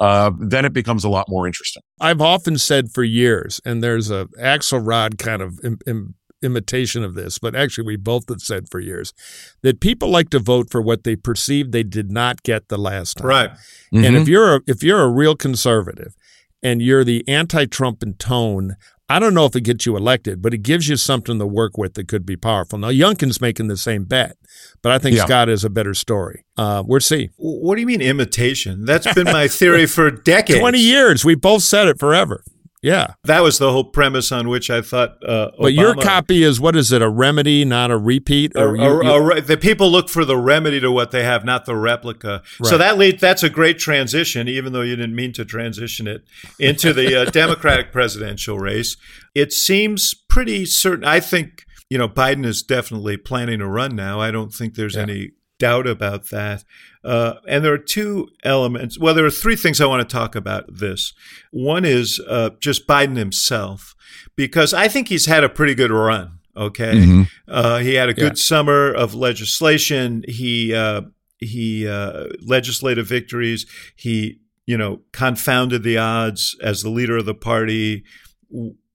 uh, 0.00 0.30
then 0.40 0.64
it 0.64 0.72
becomes 0.72 1.04
a 1.04 1.08
lot 1.08 1.26
more 1.28 1.46
interesting. 1.46 1.82
I've 2.00 2.20
often 2.20 2.58
said 2.58 2.90
for 2.92 3.04
years, 3.04 3.60
and 3.64 3.82
there's 3.82 4.10
a 4.10 4.26
Axelrod 4.40 5.18
kind 5.18 5.40
of 5.42 5.60
Im- 5.64 5.78
Im- 5.86 6.14
imitation 6.42 7.02
of 7.02 7.14
this, 7.14 7.38
but 7.38 7.54
actually 7.56 7.86
we 7.86 7.96
both 7.96 8.28
have 8.28 8.40
said 8.42 8.66
for 8.70 8.78
years 8.80 9.14
that 9.62 9.80
people 9.80 10.10
like 10.10 10.28
to 10.30 10.38
vote 10.38 10.68
for 10.70 10.82
what 10.82 11.04
they 11.04 11.16
perceive 11.16 11.70
they 11.72 11.82
did 11.82 12.10
not 12.10 12.42
get 12.42 12.68
the 12.68 12.76
last 12.76 13.16
time. 13.16 13.26
right. 13.26 13.50
And 13.92 14.04
Mhm. 14.16 14.20
if 14.22 14.28
you're 14.28 14.56
a, 14.56 14.60
if 14.66 14.82
you're 14.82 15.00
a 15.02 15.08
real 15.08 15.36
conservative 15.36 16.14
and 16.62 16.82
you're 16.82 17.04
the 17.04 17.24
anti-Trump 17.28 18.02
in 18.02 18.14
tone, 18.14 18.76
I 19.08 19.18
don't 19.18 19.34
know 19.34 19.44
if 19.44 19.54
it 19.54 19.60
gets 19.62 19.84
you 19.84 19.96
elected, 19.96 20.40
but 20.40 20.54
it 20.54 20.58
gives 20.62 20.88
you 20.88 20.96
something 20.96 21.38
to 21.38 21.46
work 21.46 21.76
with 21.76 21.94
that 21.94 22.08
could 22.08 22.24
be 22.24 22.36
powerful. 22.36 22.78
Now 22.78 22.88
Youngkin's 22.88 23.40
making 23.40 23.68
the 23.68 23.76
same 23.76 24.04
bet, 24.04 24.36
but 24.82 24.92
I 24.92 24.98
think 24.98 25.16
Yeah. 25.16 25.26
Scott 25.26 25.48
is 25.50 25.62
a 25.62 25.70
better 25.70 25.92
story. 25.92 26.44
Uh, 26.56 26.82
we'll 26.86 27.00
see. 27.00 27.28
What 27.36 27.74
do 27.74 27.82
you 27.82 27.86
mean 27.86 28.00
imitation? 28.00 28.86
That's 28.86 29.12
been 29.12 29.24
my 29.26 29.46
theory 29.48 29.86
for 29.96 30.10
decades. 30.10 30.58
Twenty 30.58 30.80
years, 30.80 31.24
we 31.24 31.34
both 31.34 31.62
said 31.62 31.86
it 31.88 31.98
forever. 31.98 32.42
Yeah, 32.84 33.14
That 33.24 33.40
was 33.42 33.58
the 33.58 33.72
whole 33.72 33.84
premise 33.84 34.30
on 34.30 34.48
which 34.48 34.68
I 34.68 34.82
thought. 34.82 35.16
Uh, 35.26 35.50
but 35.58 35.72
your 35.72 35.94
copy 35.94 36.42
is 36.42 36.60
what 36.60 36.76
is 36.76 36.92
it? 36.92 37.00
A 37.00 37.08
remedy, 37.08 37.64
not 37.64 37.90
a 37.90 37.96
repeat, 37.96 38.52
or 38.54 38.74
a- 38.74 38.78
you- 38.78 39.02
you- 39.04 39.32
a 39.32 39.40
the 39.40 39.56
people 39.56 39.90
look 39.90 40.10
for 40.10 40.24
the 40.26 40.36
remedy 40.36 40.80
to 40.80 40.92
what 40.92 41.10
they 41.10 41.22
have, 41.24 41.46
not 41.46 41.64
the 41.64 41.76
replica. 41.76 42.42
So 42.62 42.76
that 42.76 42.98
lead, 42.98 43.20
that's 43.20 43.42
a 43.42 43.48
great 43.48 43.78
transition, 43.78 44.48
even 44.48 44.74
though 44.74 44.82
you 44.82 44.96
didn't 44.96 45.14
mean 45.16 45.32
to 45.32 45.44
transition 45.46 46.06
it 46.06 46.24
into 46.60 46.92
the 46.92 47.22
uh, 47.22 47.24
Democratic 47.30 47.90
presidential 47.90 48.58
race. 48.58 48.98
It 49.34 49.52
seems 49.54 50.12
pretty 50.28 50.66
certain. 50.66 51.04
I 51.04 51.20
think 51.20 51.64
you 51.88 51.96
know 51.96 52.08
Biden 52.08 52.44
is 52.44 52.62
definitely 52.62 53.16
planning 53.16 53.60
to 53.60 53.66
run 53.66 53.96
now. 53.96 54.20
I 54.20 54.30
don't 54.30 54.52
think 54.52 54.74
there's 54.74 54.96
Yeah. 54.96 55.02
any 55.02 55.30
doubt 55.58 55.86
about 55.86 56.28
that. 56.30 56.64
Uh, 57.04 57.34
and 57.46 57.64
there 57.64 57.72
are 57.72 57.78
two 57.78 58.28
elements. 58.44 58.98
Well, 58.98 59.14
there 59.14 59.26
are 59.26 59.30
three 59.30 59.56
things 59.56 59.80
I 59.80 59.86
want 59.86 60.08
to 60.08 60.12
talk 60.12 60.34
about 60.34 60.64
this. 60.68 61.12
One 61.50 61.84
is 61.84 62.20
uh, 62.26 62.50
just 62.60 62.86
Biden 62.86 63.16
himself, 63.16 63.94
because 64.36 64.72
I 64.72 64.88
think 64.88 65.08
he's 65.08 65.26
had 65.26 65.44
a 65.44 65.48
pretty 65.48 65.74
good 65.74 65.90
run. 65.90 66.38
Okay, 66.56 66.94
Mhm. 66.94 67.28
uh, 67.48 67.78
he 67.78 67.94
had 67.94 68.08
a 68.08 68.14
good 68.14 68.36
Yeah. 68.38 68.42
summer 68.42 68.92
of 68.92 69.12
legislation. 69.14 70.22
He 70.28 70.72
uh, 70.72 71.02
he 71.38 71.86
uh, 71.86 72.26
legislative 72.40 73.06
victories. 73.08 73.66
He 73.96 74.38
you 74.64 74.78
know 74.78 75.00
confounded 75.12 75.82
the 75.82 75.98
odds 75.98 76.56
as 76.62 76.82
the 76.82 76.90
leader 76.90 77.16
of 77.18 77.26
the 77.26 77.34
party. 77.34 78.04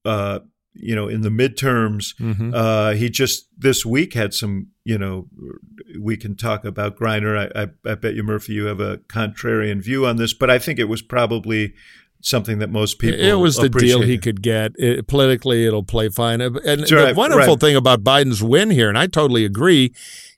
Uh, 0.05 0.39
you 0.73 0.95
know, 0.95 1.07
in 1.07 1.21
the 1.21 1.29
midterms, 1.29 2.15
Mhm. 2.19 2.53
uh, 2.53 2.91
he 2.95 3.09
just 3.09 3.47
this 3.57 3.85
week 3.85 4.13
had 4.13 4.33
some. 4.33 4.67
You 4.85 4.97
know, 4.97 5.27
we 5.99 6.17
can 6.17 6.35
talk 6.35 6.65
about 6.65 6.97
Griner. 6.97 7.37
I, 7.55 7.63
I, 7.63 7.91
I 7.91 7.95
bet 7.95 8.15
you, 8.15 8.23
Murphy, 8.23 8.53
you 8.53 8.65
have 8.65 8.79
a 8.79 8.97
contrarian 9.07 9.83
view 9.83 10.05
on 10.07 10.15
this, 10.15 10.33
but 10.33 10.49
I 10.49 10.57
think 10.57 10.79
it 10.79 10.85
was 10.85 11.01
probably 11.03 11.73
something 12.21 12.57
that 12.59 12.69
most 12.69 12.97
people. 12.99 13.19
it 13.19 13.33
was 13.35 13.55
the 13.57 13.69
deal 13.69 14.01
he 14.01 14.17
could 14.17 14.41
get. 14.41 14.71
It, 14.77 15.07
politically, 15.07 15.65
it'll 15.65 15.83
play 15.83 16.09
fine. 16.09 16.41
And 16.41 16.55
That's 16.55 16.89
the 16.89 17.13
wonderful 17.15 17.53
right. 17.53 17.59
thing 17.59 17.75
about 17.75 18.03
Biden's 18.03 18.41
win 18.43 18.71
here, 18.71 18.89
and 18.89 18.97
I 18.97 19.05
totally 19.07 19.45
agree, 19.45 19.93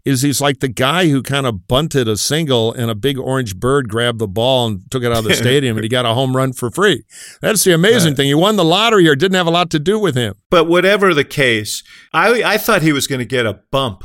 is 0.06 0.22
he's 0.22 0.42
like 0.42 0.60
the 0.60 0.68
guy 0.68 1.10
who 1.10 1.22
kind 1.22 1.46
of 1.46 1.68
bunted 1.68 2.08
a 2.08 2.18
single 2.18 2.74
and 2.74 2.90
a 2.90 2.96
big 2.96 3.18
orange 3.18 3.58
bird 3.58 3.90
grabbed 3.90 4.20
the 4.20 4.28
ball 4.28 4.68
and 4.68 4.90
took 4.92 5.04
it 5.04 5.12
out 5.12 5.20
of 5.20 5.24
the 5.24 5.36
stadium 5.36 5.78
and 5.78 5.84
he 5.84 5.90
got 5.90 6.06
a 6.06 6.14
home 6.14 6.36
run 6.36 6.54
for 6.54 6.72
free. 6.72 7.04
That's 7.42 7.64
the 7.64 7.74
amazing 7.74 8.16
thing. 8.16 8.28
He 8.28 8.34
won 8.34 8.56
the 8.56 8.66
lottery 8.66 9.08
or 9.08 9.16
didn't 9.16 9.36
have 9.36 9.48
a 9.48 9.52
lot 9.52 9.70
to 9.72 9.80
do 9.80 10.00
with 10.00 10.16
him. 10.16 10.36
But 10.50 10.68
whatever 10.68 11.14
the 11.14 11.24
case, 11.24 11.84
I 12.14 12.44
I 12.44 12.58
thought 12.58 12.82
he 12.82 12.94
was 12.94 13.08
going 13.08 13.20
to 13.20 13.26
get 13.26 13.46
a 13.46 13.62
bump 13.72 14.04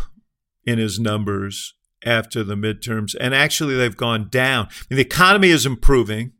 in 0.65 0.79
his 0.79 0.99
numbers 0.99 1.75
after 2.05 2.45
the 2.45 2.55
midterms, 2.55 3.15
and 3.19 3.35
actually 3.35 3.75
they've 3.75 3.97
gone 3.97 4.29
down. 4.31 4.67
I 4.67 4.85
mean, 4.91 4.97
the 4.97 5.03
economy 5.03 5.49
is 5.49 5.67
improving, 5.67 6.33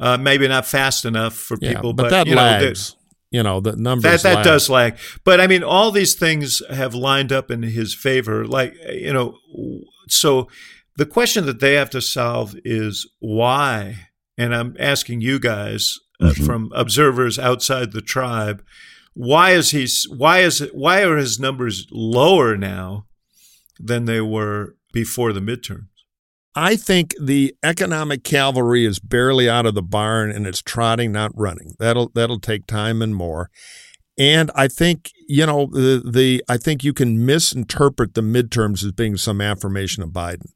uh, 0.00 0.16
maybe 0.16 0.48
not 0.48 0.66
fast 0.66 1.04
enough 1.04 1.34
for 1.34 1.56
Yeah, 1.60 1.74
people, 1.74 1.92
but, 1.92 2.04
but, 2.04 2.10
that 2.10 2.26
you 2.26 2.34
know, 2.34 2.42
lags. 2.42 2.96
You 3.32 3.42
know, 3.42 3.60
the 3.60 3.74
numbers 3.76 4.02
that 4.02 4.22
that 4.22 4.34
lag. 4.36 4.44
does 4.44 4.68
lag. 4.70 4.96
But 5.24 5.40
I 5.40 5.46
mean, 5.46 5.62
all 5.64 5.90
these 5.90 6.14
things 6.14 6.62
have 6.70 6.94
lined 6.94 7.32
up 7.32 7.50
in 7.50 7.62
his 7.62 7.94
favor. 7.94 8.46
Like 8.46 8.74
you 8.92 9.12
know, 9.12 9.36
so 10.08 10.48
the 10.96 11.06
question 11.06 11.46
that 11.46 11.60
they 11.60 11.74
have 11.74 11.90
to 11.90 12.00
solve 12.00 12.54
is 12.64 13.08
why. 13.20 14.08
And 14.38 14.54
I'm 14.54 14.76
asking 14.78 15.20
you 15.20 15.38
guys 15.38 15.98
uh, 16.20 16.30
Mhm. 16.32 16.46
from 16.46 16.70
observers 16.74 17.38
outside 17.38 17.92
the 17.92 18.00
tribe, 18.00 18.62
why 19.14 19.50
is 19.52 19.70
he? 19.72 19.86
Why 20.14 20.38
is 20.40 20.60
it? 20.60 20.74
Why 20.74 21.02
are 21.02 21.16
his 21.16 21.38
numbers 21.40 21.86
lower 21.90 22.56
now 22.56 23.06
than 23.78 24.04
they 24.06 24.20
were 24.20 24.76
before 24.92 25.32
the 25.32 25.40
midterm? 25.40 25.88
I 26.54 26.76
think 26.76 27.14
the 27.20 27.54
economic 27.62 28.24
cavalry 28.24 28.84
is 28.84 28.98
barely 28.98 29.48
out 29.48 29.64
of 29.64 29.74
the 29.74 29.82
barn 29.82 30.30
and 30.30 30.46
it's 30.46 30.60
trotting, 30.60 31.12
not 31.12 31.32
running. 31.34 31.74
That'll 31.78 32.10
that'll 32.14 32.40
take 32.40 32.66
time 32.66 33.00
and 33.00 33.14
more. 33.16 33.50
And 34.18 34.50
I 34.54 34.68
think 34.68 35.10
you 35.26 35.46
know 35.46 35.66
the 35.72 36.02
the 36.04 36.44
I 36.48 36.58
think 36.58 36.84
you 36.84 36.92
can 36.92 37.24
misinterpret 37.24 38.14
the 38.14 38.20
midterms 38.20 38.84
as 38.84 38.92
being 38.92 39.16
some 39.16 39.40
affirmation 39.40 40.02
of 40.02 40.10
Biden. 40.10 40.50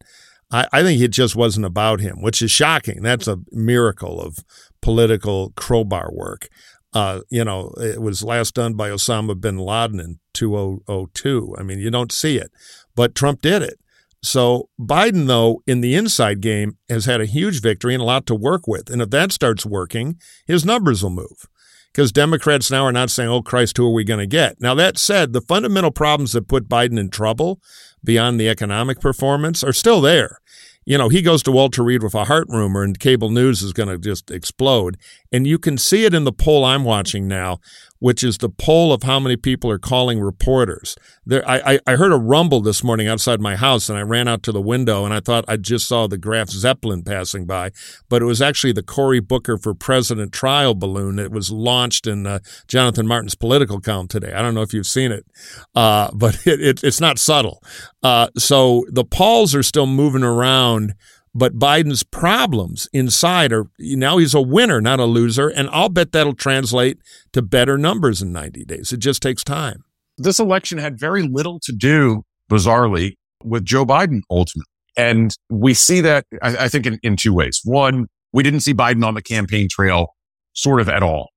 I, 0.51 0.67
I 0.73 0.83
think 0.83 1.01
it 1.01 1.11
just 1.11 1.35
wasn't 1.35 1.67
about 1.67 2.01
him, 2.01 2.21
which 2.21 2.43
is 2.43 2.51
shocking. 2.51 3.03
That's 3.03 3.27
a 3.27 3.39
miracle 3.51 4.21
of 4.21 4.39
political 4.83 5.53
crowbar 5.57 6.11
work. 6.13 6.49
Uh, 6.93 7.21
you 7.31 7.45
know, 7.45 7.73
it 7.79 8.01
was 8.01 8.23
last 8.23 8.55
done 8.55 8.75
by 8.75 8.91
Osama 8.91 9.39
bin 9.39 9.59
Laden 9.59 10.01
in 10.01 10.19
2002. 10.35 11.57
I 11.59 11.63
mean, 11.63 11.79
you 11.79 11.91
don't 11.91 12.13
see 12.13 12.37
it, 12.37 12.51
but 12.95 13.15
Trump 13.15 13.43
did 13.43 13.63
it. 13.63 13.79
So 14.23 14.69
Biden, 14.81 15.27
though, 15.27 15.63
in 15.67 15.81
the 15.81 15.95
inside 15.95 16.41
game, 16.41 16.79
has 16.89 17.05
had 17.05 17.21
a 17.21 17.27
huge 17.27 17.61
victory 17.61 17.95
and 17.95 18.03
a 18.03 18.07
lot 18.07 18.27
to 18.27 18.35
work 18.35 18.67
with. 18.67 18.91
And 18.91 19.01
if 19.01 19.11
that 19.11 19.33
starts 19.33 19.65
working, 19.65 20.19
his 20.47 20.65
numbers 20.65 21.03
will 21.03 21.11
move. 21.11 21.47
Because 21.93 22.13
Democrats 22.13 22.71
now 22.71 22.85
are 22.85 22.93
not 22.93 23.11
saying, 23.11 23.31
oh, 23.31 23.41
Christ, 23.41 23.77
who 23.77 23.87
are 23.87 23.93
we 23.93 24.05
going 24.05 24.21
to 24.21 24.27
get? 24.27 24.61
Now, 24.61 24.75
that 24.75 24.99
said, 24.99 25.33
the 25.33 25.41
fundamental 25.41 25.91
problems 25.91 26.33
that 26.33 26.49
put 26.49 26.69
Biden 26.69 26.99
in 26.99 27.09
trouble 27.09 27.61
beyond 28.05 28.39
the 28.39 28.49
economic 28.49 29.01
performance 29.01 29.65
are 29.65 29.73
still 29.73 30.01
there 30.01 30.41
you 30.87 30.97
know, 30.97 31.09
he 31.09 31.21
goes 31.21 31.43
to 31.43 31.51
Walter 31.51 31.83
Reed 31.83 32.05
with 32.05 32.15
a 32.15 32.25
heart 32.25 32.47
rumor 32.49 32.85
and 32.85 32.99
cable 32.99 33.29
news 33.29 33.61
is 33.61 33.73
going 33.73 33.89
to 33.89 33.99
just 33.99 34.31
explode. 34.31 34.97
And 35.33 35.45
you 35.45 35.59
can 35.59 35.77
see 35.77 36.05
it 36.05 36.15
in 36.15 36.23
the 36.23 36.33
poll 36.33 36.65
I'm 36.65 36.85
watching 36.85 37.27
now, 37.27 37.59
which 38.07 38.23
is 38.23 38.39
the 38.39 38.49
poll 38.49 38.93
of 38.93 39.03
how 39.03 39.19
many 39.19 39.35
people 39.35 39.69
are 39.69 39.81
calling 39.81 40.21
reporters. 40.21 40.95
There, 41.27 41.43
I, 41.45 41.81
I 41.89 41.97
heard 41.97 42.13
a 42.13 42.17
rumble 42.17 42.61
this 42.61 42.85
morning 42.85 43.09
outside 43.09 43.41
my 43.41 43.57
house, 43.57 43.89
and 43.89 43.99
I 43.99 44.03
ran 44.03 44.29
out 44.29 44.45
to 44.45 44.53
the 44.53 44.61
window, 44.61 45.05
and 45.05 45.13
I 45.13 45.19
thought 45.19 45.45
I 45.49 45.57
just 45.57 45.89
saw 45.89 46.07
the 46.07 46.17
Graf 46.17 46.49
Zeppelin 46.49 47.03
passing 47.03 47.47
by, 47.47 47.73
but 48.09 48.23
it 48.23 48.25
was 48.27 48.41
actually 48.41 48.75
the 48.75 48.85
Cory 48.85 49.19
Booker 49.19 49.59
for 49.59 49.75
President 49.75 50.31
trial 50.31 50.77
balloon. 50.77 51.17
that 51.17 51.33
was 51.33 51.51
launched 51.51 52.07
in 52.07 52.29
uh, 52.29 52.39
Jonathan 52.69 53.09
Martin's 53.09 53.35
political 53.35 53.81
column 53.81 54.07
today. 54.07 54.33
I 54.33 54.41
don't 54.41 54.55
know 54.55 54.63
if 54.63 54.73
you've 54.73 54.87
seen 54.87 55.11
it, 55.11 55.27
uh, 55.75 56.09
but 56.15 56.47
it, 56.47 56.61
it, 56.61 56.85
it's 56.85 57.01
not 57.01 57.19
subtle. 57.19 57.61
Uh, 58.05 58.29
so 58.39 58.85
the 58.89 59.05
polls 59.05 59.53
are 59.53 59.65
still 59.65 59.89
moving 59.89 60.23
around 60.23 60.95
but 61.37 61.59
Biden's 61.59 62.03
problems 62.03 62.89
inside 62.95 63.53
are 63.53 63.67
now 63.79 64.17
he's 64.17 64.33
a 64.33 64.41
winner, 64.41 64.81
not 64.81 65.01
a 65.01 65.05
loser. 65.05 65.49
And 65.49 65.69
I'll 65.71 65.91
bet 65.91 66.13
that'll 66.13 66.35
translate 66.35 66.99
to 67.33 67.43
better 67.43 67.77
numbers 67.77 68.23
in 68.23 68.33
90 68.33 68.65
days. 68.65 68.93
It 68.93 69.01
just 69.01 69.21
takes 69.21 69.45
time. 69.45 69.85
This 70.17 70.39
election 70.39 70.79
had 70.79 70.99
very 70.99 71.23
little 71.23 71.61
to 71.65 71.73
do, 71.73 72.23
bizarrely, 72.51 73.17
with 73.45 73.67
Joe 73.67 73.85
Biden 73.85 74.21
ultimately. 74.31 74.65
And 74.97 75.35
we 75.51 75.75
see 75.75 76.01
that, 76.01 76.25
I, 76.41 76.57
I 76.65 76.69
think, 76.69 76.87
in, 76.87 76.99
in 77.03 77.17
two 77.17 77.35
ways. 77.35 77.61
One, 77.65 78.07
we 78.33 78.43
didn't 78.43 78.61
see 78.61 78.73
Biden 78.73 79.05
on 79.05 79.13
the 79.13 79.23
campaign 79.23 79.69
trail 79.71 80.15
sort 80.55 80.81
of 80.81 80.89
at 80.89 81.03
all. 81.03 81.29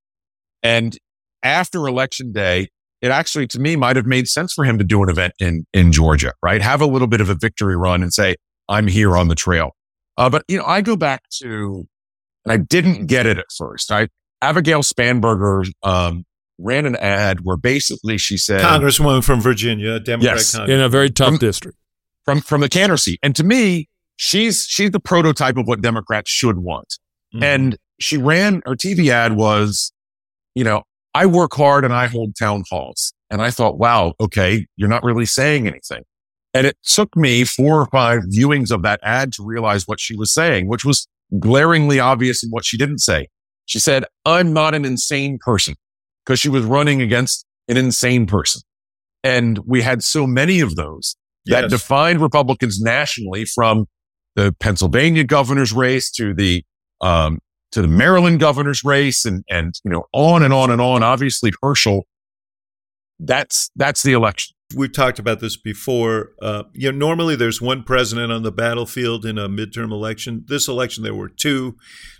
And 0.64 0.98
after 1.44 1.86
election 1.88 2.32
day, 2.32 2.70
it 3.02 3.12
actually, 3.12 3.48
to 3.48 3.60
me, 3.60 3.76
might 3.76 3.98
have 3.98 4.06
made 4.06 4.30
sense 4.30 4.54
for 4.54 4.64
him 4.64 4.78
to 4.78 4.86
do 4.86 5.04
an 5.04 5.10
event 5.10 5.34
in, 5.40 5.66
in 5.74 5.92
Georgia, 5.92 6.34
right? 6.42 6.62
Have 6.62 6.80
a 6.80 6.86
little 6.86 7.08
bit 7.08 7.20
of 7.20 7.30
a 7.30 7.36
victory 7.36 7.76
run 7.76 8.02
and 8.02 8.14
say, 8.14 8.38
I'm 8.70 8.88
here 8.88 9.18
on 9.18 9.28
the 9.28 9.36
trail. 9.36 9.72
Uh, 10.20 10.30
but 10.30 10.44
you 10.48 10.58
know, 10.58 10.66
I 10.66 10.82
go 10.82 10.96
back 10.96 11.24
to, 11.42 11.88
and 12.46 12.52
I 12.52 12.58
didn't 12.58 13.08
get 13.08 13.26
it 13.26 13.38
at 13.38 13.46
first. 13.58 13.92
I 13.92 14.10
Abigail 14.42 14.82
Spanberger 14.82 15.72
um, 15.82 16.26
ran 16.58 16.86
an 16.86 16.96
ad 16.98 17.40
where 17.42 17.58
basically 17.58 18.18
she 18.18 18.38
said, 18.38 18.62
Congresswoman 18.62 19.24
from 19.24 19.42
Virginia, 19.42 20.00
Democrat, 20.00 20.38
yes, 20.38 20.56
in 20.56 20.80
a 20.82 20.90
very 20.90 21.10
tough 21.10 21.30
from, 21.30 21.38
district, 21.38 21.78
from 22.26 22.42
from 22.42 22.62
the 22.62 22.70
Cantor 22.70 22.98
seat, 22.98 23.20
and 23.24 23.36
to 23.36 23.44
me, 23.44 23.88
she's 24.18 24.66
she's 24.66 24.92
the 24.92 25.00
prototype 25.00 25.58
of 25.58 25.68
what 25.68 25.82
Democrats 25.82 26.30
should 26.30 26.60
want. 26.60 27.00
Mm-hmm. 27.34 27.44
And 27.44 27.78
she 28.00 28.18
ran 28.18 28.62
her 28.66 28.76
TV 28.76 29.10
ad 29.10 29.34
was, 29.34 29.92
you 30.54 30.64
know, 30.64 30.84
I 31.14 31.26
work 31.26 31.54
hard 31.54 31.86
and 31.86 31.94
I 31.94 32.08
hold 32.08 32.36
town 32.38 32.64
halls. 32.70 33.14
And 33.30 33.42
I 33.42 33.52
thought, 33.52 33.78
wow, 33.78 34.14
okay, 34.20 34.66
you're 34.76 34.90
not 34.90 35.04
really 35.04 35.26
saying 35.26 35.68
anything. 35.68 36.04
And 36.54 36.66
it 36.66 36.78
took 36.84 37.16
me 37.16 37.44
four 37.44 37.80
or 37.80 37.86
five 37.88 38.22
viewings 38.24 38.72
of 38.72 38.82
that 38.82 39.00
ad 39.04 39.34
to 39.34 39.44
realize 39.44 39.88
what 39.88 40.00
she 40.00 40.16
was 40.16 40.34
saying, 40.34 40.68
which 40.68 40.84
was 40.84 41.08
glaringly 41.38 42.00
obvious 42.00 42.44
in 42.44 42.50
what 42.50 42.66
she 42.66 42.78
didn't 42.78 43.00
say. 43.00 43.28
She 43.66 43.80
said, 43.80 44.06
I'm 44.26 44.52
not 44.52 44.74
an 44.74 44.84
insane 44.84 45.38
person 45.40 45.76
because 46.26 46.40
she 46.40 46.50
was 46.50 46.64
running 46.64 47.02
against 47.02 47.46
an 47.68 47.78
insane 47.78 48.26
person. 48.26 48.62
And 49.24 49.60
we 49.60 49.82
had 49.82 50.04
so 50.04 50.26
many 50.26 50.60
of 50.60 50.76
those 50.76 51.16
yes. 51.46 51.62
that 51.62 51.70
defined 51.70 52.20
Republicans 52.20 52.82
nationally 52.82 53.46
from 53.46 53.86
the 54.36 54.56
Pennsylvania 54.60 55.24
governor's 55.24 55.72
race 55.72 56.10
to 56.12 56.34
the, 56.34 56.64
um, 57.02 57.40
to 57.74 57.84
the 57.84 57.88
Maryland 57.88 58.40
governor's 58.40 58.84
race 58.84 59.24
and, 59.24 59.44
and, 59.50 59.76
you 59.84 59.92
know, 59.92 60.06
on 60.14 60.42
and 60.42 60.54
on 60.54 60.72
and 60.72 60.82
on. 60.82 61.04
Obviously, 61.04 61.52
Herschel, 61.62 62.08
that's, 63.20 63.70
that's 63.76 64.02
the 64.02 64.14
election 64.14 64.56
we've 64.76 64.94
talked 64.94 65.20
about 65.20 65.40
this 65.40 65.58
before. 65.58 66.32
Uh, 66.42 66.64
you 66.74 66.92
know, 66.92 66.98
normally 66.98 67.36
there's 67.36 67.62
one 67.62 67.84
president 67.84 68.32
on 68.32 68.44
the 68.44 68.52
battlefield 68.52 69.26
in 69.26 69.38
a 69.38 69.50
midterm 69.50 69.92
election. 69.92 70.46
This 70.48 70.68
election, 70.68 71.04
there 71.04 71.16
were 71.16 71.30
2 71.30 71.76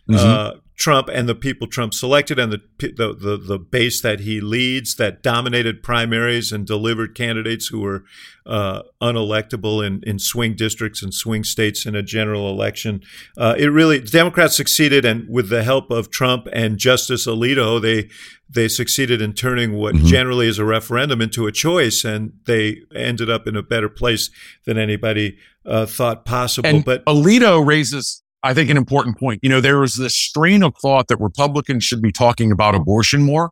mm-hmm. 0.10 0.58
uh, 0.58 0.60
Trump 0.80 1.10
and 1.10 1.28
the 1.28 1.36
people 1.36 1.68
Trump 1.68 1.94
selected, 1.94 2.40
and 2.40 2.54
the, 2.54 2.62
the, 2.80 3.14
the 3.14 3.38
the 3.38 3.60
base 3.60 4.00
that 4.02 4.22
he 4.22 4.40
leads 4.40 4.96
that 4.96 5.22
dominated 5.22 5.84
primaries 5.84 6.54
and 6.54 6.66
delivered 6.66 7.16
candidates 7.16 7.68
who 7.68 7.82
were 7.82 8.06
uh, 8.46 8.84
unelectable 9.02 9.86
in, 9.86 10.02
in 10.08 10.20
swing 10.20 10.56
districts 10.56 11.04
and 11.04 11.14
swing 11.14 11.44
states 11.44 11.86
in 11.86 11.96
a 11.96 12.02
general 12.02 12.50
election. 12.50 13.02
Uh, 13.38 13.56
it 13.58 13.68
really 13.68 14.00
Democrats 14.00 14.56
succeeded, 14.56 15.04
and 15.04 15.28
with 15.30 15.50
the 15.50 15.64
help 15.64 15.92
of 15.92 16.10
Trump 16.10 16.48
and 16.54 16.78
Justice 16.78 17.28
Alito, 17.28 17.82
they 17.82 18.10
they 18.50 18.70
succeeded 18.70 19.22
in 19.22 19.34
turning 19.34 19.74
what 19.74 19.96
mm-hmm. 19.96 20.06
generally 20.06 20.48
is 20.48 20.60
a 20.60 20.66
referendum 20.66 21.22
into 21.22 21.46
a 21.46 21.52
choice, 21.52 22.06
and 22.06 22.32
they 22.46 22.78
ended 22.96 23.30
up 23.30 23.48
in 23.48 23.58
a 23.58 23.62
better 23.62 23.90
place 23.90 24.30
than 24.66 24.78
anybody 24.78 25.38
uh, 25.66 25.86
thought 25.86 26.24
possible. 26.24 26.70
And 26.70 26.86
but 26.86 27.04
Alito 27.04 27.66
raises 27.66 28.24
I 28.42 28.54
think 28.54 28.70
an 28.70 28.78
important 28.78 29.18
point. 29.18 29.40
You 29.44 29.50
know, 29.50 29.62
there 29.62 29.80
was 29.80 29.96
this 29.96 30.16
strain 30.16 30.64
of 30.64 30.74
thought 30.82 31.08
that 31.10 31.20
Republicans 31.20 31.84
should 31.84 32.02
be 32.02 32.12
talking 32.12 32.52
about 32.52 32.76
abortion 32.76 33.24
more. 33.24 33.52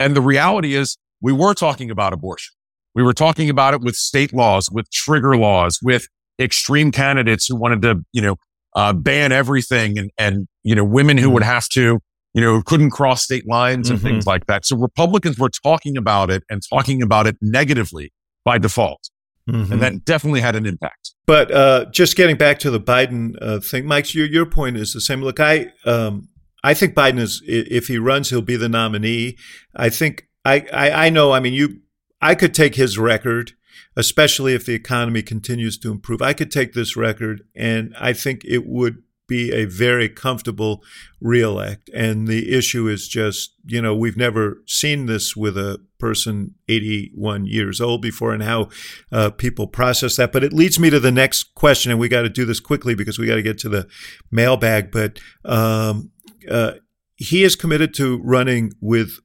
And 0.00 0.16
the 0.16 0.20
reality 0.20 0.74
is 0.74 0.96
we 1.20 1.32
were 1.32 1.54
talking 1.54 1.90
about 1.90 2.12
abortion. 2.12 2.54
We 2.94 3.02
were 3.02 3.12
talking 3.12 3.48
about 3.48 3.74
it 3.74 3.80
with 3.80 3.94
state 3.94 4.32
laws, 4.32 4.70
with 4.70 4.90
trigger 4.90 5.36
laws, 5.36 5.78
with 5.82 6.06
extreme 6.40 6.90
candidates 6.90 7.46
who 7.46 7.56
wanted 7.56 7.82
to, 7.82 8.04
you 8.12 8.22
know, 8.22 8.36
uh, 8.74 8.92
ban 8.92 9.32
everything 9.32 9.98
and, 9.98 10.10
and, 10.18 10.46
you 10.62 10.74
know, 10.74 10.84
women 10.84 11.16
who 11.16 11.26
mm-hmm. 11.26 11.34
would 11.34 11.42
have 11.42 11.68
to, 11.70 12.00
you 12.34 12.40
know, 12.40 12.62
couldn't 12.62 12.90
cross 12.90 13.22
state 13.22 13.46
lines 13.46 13.88
and 13.88 13.98
mm-hmm. 13.98 14.08
things 14.08 14.26
like 14.26 14.46
that. 14.46 14.64
So 14.66 14.76
Republicans 14.76 15.38
were 15.38 15.50
talking 15.50 15.96
about 15.96 16.30
it 16.30 16.42
and 16.50 16.62
talking 16.68 17.02
about 17.02 17.26
it 17.26 17.36
negatively 17.40 18.12
by 18.44 18.58
default. 18.58 19.10
Mm-hmm. 19.48 19.72
And 19.72 19.82
that 19.82 20.04
definitely 20.04 20.40
had 20.40 20.56
an 20.56 20.66
impact. 20.66 21.14
But 21.26 21.50
uh, 21.50 21.86
just 21.90 22.16
getting 22.16 22.36
back 22.36 22.58
to 22.60 22.70
the 22.70 22.80
Biden 22.80 23.36
uh, 23.40 23.60
thing, 23.60 23.86
Mike, 23.86 24.14
your 24.14 24.26
your 24.26 24.46
point 24.46 24.76
is 24.76 24.92
the 24.92 25.00
same. 25.00 25.22
Look, 25.22 25.40
I 25.40 25.72
um, 25.84 26.28
I 26.62 26.74
think 26.74 26.94
Biden 26.94 27.18
is 27.18 27.42
if 27.46 27.88
he 27.88 27.98
runs, 27.98 28.30
he'll 28.30 28.42
be 28.42 28.56
the 28.56 28.68
nominee. 28.68 29.36
I 29.74 29.88
think 29.90 30.28
I, 30.44 30.66
I, 30.72 31.06
I 31.06 31.10
know. 31.10 31.32
I 31.32 31.40
mean, 31.40 31.52
you 31.52 31.80
I 32.20 32.34
could 32.34 32.54
take 32.54 32.74
his 32.74 32.98
record, 32.98 33.52
especially 33.96 34.54
if 34.54 34.66
the 34.66 34.74
economy 34.74 35.22
continues 35.22 35.78
to 35.78 35.90
improve. 35.90 36.20
I 36.20 36.32
could 36.32 36.50
take 36.50 36.72
this 36.72 36.96
record, 36.96 37.42
and 37.54 37.94
I 37.98 38.12
think 38.12 38.44
it 38.44 38.66
would 38.66 39.02
be 39.28 39.52
a 39.52 39.66
very 39.66 40.08
comfortable 40.08 40.82
reelect. 41.20 41.90
And 41.94 42.26
the 42.26 42.50
issue 42.52 42.88
is 42.88 43.06
just, 43.06 43.54
you 43.66 43.82
know, 43.82 43.94
we've 43.94 44.16
never 44.16 44.62
seen 44.66 45.06
this 45.06 45.36
with 45.36 45.56
a 45.56 45.80
person 45.98 46.54
81 46.68 47.46
years 47.46 47.80
old 47.80 48.02
before 48.02 48.32
and 48.32 48.42
how 48.42 48.68
uh, 49.12 49.30
people 49.30 49.66
process 49.66 50.16
that. 50.16 50.32
But 50.32 50.44
it 50.44 50.52
leads 50.52 50.78
me 50.78 50.90
to 50.90 51.00
the 51.00 51.12
next 51.12 51.54
question, 51.54 51.90
and 51.90 52.00
we 52.00 52.08
got 52.08 52.22
to 52.22 52.28
do 52.28 52.44
this 52.44 52.60
quickly 52.60 52.94
because 52.94 53.18
we 53.18 53.26
got 53.26 53.36
to 53.36 53.42
get 53.42 53.58
to 53.58 53.68
the 53.68 53.88
mailbag. 54.30 54.90
But 54.90 55.18
um, 55.44 56.10
uh, 56.50 56.74
he 57.16 57.42
is 57.42 57.56
committed 57.56 57.94
to 57.94 58.20
running 58.22 58.72
with 58.80 59.18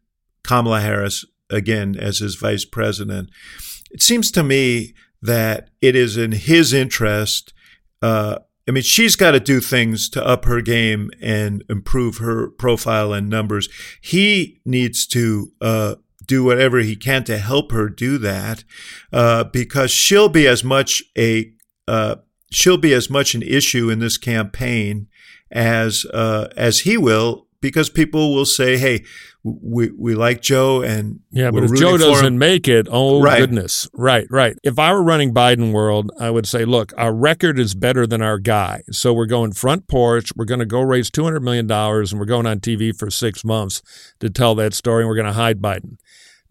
Kamala 0.43 0.81
Harris 0.81 1.25
again 1.49 1.95
as 1.97 2.19
his 2.19 2.35
vice 2.35 2.65
president. 2.65 3.29
It 3.91 4.01
seems 4.01 4.31
to 4.31 4.43
me 4.43 4.93
that 5.21 5.69
it 5.81 5.95
is 5.95 6.17
in 6.17 6.33
his 6.33 6.73
interest. 6.73 7.53
Uh, 8.01 8.39
I 8.67 8.71
mean, 8.71 8.83
she's 8.83 9.15
got 9.15 9.31
to 9.31 9.39
do 9.39 9.59
things 9.59 10.09
to 10.09 10.25
up 10.25 10.45
her 10.45 10.61
game 10.61 11.11
and 11.21 11.63
improve 11.69 12.17
her 12.17 12.49
profile 12.49 13.13
and 13.13 13.29
numbers. 13.29 13.69
He 14.01 14.61
needs 14.65 15.05
to 15.07 15.51
uh, 15.61 15.95
do 16.25 16.43
whatever 16.43 16.79
he 16.79 16.95
can 16.95 17.23
to 17.25 17.37
help 17.37 17.71
her 17.71 17.89
do 17.89 18.17
that, 18.17 18.63
uh, 19.11 19.43
because 19.45 19.91
she'll 19.91 20.29
be 20.29 20.47
as 20.47 20.63
much 20.63 21.03
a 21.17 21.51
uh, 21.87 22.15
she'll 22.51 22.77
be 22.77 22.93
as 22.93 23.09
much 23.09 23.35
an 23.35 23.41
issue 23.41 23.89
in 23.89 23.99
this 23.99 24.17
campaign 24.17 25.07
as 25.51 26.05
uh, 26.13 26.47
as 26.55 26.81
he 26.81 26.97
will 26.97 27.47
because 27.63 27.89
people 27.89 28.35
will 28.35 28.45
say, 28.45 28.77
"Hey, 28.77 29.03
we 29.43 29.89
we 29.97 30.13
like 30.13 30.41
Joe 30.41 30.83
and 30.83 31.21
yeah, 31.31 31.49
but 31.49 31.63
if 31.63 31.73
Joe 31.73 31.97
doesn't 31.97 32.25
him." 32.33 32.37
make 32.37 32.67
it, 32.67 32.87
oh 32.91 33.21
Right. 33.21 33.39
goodness, 33.39 33.89
right, 33.93 34.27
right. 34.29 34.55
If 34.63 34.77
I 34.77 34.93
were 34.93 35.01
running 35.01 35.33
Biden 35.33 35.73
world, 35.73 36.11
I 36.19 36.29
would 36.29 36.47
say, 36.47 36.65
look, 36.65 36.93
our 36.97 37.13
record 37.13 37.57
is 37.57 37.73
better 37.73 38.05
than 38.05 38.21
our 38.21 38.37
guy, 38.37 38.83
so 38.91 39.11
we're 39.13 39.25
going 39.25 39.53
front 39.53 39.87
porch. 39.87 40.31
We're 40.35 40.45
going 40.45 40.59
to 40.59 40.65
go 40.67 40.81
raise 40.81 41.09
two 41.09 41.23
hundred 41.23 41.41
million 41.41 41.65
dollars, 41.65 42.11
and 42.11 42.19
we're 42.19 42.27
going 42.27 42.45
on 42.45 42.59
TV 42.59 42.95
for 42.95 43.09
six 43.09 43.43
months 43.43 43.81
to 44.19 44.29
tell 44.29 44.53
that 44.55 44.75
story. 44.75 45.01
and 45.03 45.09
We're 45.09 45.15
going 45.15 45.25
to 45.25 45.33
hide 45.33 45.59
Biden. 45.59 45.97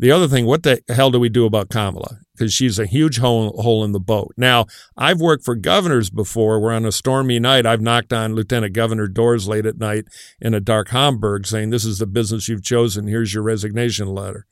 The 0.02 0.10
other 0.10 0.26
thing, 0.26 0.46
what 0.46 0.64
the 0.64 0.82
hell 0.88 1.12
do 1.12 1.20
we 1.20 1.28
do 1.28 1.46
about 1.46 1.68
Kamala? 1.68 2.18
Because 2.34 2.52
she's 2.52 2.76
a 2.80 2.86
huge 2.86 3.18
hole, 3.18 3.52
hole 3.62 3.84
in 3.84 3.92
the 3.92 4.00
boat. 4.00 4.34
Now, 4.36 4.66
I've 4.96 5.20
worked 5.20 5.44
for 5.44 5.54
governors 5.54 6.10
before 6.10 6.58
where 6.58 6.72
on 6.72 6.84
a 6.84 6.90
stormy 6.90 7.38
night, 7.38 7.66
I've 7.66 7.80
knocked 7.80 8.12
on 8.12 8.34
Lieutenant 8.34 8.72
Governor 8.72 9.06
doors 9.06 9.46
late 9.46 9.64
at 9.64 9.78
night 9.78 10.06
in 10.40 10.54
a 10.54 10.60
dark 10.60 10.88
homburg 10.88 11.46
saying, 11.46 11.70
This 11.70 11.84
is 11.84 11.98
the 12.00 12.06
business 12.08 12.48
you've 12.48 12.64
chosen. 12.64 13.06
Here's 13.06 13.32
your 13.32 13.44
resignation 13.44 14.08
letter. 14.08 14.44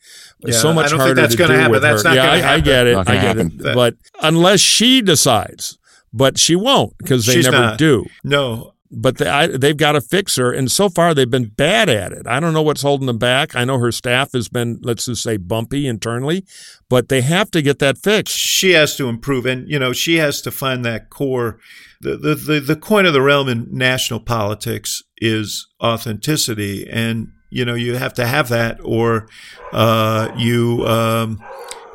It's 0.43 0.55
Yeah, 0.55 0.63
so 0.63 0.71
I 0.71 0.75
much 0.75 0.91
don't 0.91 0.99
think 1.01 1.01
harder 1.01 1.15
that's 1.21 1.35
to 1.35 1.39
gonna 1.39 1.55
do 1.55 1.59
happen. 1.59 1.73
with 1.73 1.83
That's 1.83 2.03
her. 2.05 2.09
not 2.11 2.15
yeah, 2.15 2.27
gonna 2.41 2.47
I, 2.49 2.55
I 2.55 2.61
get 2.61 2.87
it. 2.87 2.97
I 2.97 3.05
get 3.05 3.21
happen. 3.23 3.47
it. 3.59 3.75
But 3.75 3.97
unless 4.23 4.61
she 4.61 5.03
decides, 5.03 5.77
but 6.13 6.39
she 6.39 6.55
won't 6.55 6.97
because 6.99 7.27
they 7.27 7.33
She's 7.35 7.47
never 7.47 7.59
not. 7.59 7.79
do 7.79 8.07
No, 8.23 8.75
but 8.91 9.19
they, 9.19 9.27
I, 9.27 9.47
they've 9.47 9.77
got 9.77 9.93
to 9.93 10.01
fix 10.01 10.37
her. 10.37 10.53
And 10.53 10.71
so 10.71 10.89
far, 10.89 11.15
they've 11.15 11.31
been 11.31 11.51
bad 11.51 11.89
at 11.89 12.13
it. 12.13 12.27
I 12.27 12.41
don't 12.41 12.53
know 12.53 12.63
what's 12.63 12.83
holding 12.83 13.07
them 13.07 13.19
back. 13.19 13.55
I 13.55 13.65
know 13.65 13.79
her 13.79 13.93
staff 13.93 14.33
has 14.33 14.49
been, 14.49 14.81
let's 14.83 15.05
just 15.05 15.23
say, 15.23 15.37
bumpy 15.37 15.87
internally, 15.87 16.45
but 16.89 17.09
they 17.09 17.21
have 17.21 17.51
to 17.53 17.63
get 17.63 17.79
that 17.79 17.99
fixed. 17.99 18.37
she 18.37 18.73
has 18.73 18.97
to 18.97 19.09
improve, 19.09 19.47
and 19.47 19.69
you 19.69 19.79
know 19.79 19.93
she 19.93 20.17
has 20.17 20.43
to 20.43 20.51
find 20.51 20.85
that 20.85 21.11
core. 21.11 21.59
The 22.01 22.17
the 22.17 22.35
the, 22.35 22.61
the 22.61 22.77
coin 22.77 23.07
of 23.07 23.13
the 23.13 23.23
realm 23.23 23.49
in 23.49 23.69
national 23.71 24.21
politics 24.21 25.03
is 25.19 25.69
authenticity, 25.83 26.89
and 26.91 27.29
you 27.51 27.65
know 27.65 27.75
you 27.75 27.97
have 27.97 28.15
to 28.15 28.27
have 28.27 28.49
that, 28.49 28.81
or 28.83 29.29
uh, 29.73 30.33
you 30.37 30.85
um, 30.87 31.41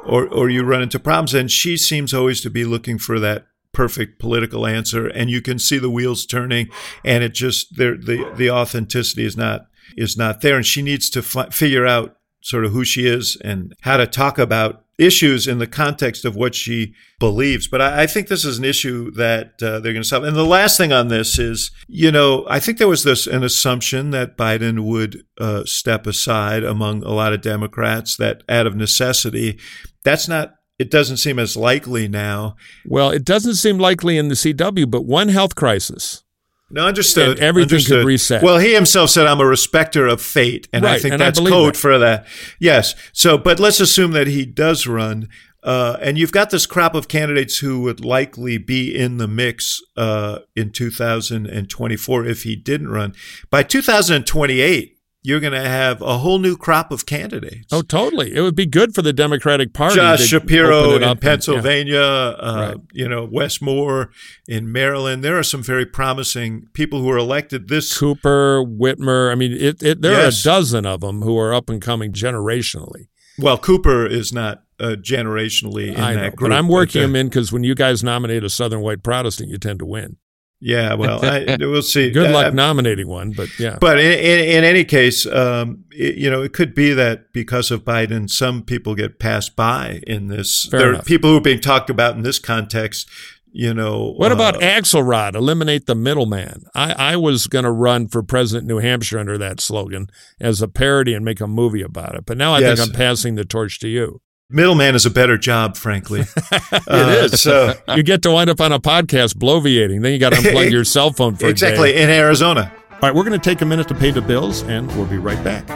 or 0.06 0.28
or 0.28 0.50
you 0.50 0.64
run 0.64 0.82
into 0.82 1.00
problems. 1.00 1.34
And 1.34 1.52
she 1.52 1.76
seems 1.76 2.14
always 2.14 2.40
to 2.42 2.50
be 2.50 2.64
looking 2.64 2.98
for 2.98 3.20
that 3.20 3.48
perfect 3.76 4.20
political 4.20 4.66
answer, 4.66 5.06
and 5.06 5.30
you 5.30 5.42
can 5.42 5.60
see 5.60 5.78
the 5.78 5.90
wheels 5.90 6.26
turning, 6.26 6.70
and 7.04 7.24
it 7.24 7.34
just 7.34 7.76
there 7.76 7.98
the 7.98 8.32
the 8.36 8.50
authenticity 8.50 9.26
is 9.26 9.38
not 9.38 9.68
is 9.96 10.18
not 10.18 10.42
there, 10.42 10.56
and 10.56 10.66
she 10.66 10.82
needs 10.82 11.10
to 11.12 11.22
fi- 11.22 11.50
figure 11.50 11.86
out 11.86 12.18
sort 12.42 12.66
of 12.66 12.72
who 12.72 12.86
she 12.86 13.06
is 13.06 13.38
and 13.44 13.74
how 13.82 13.98
to 13.98 14.08
talk 14.08 14.38
about 14.38 14.86
issues 14.98 15.48
in 15.48 15.58
the 15.58 15.68
context 15.68 16.24
of 16.26 16.36
what 16.36 16.56
she 16.56 16.94
believes. 17.20 17.68
But 17.68 17.82
I, 17.82 18.04
I 18.04 18.08
think 18.08 18.28
this 18.28 18.46
is 18.46 18.58
an 18.58 18.64
issue 18.64 19.12
that 19.12 19.62
uh, 19.62 19.80
they're 19.80 19.94
going 19.94 20.04
to 20.04 20.04
solve. 20.04 20.24
And 20.24 20.38
the 20.38 20.46
last 20.46 20.78
thing 20.78 20.94
on 20.94 21.10
this 21.10 21.38
is, 21.38 21.72
you 21.88 22.12
know, 22.12 22.46
I 22.50 22.60
think 22.60 22.78
there 22.78 22.88
was 22.88 23.04
this 23.04 23.28
an 23.28 23.44
assumption 23.44 24.12
that 24.12 24.38
Biden 24.38 24.86
would 24.86 25.24
uh, 25.40 25.64
step 25.66 26.08
aside 26.08 26.64
among 26.64 27.04
a 27.04 27.12
lot 27.12 27.34
of 27.34 27.42
Democrats 27.42 28.16
that 28.18 28.44
out 28.48 28.68
of 28.68 28.76
necessity. 28.76 29.60
That's 30.04 30.28
not. 30.28 30.56
It 30.78 30.92
doesn't 30.92 31.18
seem 31.18 31.40
as 31.40 31.56
likely 31.56 32.08
now. 32.08 32.58
Well, 32.86 33.10
it 33.10 33.24
doesn't 33.24 33.56
seem 33.56 33.78
likely 33.78 34.18
in 34.18 34.28
the 34.28 34.36
CW, 34.36 34.90
but 34.90 35.06
one 35.06 35.30
health 35.30 35.56
crisis. 35.56 36.24
No, 36.70 36.86
understood. 36.88 37.38
And 37.38 37.40
everything 37.40 37.84
could 37.84 38.06
reset. 38.06 38.42
Well, 38.44 38.58
he 38.58 38.74
himself 38.74 39.12
said, 39.12 39.28
"I'm 39.28 39.40
a 39.40 39.46
respecter 39.46 40.08
of 40.08 40.22
fate," 40.22 40.68
and 40.74 40.86
I 40.86 40.98
think 40.98 41.14
and 41.14 41.22
that's 41.22 41.40
believe 41.40 41.54
code 41.54 41.74
that. 41.76 41.80
for 41.80 42.00
that. 42.00 42.28
Yes. 42.60 42.96
So, 43.14 43.38
but 43.38 43.60
let's 43.60 43.80
assume 43.80 44.12
that 44.12 44.28
he 44.28 44.46
does 44.46 44.88
run, 44.88 45.30
uh, 45.64 45.98
and 46.02 46.18
you've 46.18 46.32
got 46.32 46.50
this 46.50 46.66
crop 46.66 46.96
of 46.96 47.08
candidates 47.08 47.60
who 47.60 47.82
would 47.82 48.04
likely 48.04 48.58
be 48.58 48.96
in 48.96 49.18
the 49.18 49.28
mix 49.28 49.80
uh, 49.96 50.40
in 50.56 50.72
2024 50.72 52.26
if 52.26 52.44
he 52.44 52.56
didn't 52.56 52.90
run. 52.90 53.14
By 53.50 53.64
2028, 53.64 54.95
you're 55.26 55.40
going 55.40 55.54
to 55.54 55.68
have 55.68 56.02
a 56.02 56.20
whole 56.20 56.40
new 56.40 56.56
crop 56.56 56.92
of 56.92 57.06
candidates. 57.06 57.68
Oh, 57.72 57.82
totally. 57.82 58.36
It 58.36 58.42
would 58.42 58.56
be 58.56 58.66
good 58.66 58.94
for 58.94 59.02
the 59.02 59.12
Democratic 59.14 59.74
Party. 59.74 59.96
Josh 59.96 60.26
Shapiro 60.26 60.96
in 60.96 61.04
up 61.04 61.18
and- 61.18 61.24
yeah. 61.24 61.30
Pennsylvania, 61.30 62.00
uh, 62.02 62.74
Right. 62.76 62.78
you 62.94 63.10
know, 63.10 63.28
Wes 63.32 63.62
Moore 63.62 64.12
in 64.48 64.72
Maryland. 64.72 65.24
There 65.24 65.38
are 65.38 65.44
some 65.44 65.64
very 65.64 65.86
promising 65.86 66.68
people 66.74 67.02
who 67.02 67.10
are 67.10 67.18
elected 67.18 67.68
this 67.68 67.98
Cooper, 67.98 68.64
Whitmer. 68.64 69.32
I 69.32 69.36
mean, 69.36 69.52
it, 69.54 69.82
it, 69.82 70.02
there 70.02 70.14
Yes. 70.14 70.46
are 70.46 70.50
a 70.50 70.54
dozen 70.54 70.86
of 70.86 71.02
them 71.02 71.22
who 71.24 71.38
are 71.38 71.54
up 71.54 71.70
and 71.70 71.82
coming 71.82 72.12
generationally. 72.14 73.08
Well, 73.38 73.58
Cooper 73.58 74.06
is 74.06 74.32
not 74.32 74.62
uh, 74.80 74.96
generationally 75.02 75.94
in 75.94 76.00
I 76.00 76.14
know, 76.14 76.22
that 76.22 76.36
group. 76.36 76.50
but 76.52 76.56
I'm 76.56 76.68
working 76.68 77.02
uh, 77.02 77.08
them 77.08 77.16
in 77.16 77.28
because 77.28 77.52
when 77.52 77.64
you 77.64 77.76
guys 77.76 78.04
nominate 78.04 78.44
a 78.44 78.50
Southern 78.50 78.82
white 78.82 79.04
Protestant, 79.04 79.50
you 79.50 79.58
tend 79.58 79.80
to 79.80 79.86
win. 79.86 80.18
Yeah, 80.62 80.94
well, 80.96 81.24
I, 81.24 81.58
we'll 81.60 81.82
see. 81.82 82.10
Good 82.12 82.32
Uh, 82.32 82.34
luck 82.34 82.54
nominating 82.54 83.08
one, 83.08 83.32
but 83.32 83.50
yeah. 83.60 83.78
But 83.80 84.00
in, 84.00 84.12
in, 84.20 84.40
in 84.58 84.64
any 84.64 84.84
case, 84.86 85.26
um, 85.28 85.84
it, 85.92 86.16
you 86.16 86.30
know, 86.32 86.42
it 86.42 86.54
could 86.54 86.74
be 86.74 86.94
that 86.94 87.34
because 87.34 87.72
of 87.72 87.84
Biden, 87.84 88.30
some 88.30 88.64
people 88.64 88.96
get 88.96 89.20
passed 89.20 89.56
by 89.56 90.02
in 90.08 90.28
this. 90.28 90.66
Fair 90.72 90.80
there 90.80 90.90
enough. 90.90 91.02
are 91.02 91.06
people 91.06 91.30
who 91.30 91.38
are 91.38 91.42
being 91.42 91.60
talked 91.62 91.90
about 91.90 92.16
in 92.16 92.24
this 92.24 92.40
context. 92.40 93.10
You 93.58 93.74
know, 93.74 94.12
What 94.18 94.32
uh, 94.34 94.36
about 94.36 94.56
Axelrod? 94.56 95.34
Eliminate 95.34 95.86
the 95.86 95.96
middleman. 95.96 96.64
I, 96.76 97.14
I 97.14 97.16
was 97.16 97.48
going 97.48 97.64
to 97.64 97.72
run 97.72 98.10
for 98.10 98.22
president 98.22 98.66
of 98.66 98.68
New 98.76 98.82
Hampshire 98.82 99.18
under 99.18 99.38
that 99.38 99.62
slogan 99.62 100.10
as 100.42 100.62
a 100.62 100.68
parody 100.68 101.14
and 101.14 101.24
make 101.24 101.40
a 101.40 101.48
movie 101.48 101.82
about 101.82 102.16
it. 102.16 102.26
But 102.26 102.38
now 102.38 102.54
I 102.54 102.60
Yes. 102.60 102.80
think 102.80 102.90
I'm 102.90 102.96
passing 102.98 103.36
the 103.36 103.46
torch 103.46 103.80
to 103.80 103.88
you. 103.88 104.20
Middleman 104.50 104.96
is 104.96 105.06
a 105.06 105.10
better 105.10 105.38
job, 105.38 105.76
frankly. 105.78 106.22
It 106.52 106.84
Uh, 106.88 107.28
is. 107.32 107.42
so 107.42 107.74
you 107.96 108.04
get 108.04 108.22
to 108.24 108.32
wind 108.32 108.50
up 108.50 108.62
on 108.62 108.72
a 108.72 108.80
podcast 108.80 109.36
bloviating. 109.36 110.02
Then 110.02 110.14
you 110.14 110.20
got 110.20 110.32
to 110.34 110.38
unplug 110.38 110.72
your 110.78 110.84
cell 110.84 111.12
phone 111.12 111.36
for 111.36 111.48
exactly 111.48 111.92
a 111.92 111.94
day. 111.96 112.04
in 112.04 112.10
Arizona. 112.10 112.72
All 112.92 113.00
right, 113.02 113.16
we're 113.16 113.24
going 113.24 113.40
to 113.40 113.44
take 113.50 113.62
a 113.62 113.66
minute 113.66 113.88
to 113.90 113.96
pay 113.96 114.12
the 114.12 114.22
bills, 114.22 114.62
and 114.64 114.88
we'll 114.96 115.06
be 115.06 115.18
right 115.18 115.42
back. 115.44 115.68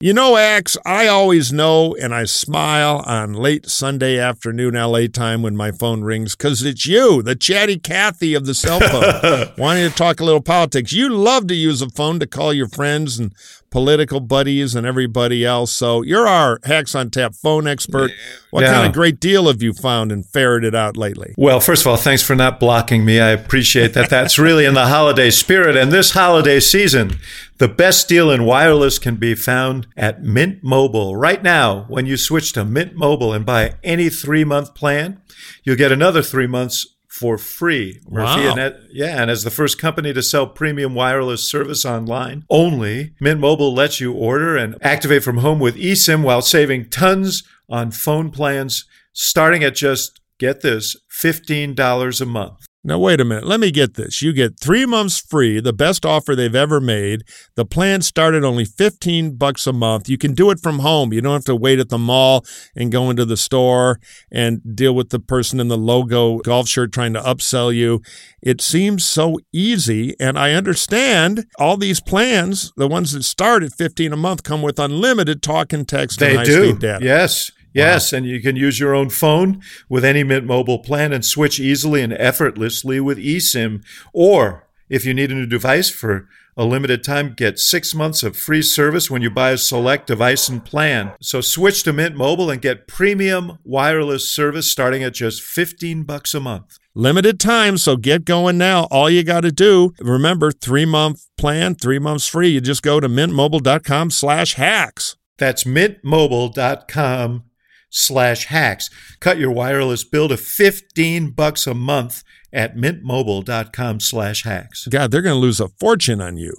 You 0.00 0.12
know, 0.12 0.36
Axe, 0.36 0.76
I 0.86 1.08
always 1.08 1.52
know 1.52 1.96
and 2.00 2.14
I 2.14 2.22
smile 2.22 3.02
on 3.04 3.32
late 3.32 3.68
Sunday 3.68 4.16
afternoon 4.16 4.74
LA 4.74 5.08
time 5.12 5.42
when 5.42 5.56
my 5.56 5.72
phone 5.72 6.02
rings 6.02 6.36
because 6.36 6.62
it's 6.62 6.86
you, 6.86 7.20
the 7.20 7.34
chatty 7.34 7.78
Cathy 7.80 8.34
of 8.34 8.46
the 8.46 8.54
cell 8.54 8.78
phone, 8.78 9.48
wanting 9.58 9.90
to 9.90 9.96
talk 9.96 10.20
a 10.20 10.24
little 10.24 10.40
politics. 10.40 10.92
You 10.92 11.08
love 11.08 11.48
to 11.48 11.54
use 11.56 11.82
a 11.82 11.90
phone 11.90 12.20
to 12.20 12.28
call 12.28 12.52
your 12.52 12.68
friends 12.68 13.18
and 13.18 13.34
political 13.70 14.20
buddies 14.20 14.76
and 14.76 14.86
everybody 14.86 15.44
else. 15.44 15.72
So 15.72 16.02
you're 16.02 16.28
our 16.28 16.60
Hacks 16.62 16.94
on 16.94 17.10
Tap 17.10 17.34
phone 17.34 17.66
expert. 17.66 18.12
What 18.52 18.62
Yeah. 18.62 18.74
kind 18.74 18.86
of 18.86 18.92
great 18.92 19.18
deal 19.18 19.48
have 19.48 19.62
you 19.64 19.72
found 19.72 20.12
and 20.12 20.24
ferreted 20.24 20.76
out 20.76 20.96
lately? 20.96 21.34
Well, 21.36 21.58
first 21.58 21.82
of 21.82 21.88
all, 21.88 21.96
thanks 21.96 22.22
for 22.22 22.36
not 22.36 22.60
blocking 22.60 23.04
me. 23.04 23.18
I 23.18 23.30
appreciate 23.30 23.94
that. 23.94 24.08
That's 24.08 24.38
really 24.38 24.64
in 24.64 24.74
the 24.74 24.86
holiday 24.86 25.30
spirit. 25.30 25.76
And 25.76 25.90
this 25.90 26.12
holiday 26.12 26.60
season, 26.60 27.18
the 27.58 27.68
best 27.68 28.08
deal 28.08 28.30
in 28.30 28.44
wireless 28.44 28.98
can 28.98 29.16
be 29.16 29.34
found 29.34 29.86
at 29.96 30.22
Mint 30.22 30.62
Mobile. 30.62 31.16
Right 31.16 31.42
now, 31.42 31.84
when 31.88 32.06
you 32.06 32.16
switch 32.16 32.52
to 32.52 32.64
Mint 32.64 32.94
Mobile 32.94 33.32
and 33.32 33.44
buy 33.44 33.74
any 33.82 34.08
three 34.08 34.44
month 34.44 34.74
plan, 34.74 35.20
you'll 35.64 35.76
get 35.76 35.92
another 35.92 36.22
three 36.22 36.46
months 36.46 36.86
for 37.08 37.36
free. 37.36 38.00
Murphy. 38.08 38.44
Wow. 38.44 38.48
And 38.50 38.58
that- 38.58 38.80
yeah, 38.92 39.20
and 39.20 39.30
as 39.30 39.42
the 39.42 39.50
first 39.50 39.78
company 39.78 40.12
to 40.12 40.22
sell 40.22 40.46
premium 40.46 40.94
wireless 40.94 41.50
service 41.50 41.84
online 41.84 42.44
only, 42.48 43.14
Mint 43.20 43.40
Mobile 43.40 43.74
lets 43.74 43.98
you 44.00 44.12
order 44.12 44.56
and 44.56 44.76
activate 44.82 45.24
from 45.24 45.38
home 45.38 45.58
with 45.58 45.76
eSIM 45.76 46.22
while 46.22 46.42
saving 46.42 46.90
tons 46.90 47.42
on 47.68 47.90
phone 47.90 48.30
plans 48.30 48.84
starting 49.12 49.64
at 49.64 49.74
just 49.74 50.20
get 50.38 50.60
this 50.60 50.96
$15 51.10 52.20
a 52.20 52.26
month. 52.26 52.66
Now, 52.84 52.98
wait 52.98 53.20
a 53.20 53.24
minute. 53.24 53.44
Let 53.44 53.58
me 53.58 53.72
get 53.72 53.94
this. 53.94 54.22
You 54.22 54.32
get 54.32 54.58
three 54.60 54.86
months 54.86 55.18
free, 55.20 55.60
the 55.60 55.72
best 55.72 56.06
offer 56.06 56.36
they've 56.36 56.54
ever 56.54 56.80
made. 56.80 57.24
The 57.56 57.64
plan 57.66 58.02
started 58.02 58.44
only 58.44 58.64
15 58.64 59.34
bucks 59.36 59.66
a 59.66 59.72
month. 59.72 60.08
You 60.08 60.16
can 60.16 60.32
do 60.32 60.50
it 60.50 60.60
from 60.60 60.78
home. 60.78 61.12
You 61.12 61.20
don't 61.20 61.32
have 61.32 61.44
to 61.46 61.56
wait 61.56 61.80
at 61.80 61.88
the 61.88 61.98
mall 61.98 62.44
and 62.76 62.92
go 62.92 63.10
into 63.10 63.24
the 63.24 63.36
store 63.36 63.98
and 64.30 64.60
deal 64.76 64.94
with 64.94 65.10
the 65.10 65.18
person 65.18 65.58
in 65.58 65.66
the 65.66 65.76
logo 65.76 66.38
golf 66.38 66.68
shirt 66.68 66.92
trying 66.92 67.14
to 67.14 67.20
upsell 67.20 67.74
you. 67.74 68.00
It 68.40 68.60
seems 68.60 69.04
so 69.04 69.38
easy. 69.52 70.14
And 70.20 70.38
I 70.38 70.52
understand 70.52 71.46
all 71.58 71.76
these 71.76 72.00
plans, 72.00 72.72
the 72.76 72.86
ones 72.88 73.12
that 73.12 73.24
start 73.24 73.64
at 73.64 73.72
15 73.72 74.12
a 74.12 74.16
month, 74.16 74.44
come 74.44 74.62
with 74.62 74.78
unlimited 74.78 75.42
talk 75.42 75.72
and 75.72 75.86
text 75.86 76.22
and 76.22 76.30
They 76.30 76.36
high 76.36 76.44
do. 76.44 76.68
speed 76.70 76.78
data. 76.78 77.04
Yes. 77.04 77.50
Yes, 77.72 78.12
and 78.12 78.26
you 78.26 78.40
can 78.40 78.56
use 78.56 78.80
your 78.80 78.94
own 78.94 79.10
phone 79.10 79.62
with 79.88 80.04
any 80.04 80.24
Mint 80.24 80.46
Mobile 80.46 80.78
plan 80.78 81.12
and 81.12 81.24
switch 81.24 81.60
easily 81.60 82.02
and 82.02 82.12
effortlessly 82.12 83.00
with 83.00 83.18
eSIM. 83.18 83.84
Or 84.12 84.68
if 84.88 85.04
you 85.04 85.14
need 85.14 85.30
a 85.30 85.34
new 85.34 85.46
device 85.46 85.90
for 85.90 86.28
a 86.56 86.64
limited 86.64 87.04
time, 87.04 87.34
get 87.36 87.58
six 87.58 87.94
months 87.94 88.22
of 88.24 88.36
free 88.36 88.62
service 88.62 89.10
when 89.10 89.22
you 89.22 89.30
buy 89.30 89.52
a 89.52 89.58
select 89.58 90.08
device 90.08 90.48
and 90.48 90.64
plan. 90.64 91.12
So 91.20 91.40
switch 91.40 91.84
to 91.84 91.92
Mint 91.92 92.16
Mobile 92.16 92.50
and 92.50 92.60
get 92.60 92.88
premium 92.88 93.58
wireless 93.64 94.28
service 94.28 94.70
starting 94.70 95.04
at 95.04 95.14
just 95.14 95.40
15 95.40 96.02
bucks 96.02 96.34
a 96.34 96.40
month. 96.40 96.78
Limited 96.94 97.38
time, 97.38 97.78
so 97.78 97.96
get 97.96 98.24
going 98.24 98.58
now. 98.58 98.88
All 98.90 99.08
you 99.08 99.22
got 99.22 99.42
to 99.42 99.52
do, 99.52 99.92
remember, 100.00 100.50
three 100.50 100.84
month 100.84 101.26
plan, 101.36 101.76
three 101.76 102.00
months 102.00 102.26
free. 102.26 102.48
You 102.48 102.60
just 102.60 102.82
go 102.82 102.98
to 102.98 103.08
mintmobile.com 103.08 104.10
slash 104.10 104.54
hacks. 104.54 105.16
That's 105.36 105.62
mintmobile.com 105.62 107.44
slash 107.90 108.46
hacks. 108.46 108.90
Cut 109.20 109.38
your 109.38 109.50
wireless 109.50 110.04
bill 110.04 110.28
to 110.28 110.36
15 110.36 111.30
bucks 111.30 111.66
a 111.66 111.74
month 111.74 112.22
at 112.52 112.76
mintmobile.com 112.76 114.00
slash 114.00 114.44
hacks. 114.44 114.86
God, 114.88 115.10
they're 115.10 115.22
going 115.22 115.34
to 115.36 115.40
lose 115.40 115.60
a 115.60 115.68
fortune 115.68 116.20
on 116.20 116.36
you. 116.36 116.54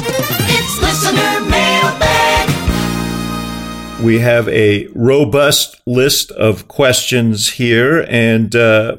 It's 0.00 0.80
listener 0.82 1.40
mailbag. 1.48 2.50
We 4.02 4.18
have 4.20 4.48
a 4.48 4.86
robust 4.94 5.80
list 5.86 6.30
of 6.32 6.68
questions 6.68 7.54
here, 7.54 8.04
and 8.08 8.54
uh, 8.54 8.96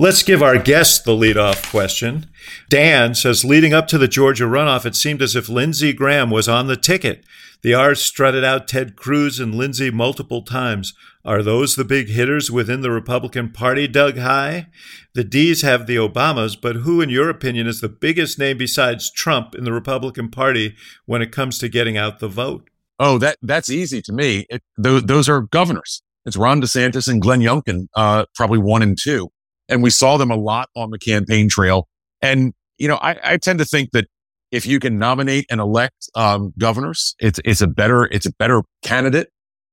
let's 0.00 0.22
give 0.22 0.42
our 0.42 0.56
guest 0.56 1.04
the 1.04 1.12
leadoff 1.12 1.70
question. 1.70 2.26
Dan 2.70 3.14
says, 3.14 3.44
leading 3.44 3.74
up 3.74 3.86
to 3.88 3.98
the 3.98 4.08
Georgia 4.08 4.44
runoff, 4.44 4.86
it 4.86 4.96
seemed 4.96 5.20
as 5.20 5.36
if 5.36 5.50
Lindsey 5.50 5.92
Graham 5.92 6.30
was 6.30 6.48
on 6.48 6.68
the 6.68 6.76
ticket. 6.76 7.22
The 7.60 7.74
R's 7.74 8.00
strutted 8.00 8.42
out 8.42 8.66
Ted 8.66 8.96
Cruz 8.96 9.38
and 9.38 9.54
Lindsey 9.54 9.90
multiple 9.90 10.40
times. 10.40 10.94
Are 11.22 11.42
those 11.42 11.76
the 11.76 11.84
big 11.84 12.08
hitters 12.08 12.50
within 12.50 12.80
the 12.80 12.90
Republican 12.90 13.50
Party, 13.50 13.86
Doug 13.86 14.16
Heye? 14.16 14.68
The 15.12 15.22
D's 15.22 15.60
have 15.60 15.86
the 15.86 15.96
Obamas, 15.96 16.58
but 16.58 16.76
who, 16.76 17.02
in 17.02 17.10
your 17.10 17.28
opinion, 17.28 17.66
is 17.66 17.82
the 17.82 17.90
biggest 17.90 18.38
name 18.38 18.56
besides 18.56 19.12
Trump 19.12 19.54
in 19.54 19.64
the 19.64 19.72
Republican 19.72 20.30
Party 20.30 20.76
when 21.04 21.20
it 21.20 21.30
comes 21.30 21.58
to 21.58 21.68
getting 21.68 21.98
out 21.98 22.20
the 22.20 22.28
vote? 22.28 22.70
Oh, 22.98 23.18
that 23.18 23.36
that's 23.42 23.68
easy 23.68 24.00
to 24.00 24.14
me. 24.14 24.46
It, 24.48 24.62
those, 24.78 25.02
those 25.02 25.28
are 25.28 25.42
governors. 25.42 26.00
It's 26.24 26.38
Ron 26.38 26.62
DeSantis 26.62 27.06
and 27.06 27.20
Glenn 27.20 27.40
Youngkin, 27.40 27.88
uh, 27.94 28.24
probably 28.34 28.58
one 28.58 28.80
and 28.80 28.96
two. 28.98 29.30
And 29.70 29.82
we 29.82 29.90
saw 29.90 30.18
them 30.18 30.30
a 30.30 30.36
lot 30.36 30.68
on 30.76 30.90
the 30.90 30.98
campaign 30.98 31.48
trail. 31.48 31.88
And, 32.20 32.52
you 32.76 32.88
know, 32.88 32.96
I, 32.96 33.16
I 33.22 33.36
tend 33.38 33.60
to 33.60 33.64
think 33.64 33.92
that 33.92 34.06
if 34.50 34.66
you 34.66 34.80
can 34.80 34.98
nominate 34.98 35.46
and 35.50 35.60
elect 35.60 36.10
um, 36.14 36.52
governors, 36.58 37.14
it's, 37.20 37.40
it's 37.44 37.60
a 37.60 37.68
better, 37.68 38.04
it's 38.06 38.26
a 38.26 38.32
better 38.32 38.62
candidate. 38.82 39.28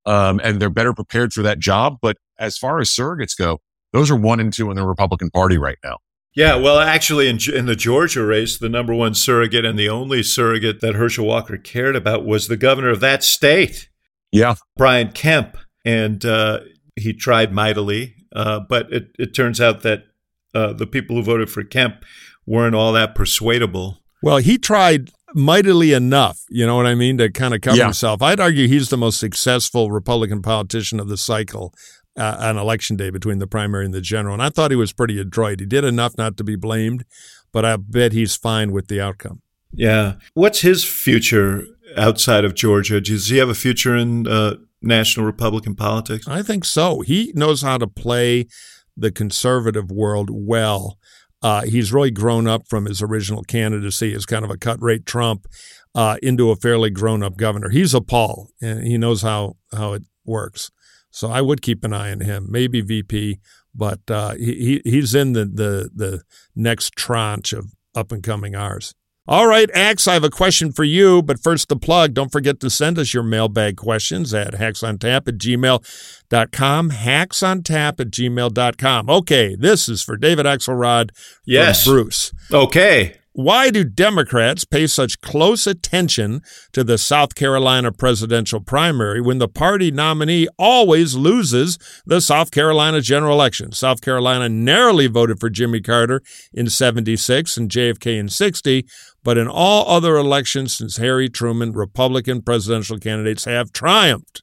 Um, 0.05 0.39
and 0.41 0.61
they're 0.61 0.69
better 0.69 0.93
prepared 0.93 1.33
for 1.33 1.41
that 1.41 1.59
job. 1.59 1.97
But 2.01 2.15
as 2.39 2.57
far 2.57 2.79
as 2.79 2.89
surrogates 2.89 3.35
go, 3.37 3.59
those 3.91 4.09
are 4.09 4.15
one 4.15 4.39
and 4.39 4.53
two 4.53 4.69
in 4.69 4.77
the 4.77 4.85
Republican 4.85 5.31
Party 5.31 5.57
right 5.57 5.77
now. 5.83 5.97
Yeah, 6.35 6.55
well, 6.55 6.79
actually, 6.79 7.27
in, 7.27 7.39
in 7.51 7.65
the 7.65 7.75
Georgia 7.75 8.23
race, 8.23 8.59
the 8.59 8.69
number 8.69 8.93
one 8.93 9.15
surrogate 9.15 9.65
and 9.65 9.77
the 9.77 9.89
only 9.89 10.21
surrogate 10.21 10.81
that 10.81 10.93
Herschel 10.93 11.25
Walker 11.25 11.57
cared 11.57 11.95
about 11.95 12.23
was 12.23 12.47
the 12.47 12.57
governor 12.57 12.89
of 12.89 12.99
that 12.99 13.23
state. 13.23 13.89
Yeah. 14.31 14.55
Brian 14.77 15.11
Kemp. 15.11 15.57
And 15.83 16.23
uh, 16.23 16.59
he 16.95 17.13
tried 17.13 17.53
mightily, 17.53 18.13
uh, 18.35 18.59
but 18.59 18.91
it, 18.91 19.09
it 19.19 19.33
turns 19.35 19.59
out 19.61 19.81
that 19.81 20.05
uh, 20.53 20.73
the 20.73 20.87
people 20.87 21.15
who 21.15 21.23
voted 21.23 21.49
for 21.49 21.63
Kemp 21.63 22.03
weren't 22.45 22.75
all 22.75 22.93
that 22.93 23.15
persuadable. 23.15 23.99
Well, 24.23 24.37
he 24.37 24.57
tried 24.57 25.11
mightily 25.35 25.93
enough, 25.93 26.43
you 26.49 26.65
know 26.65 26.75
what 26.75 26.85
I 26.85 26.95
mean, 26.95 27.17
to 27.17 27.29
kind 27.29 27.53
of 27.53 27.61
cover 27.61 27.77
Yeah. 27.77 27.83
himself. 27.85 28.21
I'd 28.21 28.39
argue 28.39 28.67
he's 28.67 28.89
the 28.89 28.97
most 28.97 29.19
successful 29.19 29.91
Republican 29.91 30.41
politician 30.41 30.99
of 30.99 31.09
the 31.09 31.17
cycle 31.17 31.73
uh, 32.17 32.37
on 32.39 32.57
election 32.57 32.95
day 32.95 33.09
between 33.09 33.39
the 33.39 33.47
primary 33.47 33.85
and 33.85 33.93
the 33.93 34.01
general. 34.01 34.33
And 34.33 34.41
I 34.41 34.49
thought 34.49 34.71
he 34.71 34.77
was 34.77 34.93
pretty 34.93 35.19
adroit. 35.19 35.59
He 35.59 35.65
did 35.65 35.83
enough 35.83 36.17
not 36.17 36.37
to 36.37 36.43
be 36.43 36.55
blamed, 36.55 37.03
but 37.51 37.65
I 37.65 37.75
bet 37.75 38.13
he's 38.13 38.35
fine 38.35 38.71
with 38.71 38.87
the 38.87 38.99
outcome. 39.01 39.41
Yeah. 39.73 40.13
What's 40.33 40.61
his 40.61 40.83
future 40.85 41.65
outside 41.95 42.45
of 42.45 42.55
Georgia? 42.55 43.01
Does 43.01 43.27
he 43.27 43.37
have 43.37 43.49
a 43.49 43.53
future 43.53 43.95
in 43.95 44.27
uh, 44.27 44.55
national 44.81 45.25
Republican 45.25 45.75
politics? 45.75 46.27
I 46.27 46.41
think 46.43 46.65
so. 46.65 47.01
He 47.01 47.31
knows 47.35 47.61
how 47.61 47.77
to 47.77 47.87
play 47.87 48.47
the 48.95 49.11
conservative 49.11 49.91
world 49.91 50.29
well. 50.31 50.97
Uh, 51.41 51.63
he's 51.63 51.93
really 51.93 52.11
grown 52.11 52.47
up 52.47 52.67
from 52.67 52.85
his 52.85 53.01
original 53.01 53.43
candidacy 53.43 54.13
as 54.13 54.25
kind 54.25 54.43
of 54.43 54.49
a 54.49 54.57
cut 54.57 54.81
rate 54.81 55.05
Trump 55.05 55.47
uh, 55.93 56.17
into 56.23 56.49
a 56.49 56.55
fairly 56.55 56.89
grown 56.89 57.23
up 57.23 57.37
governor. 57.37 57.69
He's 57.69 57.93
a 57.93 58.01
pol, 58.01 58.49
and 58.61 58.83
he 58.83 58.97
knows 58.97 59.21
how 59.21 59.55
how 59.71 59.93
it 59.93 60.03
works. 60.25 60.71
So 61.11 61.31
I 61.31 61.41
would 61.41 61.61
keep 61.61 61.83
an 61.83 61.93
eye 61.93 62.11
on 62.11 62.21
him. 62.21 62.47
Maybe 62.49 62.81
VP, 62.81 63.39
but 63.73 63.99
uh, 64.09 64.35
he, 64.35 64.81
he 64.83 64.91
he's 64.91 65.13
in 65.13 65.33
the 65.33 65.45
the 65.45 65.89
the 65.93 66.23
next 66.55 66.93
tranche 66.95 67.53
of 67.53 67.73
up 67.95 68.11
and 68.11 68.23
coming 68.23 68.55
R's. 68.55 68.93
All 69.29 69.45
right, 69.45 69.69
Axe, 69.73 70.07
I 70.07 70.13
have 70.13 70.23
a 70.23 70.29
question 70.29 70.71
for 70.71 70.85
you, 70.85 71.21
but 71.21 71.41
first 71.41 71.67
the 71.67 71.75
plug. 71.75 72.13
Don't 72.13 72.31
forget 72.31 72.61
to 72.61 72.69
send 72.69 72.97
us 72.97 73.13
your 73.13 73.23
mailbag 73.23 73.75
questions 73.75 74.33
at 74.33 74.53
hacksontap 74.53 75.27
at 75.27 75.37
gmail.com, 75.37 76.91
hacksontap 76.91 77.99
at 77.99 78.09
gmail.com. 78.09 79.09
Okay, 79.09 79.55
this 79.55 79.89
is 79.89 80.01
for 80.01 80.15
David 80.15 80.45
Axelrod 80.45 81.09
Yes. 81.45 81.83
Bruce. 81.85 82.31
Okay. 82.53 83.15
Why 83.33 83.69
do 83.69 83.83
Democrats 83.83 84.65
pay 84.65 84.87
such 84.87 85.21
close 85.21 85.67
attention 85.67 86.41
to 86.73 86.83
the 86.83 86.97
South 86.97 87.35
Carolina 87.35 87.91
presidential 87.91 88.59
primary 88.59 89.21
when 89.21 89.37
the 89.37 89.47
party 89.47 89.91
nominee 89.91 90.47
always 90.57 91.13
loses 91.13 91.77
the 92.03 92.19
South 92.19 92.49
Carolina 92.49 92.99
general 92.99 93.33
election? 93.33 93.73
South 93.73 94.01
Carolina 94.01 94.49
narrowly 94.49 95.05
voted 95.05 95.39
for 95.39 95.51
Jimmy 95.51 95.81
Carter 95.81 96.23
in 96.51 96.67
76 96.67 97.57
and 97.57 97.69
JFK 97.69 98.17
in 98.17 98.27
60, 98.27 98.87
but 99.27 99.37
in 99.37 99.49
all 99.49 99.89
other 99.89 100.15
elections 100.15 100.77
since 100.77 100.95
Harry 100.95 101.27
Truman, 101.27 101.73
Republican 101.73 102.41
presidential 102.41 102.97
candidates 102.97 103.43
have 103.43 103.73
triumphed. 103.73 104.41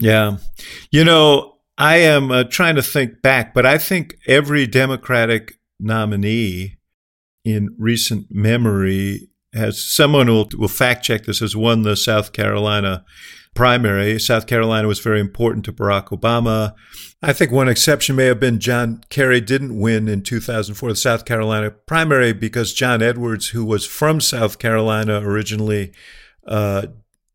Yeah. 0.00 0.38
You 0.90 1.04
know, 1.04 1.58
I 1.76 1.96
am 1.96 2.30
uh, 2.30 2.44
trying 2.44 2.76
to 2.76 2.82
think 2.82 3.20
back, 3.20 3.52
but 3.52 3.66
I 3.66 3.76
think 3.76 4.14
every 4.26 4.66
Democratic 4.66 5.58
nominee 5.78 6.78
in 7.44 7.76
recent 7.78 8.28
memory 8.30 9.28
has 9.52 9.86
someone 9.86 10.28
will, 10.28 10.48
will 10.56 10.66
fact 10.66 11.04
check 11.04 11.24
this 11.24 11.40
has 11.40 11.54
won 11.54 11.82
the 11.82 11.98
South 11.98 12.32
Carolina 12.32 13.04
primary. 13.54 14.18
South 14.18 14.46
Carolina 14.46 14.88
was 14.88 15.00
very 15.00 15.20
important 15.20 15.64
to 15.64 15.72
Barack 15.72 16.08
Obama. 16.08 16.74
I 17.22 17.32
think 17.32 17.50
one 17.50 17.68
exception 17.68 18.16
may 18.16 18.26
have 18.26 18.40
been 18.40 18.60
John 18.60 19.02
Kerry 19.10 19.40
didn't 19.40 19.78
win 19.78 20.08
in 20.08 20.22
2004 20.22 20.88
the 20.88 20.96
South 20.96 21.24
Carolina 21.24 21.70
primary 21.70 22.32
because 22.32 22.72
John 22.72 23.02
Edwards, 23.02 23.48
who 23.48 23.64
was 23.64 23.86
from 23.86 24.20
South 24.20 24.58
Carolina 24.58 25.20
originally, 25.20 25.92
uh, 26.46 26.86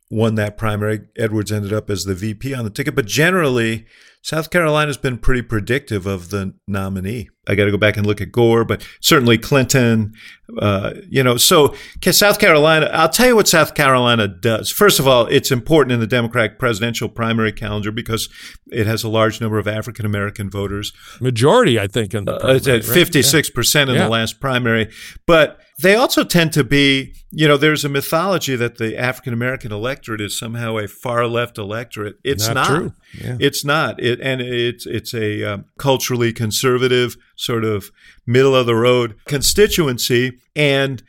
won 0.09 0.35
that 0.35 0.57
primary. 0.57 1.01
Edwards 1.17 1.51
ended 1.51 1.73
up 1.73 1.89
as 1.89 2.05
the 2.05 2.15
VP 2.15 2.53
on 2.53 2.63
the 2.63 2.69
ticket, 2.69 2.95
but 2.95 3.05
generally, 3.05 3.85
South 4.21 4.49
Carolina's 4.49 4.97
been 4.97 5.17
pretty 5.17 5.41
predictive 5.41 6.05
of 6.05 6.29
the 6.29 6.55
nominee. 6.67 7.29
I 7.47 7.55
got 7.55 7.65
to 7.65 7.71
go 7.71 7.77
back 7.77 7.97
and 7.97 8.05
look 8.05 8.21
at 8.21 8.31
Gore, 8.31 8.65
but 8.65 8.85
certainly 8.99 9.37
Clinton. 9.37 10.13
Uh, 10.59 10.93
you 11.09 11.23
know, 11.23 11.37
so 11.37 11.73
South 12.11 12.37
Carolina. 12.39 12.87
I'll 12.93 13.09
tell 13.09 13.27
you 13.27 13.35
what 13.35 13.47
South 13.47 13.73
Carolina 13.73 14.27
does. 14.27 14.69
First 14.69 14.99
of 14.99 15.07
all, 15.07 15.25
it's 15.27 15.51
important 15.51 15.91
in 15.93 15.99
the 15.99 16.07
Democratic 16.07 16.59
presidential 16.59 17.09
primary 17.09 17.51
calendar 17.51 17.91
because 17.91 18.29
it 18.67 18.85
has 18.85 19.03
a 19.03 19.09
large 19.09 19.41
number 19.41 19.57
of 19.57 19.67
African 19.67 20.05
American 20.05 20.49
voters. 20.51 20.93
Majority, 21.19 21.79
I 21.79 21.87
think, 21.87 22.13
in 22.13 22.25
the 22.25 22.35
Uh, 22.45 22.53
it's 22.53 22.67
at 22.67 22.83
fifty 22.83 23.23
six 23.23 23.49
percent 23.49 23.89
in 23.89 23.95
Yeah. 23.95 24.03
the 24.03 24.09
last 24.09 24.39
primary, 24.39 24.89
but 25.25 25.59
they 25.81 25.95
also 25.95 26.23
tend 26.23 26.53
to 26.53 26.63
be. 26.63 27.13
You 27.31 27.47
know, 27.47 27.57
there's 27.57 27.83
a 27.83 27.89
mythology 27.89 28.55
that 28.55 28.77
the 28.77 28.95
African 28.97 29.33
American 29.33 29.71
electorate 29.71 30.21
is 30.21 30.37
somehow 30.37 30.77
a 30.77 30.87
far 30.87 31.27
left 31.27 31.57
electorate. 31.57 32.15
It's 32.23 32.47
Not 32.47 32.53
not. 32.55 32.67
true. 32.67 32.93
Yeah. 33.19 33.37
It's 33.39 33.65
not. 33.65 34.01
It 34.01 34.19
and 34.21 34.41
it's 34.41 34.85
it's 34.85 35.13
a 35.15 35.43
um, 35.43 35.65
culturally 35.79 36.31
conservative 36.31 37.17
sort 37.35 37.63
of 37.63 37.91
middle 38.25 38.55
of 38.55 38.65
the 38.65 38.75
road 38.75 39.15
constituency, 39.25 40.39
and 40.55 41.03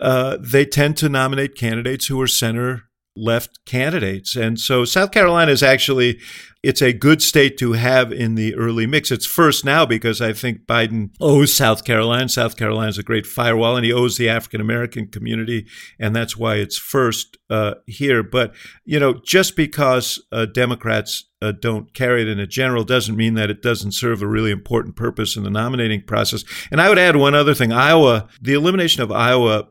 uh, 0.00 0.36
they 0.40 0.64
tend 0.64 0.96
to 0.98 1.08
nominate 1.08 1.54
candidates 1.54 2.06
who 2.06 2.20
are 2.20 2.26
center 2.26 2.87
left 3.18 3.58
candidates. 3.64 4.36
And 4.36 4.58
so 4.58 4.84
South 4.84 5.10
Carolina 5.10 5.52
is 5.52 5.62
actually 5.62 6.20
it's 6.62 6.82
a 6.82 6.92
good 6.92 7.22
state 7.22 7.56
to 7.58 7.72
have 7.72 8.12
in 8.12 8.34
the 8.34 8.54
early 8.56 8.86
mix. 8.86 9.12
It's 9.12 9.26
first 9.26 9.64
now 9.64 9.86
because 9.86 10.20
I 10.20 10.32
think 10.32 10.66
Biden 10.66 11.10
owes 11.20 11.54
South 11.54 11.84
Carolina. 11.84 12.28
South 12.28 12.56
Carolina 12.56 12.88
is 12.88 12.98
a 12.98 13.04
great 13.04 13.26
firewall, 13.26 13.76
and 13.76 13.84
he 13.84 13.92
owes 13.92 14.16
the 14.16 14.28
African 14.28 14.60
American 14.60 15.06
community, 15.06 15.66
and 16.00 16.16
that's 16.16 16.36
why 16.36 16.56
it's 16.56 16.76
first 16.76 17.36
uh, 17.48 17.74
here. 17.86 18.24
But 18.24 18.54
you 18.84 18.98
know, 18.98 19.20
just 19.24 19.54
because 19.54 20.20
uh, 20.32 20.46
Democrats 20.46 21.24
uh, 21.40 21.52
don't 21.52 21.94
carry 21.94 22.22
it 22.22 22.28
in 22.28 22.40
a 22.40 22.46
general 22.46 22.82
doesn't 22.82 23.16
mean 23.16 23.34
that 23.34 23.50
it 23.50 23.62
doesn't 23.62 23.92
serve 23.92 24.20
a 24.20 24.26
really 24.26 24.50
important 24.50 24.96
purpose 24.96 25.36
in 25.36 25.44
the 25.44 25.50
nominating 25.50 26.02
process. 26.02 26.44
And 26.72 26.80
I 26.80 26.88
would 26.88 26.98
add 26.98 27.14
one 27.14 27.36
other 27.36 27.54
thing: 27.54 27.72
Iowa, 27.72 28.26
the 28.40 28.54
elimination 28.54 29.02
of 29.02 29.12
Iowa 29.12 29.68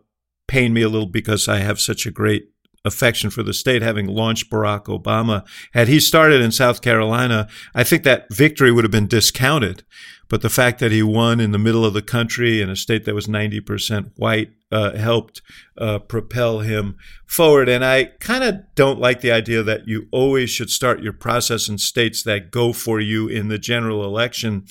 pained 0.47 0.73
me 0.73 0.81
a 0.83 0.89
little 0.89 1.07
because 1.07 1.49
I 1.49 1.57
have 1.57 1.81
such 1.81 2.05
a 2.05 2.11
great 2.11 2.47
affection 2.87 3.29
for 3.29 3.43
the 3.43 3.53
state, 3.53 3.81
having 3.83 4.07
launched 4.07 4.49
Barack 4.49 4.85
Obama. 4.85 5.45
Had 5.73 5.87
he 5.87 5.99
started 5.99 6.41
in 6.41 6.51
South 6.51 6.81
Carolina, 6.81 7.47
I 7.75 7.83
think 7.83 8.03
that 8.03 8.33
victory 8.33 8.71
would 8.71 8.83
have 8.83 8.91
been 8.91 9.07
discounted. 9.07 9.83
But 10.29 10.41
the 10.41 10.49
fact 10.49 10.79
that 10.79 10.91
he 10.91 11.03
won 11.03 11.39
in 11.39 11.51
the 11.51 11.57
middle 11.57 11.85
of 11.85 11.93
the 11.93 12.01
country 12.01 12.61
in 12.61 12.69
a 12.69 12.75
state 12.75 13.05
that 13.05 13.15
was 13.15 13.27
90% 13.27 14.11
white 14.17 14.51
uh, 14.71 14.97
helped 14.97 15.41
uh, 15.77 15.99
propel 15.99 16.59
him 16.59 16.97
forward. 17.25 17.69
And 17.69 17.85
I 17.85 18.05
kind 18.19 18.43
of 18.43 18.55
don't 18.75 18.99
like 18.99 19.21
the 19.21 19.31
idea 19.31 19.63
that 19.63 19.87
you 19.87 20.07
always 20.11 20.49
should 20.49 20.69
start 20.69 21.01
your 21.01 21.13
process 21.13 21.69
in 21.69 21.77
states 21.77 22.23
that 22.23 22.51
go 22.51 22.73
for 22.73 22.99
you 22.99 23.27
in 23.27 23.47
the 23.47 23.57
general 23.57 24.03
election. 24.03 24.65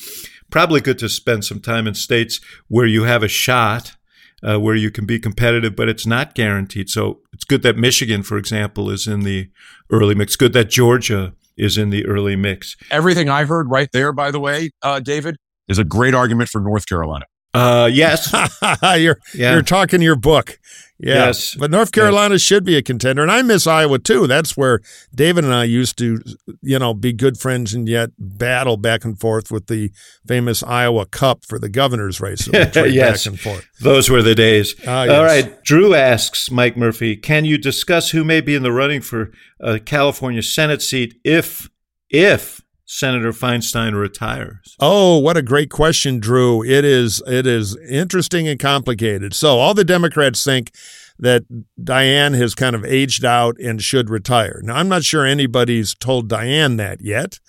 Probably 0.50 0.80
good 0.80 0.98
to 0.98 1.08
spend 1.08 1.44
some 1.44 1.60
time 1.60 1.86
in 1.86 1.94
states 1.94 2.40
where 2.68 2.86
you 2.86 3.04
have 3.04 3.22
a 3.22 3.28
shot 3.28 3.95
uh, 4.42 4.58
where 4.58 4.74
you 4.74 4.90
can 4.90 5.06
be 5.06 5.18
competitive, 5.18 5.74
but 5.76 5.88
it's 5.88 6.06
not 6.06 6.34
guaranteed. 6.34 6.88
So 6.88 7.20
it's 7.32 7.44
good 7.44 7.62
that 7.62 7.76
Michigan, 7.76 8.22
for 8.22 8.36
example, 8.36 8.90
is 8.90 9.06
in 9.06 9.20
the 9.20 9.50
early 9.90 10.14
mix. 10.14 10.36
Good 10.36 10.52
that 10.52 10.68
Georgia 10.70 11.34
is 11.56 11.78
in 11.78 11.90
the 11.90 12.06
early 12.06 12.36
mix. 12.36 12.76
Everything 12.90 13.28
I've 13.28 13.48
heard 13.48 13.70
right 13.70 13.88
there, 13.92 14.12
by 14.12 14.30
the 14.30 14.40
way, 14.40 14.70
uh, 14.82 15.00
David, 15.00 15.36
is 15.68 15.78
a 15.78 15.84
great 15.84 16.14
argument 16.14 16.48
for 16.48 16.60
North 16.60 16.86
Carolina. 16.86 17.24
Uh, 17.56 17.86
yes. 17.92 18.32
you're 18.98 19.18
Yeah. 19.34 19.52
you're 19.52 19.62
talking 19.62 20.02
your 20.02 20.16
book. 20.16 20.58
Yeah. 20.98 21.26
Yes. 21.26 21.54
But 21.54 21.70
North 21.70 21.92
Carolina 21.92 22.38
should 22.38 22.64
be 22.64 22.74
a 22.76 22.82
contender. 22.82 23.20
And 23.22 23.30
I 23.30 23.42
miss 23.42 23.66
Iowa 23.66 23.98
too. 23.98 24.26
That's 24.26 24.56
where 24.56 24.80
David 25.14 25.44
and 25.44 25.52
I 25.52 25.64
used 25.64 25.98
to, 25.98 26.22
you 26.62 26.78
know, 26.78 26.94
be 26.94 27.12
good 27.12 27.38
friends 27.38 27.74
and 27.74 27.86
yet 27.86 28.10
battle 28.18 28.78
back 28.78 29.04
and 29.04 29.20
forth 29.20 29.50
with 29.50 29.66
the 29.66 29.90
famous 30.26 30.62
Iowa 30.62 31.04
Cup 31.04 31.44
for 31.44 31.58
the 31.58 31.68
governor's 31.68 32.18
race. 32.18 32.46
that 32.46 32.68
we 32.68 32.72
trade 32.82 32.94
yes. 32.94 33.24
Back 33.24 33.32
and 33.32 33.40
forth. 33.40 33.68
Those 33.80 34.08
were 34.08 34.22
the 34.22 34.34
days. 34.34 34.74
Ah, 34.86 35.04
yes. 35.04 35.20
right. 35.44 35.62
Drew 35.64 35.94
asks 35.94 36.50
Mike 36.50 36.78
Murphy, 36.78 37.14
can 37.14 37.44
you 37.44 37.58
discuss 37.58 38.10
who 38.10 38.24
may 38.24 38.40
be 38.40 38.54
in 38.54 38.62
the 38.62 38.72
running 38.72 39.02
for 39.02 39.32
a 39.60 39.78
California 39.78 40.42
Senate 40.42 40.80
seat 40.80 41.14
if 41.24 41.68
if 42.08 42.62
Senator 42.86 43.32
Feinstein 43.32 43.94
retires? 43.94 44.76
Oh, 44.78 45.18
what 45.18 45.36
a 45.36 45.42
great 45.42 45.70
question, 45.70 46.20
Drew. 46.20 46.64
It 46.64 46.84
is 46.84 47.20
it 47.26 47.46
is 47.46 47.76
interesting 47.76 48.46
and 48.46 48.58
complicated. 48.58 49.34
So 49.34 49.58
all 49.58 49.74
the 49.74 49.84
Democrats 49.84 50.44
think 50.44 50.70
that 51.18 51.44
Dianne 51.82 52.36
has 52.36 52.54
kind 52.54 52.76
of 52.76 52.84
aged 52.84 53.24
out 53.24 53.56
and 53.58 53.82
should 53.82 54.08
retire. 54.08 54.60
Now 54.62 54.76
I'm 54.76 54.88
not 54.88 55.02
sure 55.02 55.26
anybody's 55.26 55.94
told 55.94 56.28
Dianne 56.28 56.76
that 56.76 57.00
yet. 57.00 57.40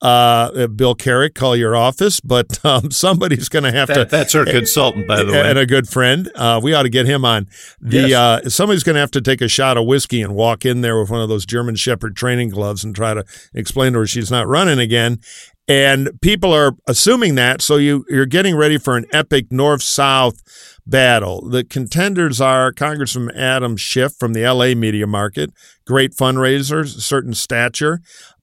Uh, 0.00 0.68
Bill 0.68 0.94
Carrick, 0.94 1.34
call 1.34 1.56
your 1.56 1.74
office, 1.74 2.20
but 2.20 2.64
um, 2.64 2.90
somebody's 2.90 3.48
going 3.48 3.64
to 3.64 3.72
have 3.72 3.88
to. 3.92 4.04
That's 4.04 4.34
our 4.34 4.44
consultant, 4.44 5.08
by 5.08 5.24
the 5.24 5.32
way. 5.32 5.40
And 5.50 5.58
a 5.58 5.66
good 5.66 5.88
friend. 5.88 6.30
Uh, 6.36 6.60
we 6.62 6.72
ought 6.72 6.84
to 6.84 6.88
get 6.88 7.06
him 7.06 7.24
on. 7.24 7.46
The 7.80 8.08
Yes. 8.10 8.44
uh, 8.46 8.48
somebody's 8.50 8.84
going 8.84 8.94
to 8.94 9.00
have 9.00 9.10
to 9.12 9.20
take 9.20 9.40
a 9.40 9.48
shot 9.48 9.76
of 9.76 9.86
whiskey 9.86 10.22
and 10.22 10.34
walk 10.34 10.64
in 10.64 10.82
there 10.82 10.98
with 11.00 11.10
one 11.10 11.20
of 11.20 11.28
those 11.28 11.44
German 11.44 11.74
Shepherd 11.74 12.14
training 12.16 12.50
gloves 12.50 12.84
and 12.84 12.94
try 12.94 13.12
to 13.14 13.24
explain 13.54 13.92
to 13.94 14.00
her 14.00 14.06
she's 14.06 14.30
not 14.30 14.46
running 14.46 14.78
again. 14.78 15.18
And 15.66 16.18
people 16.22 16.52
are 16.54 16.72
assuming 16.86 17.34
that, 17.34 17.60
so 17.60 17.76
you 17.76 18.04
you're 18.08 18.24
getting 18.24 18.56
ready 18.56 18.78
for 18.78 18.96
an 18.96 19.04
epic 19.12 19.48
north 19.50 19.82
south 19.82 20.40
battle. 20.86 21.46
The 21.46 21.62
contenders 21.62 22.40
are 22.40 22.72
Congressman 22.72 23.36
Adam 23.36 23.76
Schiff 23.76 24.14
from 24.18 24.32
the 24.32 24.42
L.A. 24.44 24.74
media 24.74 25.06
market, 25.06 25.50
great 25.86 26.12
fundraiser, 26.14 26.86
certain 26.86 27.34
stature, 27.34 28.00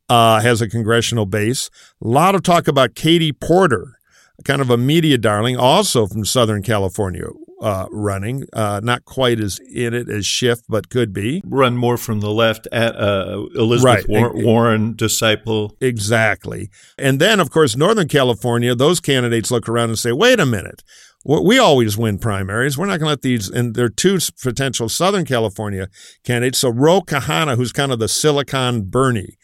uh, 0.09 0.39
has 0.41 0.61
a 0.61 0.67
congressional 0.69 1.25
base. 1.25 1.69
A 2.03 2.07
lot 2.07 2.35
of 2.35 2.43
talk 2.43 2.67
about 2.67 2.95
Katie 2.95 3.31
Porter, 3.33 3.97
kind 4.43 4.61
of 4.61 4.69
a 4.69 4.77
media 4.77 5.17
darling, 5.17 5.57
also 5.57 6.07
from 6.07 6.25
Southern 6.25 6.61
California, 6.61 7.25
uh, 7.61 7.87
running. 7.89 8.45
Uh, 8.53 8.81
not 8.83 9.05
quite 9.05 9.39
as 9.39 9.59
in 9.73 9.93
it 9.93 10.09
as 10.09 10.25
Schiff, 10.25 10.59
but 10.67 10.89
could 10.89 11.13
be. 11.13 11.41
Run 11.45 11.77
more 11.77 11.97
from 11.97 12.19
the 12.19 12.29
left. 12.31 12.67
At, 12.71 12.95
uh, 12.95 13.45
Elizabeth 13.55 14.05
Right. 14.05 14.09
War- 14.09 14.33
Warren, 14.35 14.93
disciple. 14.95 15.75
Exactly. 15.81 16.69
And 16.97 17.19
then, 17.19 17.39
of 17.39 17.49
course, 17.49 17.75
Northern 17.75 18.07
California, 18.07 18.75
those 18.75 18.99
candidates 18.99 19.51
look 19.51 19.67
around 19.69 19.89
and 19.89 19.97
say, 19.99 20.11
wait 20.11 20.39
a 20.39 20.45
minute. 20.45 20.83
We 21.27 21.39
we 21.39 21.57
always 21.57 21.97
win 21.97 22.19
primaries. 22.19 22.77
We're 22.77 22.85
not 22.85 22.99
going 22.99 23.07
to 23.07 23.13
let 23.13 23.21
these, 23.23 23.49
and 23.49 23.73
there 23.73 23.85
are 23.85 23.89
two 23.89 24.19
potential 24.43 24.87
Southern 24.89 25.25
California 25.25 25.87
candidates. 26.23 26.59
So 26.59 26.69
Ro 26.69 27.01
Khanna, 27.01 27.55
who's 27.55 27.71
kind 27.71 27.91
of 27.91 27.97
the 27.97 28.07
Silicon 28.07 28.83
Bernie, 28.83 29.35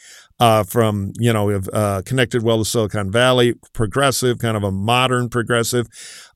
uh, 0.42 0.64
from, 0.64 1.14
you 1.20 1.32
know, 1.32 1.52
uh, 1.52 2.02
connected 2.04 2.42
well 2.42 2.58
to 2.58 2.66
Silicon 2.66 3.12
Valley, 3.12 3.54
progressive, 3.74 4.40
kind 4.40 4.58
of 4.58 4.64
a 4.64 4.72
modern 4.72 5.30
progressive, 5.30 5.88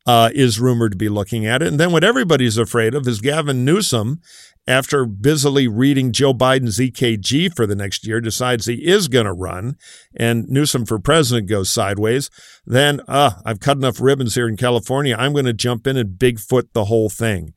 uh, 0.05 0.29
is 0.31 0.59
rumored 0.59 0.91
to 0.91 0.97
be 0.97 1.09
looking 1.09 1.47
at 1.47 1.63
it. 1.63 1.69
And 1.69 1.79
then 1.79 1.91
what 1.91 2.03
everybody's 2.03 2.59
afraid 2.59 2.93
of 2.93 3.07
is 3.07 3.19
Gavin 3.19 3.65
Newsom, 3.65 4.21
after 4.67 5.05
busily 5.05 5.67
reading 5.67 6.11
Joe 6.11 6.35
Biden's 6.35 6.77
EKG 6.77 7.55
for 7.55 7.65
the 7.65 7.75
next 7.75 8.05
year, 8.05 8.21
decides 8.21 8.67
he 8.67 8.85
is 8.85 9.07
going 9.07 9.25
to 9.25 9.33
run, 9.33 9.75
and 10.15 10.47
Newsom 10.49 10.85
for 10.85 10.99
president 10.99 11.49
goes 11.49 11.71
sideways. 11.71 12.29
Then, 12.63 13.01
uh, 13.07 13.31
I've 13.43 13.59
cut 13.59 13.77
enough 13.77 13.99
ribbons 13.99 14.35
here 14.35 14.47
in 14.47 14.57
California. 14.57 15.15
I'm 15.17 15.33
going 15.33 15.45
to 15.45 15.53
jump 15.53 15.87
in 15.87 15.97
and 15.97 16.19
Bigfoot 16.19 16.73
the 16.73 16.85
whole 16.85 17.09
thing. 17.09 17.53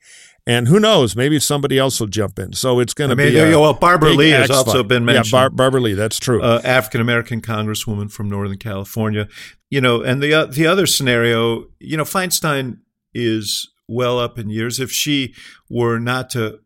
And 0.48 0.66
who 0.66 0.80
knows? 0.80 1.14
Maybe 1.14 1.38
somebody 1.38 1.78
else 1.78 2.00
will 2.00 2.06
jump 2.06 2.38
in. 2.38 2.54
So 2.54 2.80
it's 2.80 2.94
going 2.94 3.10
I 3.10 3.14
to 3.14 3.16
mean, 3.16 3.32
be. 3.32 3.38
A 3.52 3.60
well, 3.60 3.74
Barbara 3.74 4.12
Lee 4.12 4.30
has 4.30 4.48
X 4.48 4.56
also 4.56 4.82
been 4.82 5.04
mentioned. 5.04 5.26
Yeah, 5.26 5.40
Bar- 5.42 5.50
Barbara 5.50 5.80
Lee. 5.82 5.92
That's 5.92 6.18
true. 6.18 6.42
uh, 6.42 6.62
African 6.64 7.02
American 7.02 7.42
congresswoman 7.42 8.10
from 8.10 8.30
Northern 8.30 8.56
California. 8.56 9.28
You 9.68 9.82
know, 9.82 10.00
and 10.00 10.22
the 10.22 10.32
uh, 10.32 10.46
the 10.46 10.66
other 10.66 10.86
scenario, 10.86 11.66
you 11.78 11.98
know, 11.98 12.04
Feinstein 12.04 12.78
is 13.12 13.70
well 13.86 14.18
up 14.18 14.38
in 14.38 14.48
years. 14.48 14.80
If 14.80 14.90
she 14.90 15.34
were 15.68 15.98
not 15.98 16.30
to 16.30 16.60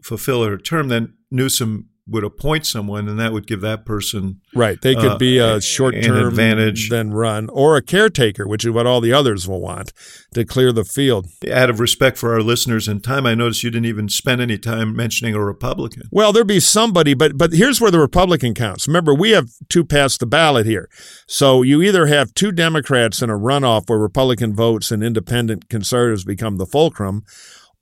fulfill 0.00 0.44
her 0.44 0.56
term, 0.56 0.86
then 0.86 1.14
Newsom 1.32 1.88
would 2.06 2.24
appoint 2.24 2.66
someone, 2.66 3.08
and 3.08 3.18
that 3.18 3.32
would 3.32 3.46
give 3.46 3.62
that 3.62 3.86
person 3.86 4.40
Right. 4.54 4.80
They 4.80 4.94
could 4.94 5.12
uh, 5.12 5.18
be 5.18 5.38
a 5.38 5.60
short 5.60 5.94
term 6.02 6.28
advantage. 6.28 6.88
then 6.90 7.12
run 7.12 7.48
or 7.48 7.76
a 7.76 7.82
caretaker, 7.82 8.46
which 8.46 8.64
is 8.64 8.70
what 8.70 8.86
all 8.86 9.00
the 9.00 9.12
others 9.12 9.48
will 9.48 9.60
want 9.60 9.92
to 10.34 10.44
clear 10.44 10.70
the 10.70 10.84
field. 10.84 11.26
Out 11.50 11.70
of 11.70 11.80
respect 11.80 12.16
for 12.18 12.32
our 12.32 12.40
listeners 12.40 12.86
and 12.86 13.02
time, 13.02 13.26
I 13.26 13.34
noticed 13.34 13.62
you 13.62 13.70
didn't 13.70 13.86
even 13.86 14.08
spend 14.08 14.40
any 14.40 14.58
time 14.58 14.94
mentioning 14.94 15.34
a 15.34 15.42
Republican. 15.42 16.04
Well, 16.10 16.32
there'd 16.32 16.46
be 16.46 16.60
somebody, 16.60 17.14
but 17.14 17.36
but 17.36 17.52
here's 17.52 17.80
where 17.80 17.90
the 17.90 17.98
Republican 17.98 18.54
counts. 18.54 18.86
Remember, 18.86 19.14
we 19.14 19.30
have 19.30 19.48
two 19.68 19.84
past 19.84 20.20
the 20.20 20.26
ballot 20.26 20.66
here. 20.66 20.88
So 21.26 21.62
you 21.62 21.82
either 21.82 22.06
have 22.06 22.34
two 22.34 22.52
Democrats 22.52 23.22
in 23.22 23.30
a 23.30 23.38
runoff 23.38 23.88
where 23.88 23.98
Republican 23.98 24.54
votes 24.54 24.92
and 24.92 25.02
independent 25.02 25.68
conservatives 25.68 26.24
become 26.24 26.58
the 26.58 26.66
fulcrum, 26.66 27.24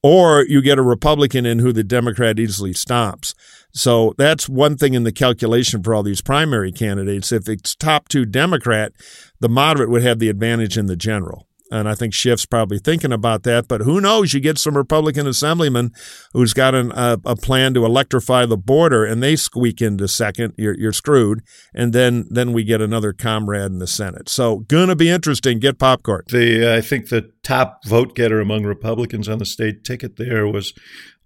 or 0.03 0.45
you 0.49 0.63
get 0.63 0.79
a 0.79 0.83
Republican 0.83 1.45
in 1.45 1.59
who 1.59 1.73
the 1.73 1.85
Democrat 1.85 2.39
easily 2.39 2.73
stomps. 2.73 3.35
So 3.73 4.15
that's 4.19 4.49
one 4.49 4.77
thing 4.77 4.95
in 4.95 5.05
the 5.05 5.13
calculation 5.13 5.83
for 5.83 5.95
all 5.95 6.03
these 6.03 6.21
primary 6.21 6.73
candidates. 6.73 7.33
If 7.33 7.49
it's 7.49 7.75
top 7.75 8.09
two 8.09 8.25
Democrat, 8.25 8.93
the 9.41 9.49
moderate 9.49 9.91
would 9.91 10.03
have 10.03 10.19
the 10.19 10.29
advantage 10.29 10.77
in 10.77 10.87
the 10.87 10.97
general. 10.97 11.49
And 11.71 11.89
I 11.89 11.95
think 11.95 12.13
Schiff's 12.13 12.45
probably 12.45 12.79
thinking 12.79 13.13
about 13.13 13.45
that. 13.45 13.67
But 13.67 13.81
who 13.81 13.99
knows? 13.99 14.35
You 14.35 14.41
get 14.41 14.59
some 14.59 14.77
Republican 14.77 15.27
assemblyman 15.27 15.91
who's 16.35 16.53
got 16.53 16.75
an, 16.75 16.93
a, 16.93 17.19
a 17.25 17.35
plan 17.35 17.73
to 17.73 17.87
electrify 17.87 18.45
the 18.45 18.59
border, 18.59 19.07
and 19.07 19.23
they 19.23 19.37
squeak 19.37 19.81
into 19.81 20.07
second. 20.07 20.53
You're, 20.59 20.79
you're 20.79 20.93
screwed. 20.93 21.41
And 21.75 21.95
then 21.95 22.27
then 22.29 22.53
we 22.53 22.63
get 22.63 22.83
another 22.83 23.15
comrade 23.15 23.71
in 23.71 23.79
the 23.79 23.87
Senate. 23.87 24.29
So 24.29 24.59
gonna 24.69 24.95
be 24.95 25.09
interesting. 25.09 25.61
Get 25.61 25.79
popcorn. 25.79 26.25
The 26.29 26.75
I 26.77 26.83
think 26.83 27.09
the 27.09 27.31
top 27.43 27.87
vote 27.87 28.15
getter 28.15 28.39
among 28.39 28.65
Republicans 28.65 29.27
on 29.27 29.39
the 29.39 29.47
state 29.47 29.83
ticket 29.83 30.19
there 30.19 30.47
was 30.47 30.75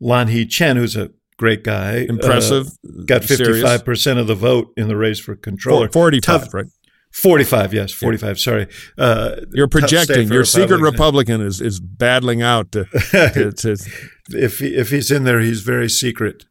Lanhee 0.01 0.49
Chen, 0.49 0.77
who's 0.77 0.95
a 0.95 1.11
great 1.39 1.63
guy, 1.65 2.07
Impressive, 2.09 2.67
uh, 2.69 3.03
got 3.05 3.25
fifty 3.25 3.61
five 3.63 3.85
percent 3.85 4.19
of 4.19 4.27
the 4.27 4.35
vote 4.35 4.73
in 4.77 4.89
the 4.89 4.97
race 4.97 5.19
for 5.21 5.37
controller. 5.37 5.87
Four- 5.89 6.03
45, 6.11 6.23
Tough- 6.43 6.55
right? 6.55 6.67
Forty 7.13 7.45
five, 7.45 7.73
yes, 7.73 7.93
forty 7.93 8.19
five. 8.19 8.39
Sorry, 8.39 8.67
uh, 8.99 9.37
You're 9.53 9.69
projecting. 9.69 10.29
for 10.29 10.35
Your 10.35 10.45
secret 10.45 10.83
Republican 10.83 11.41
is, 11.41 11.63
is 11.63 11.81
battling 11.81 12.43
out 12.43 12.73
to, 12.73 12.85
to, 12.85 13.53
to 13.57 13.77
If 14.31 14.59
he, 14.59 14.75
if 14.75 14.91
he's 14.91 15.11
in 15.11 15.25
there, 15.25 15.41
he's 15.41 15.63
very 15.63 15.89
secret. 15.89 16.45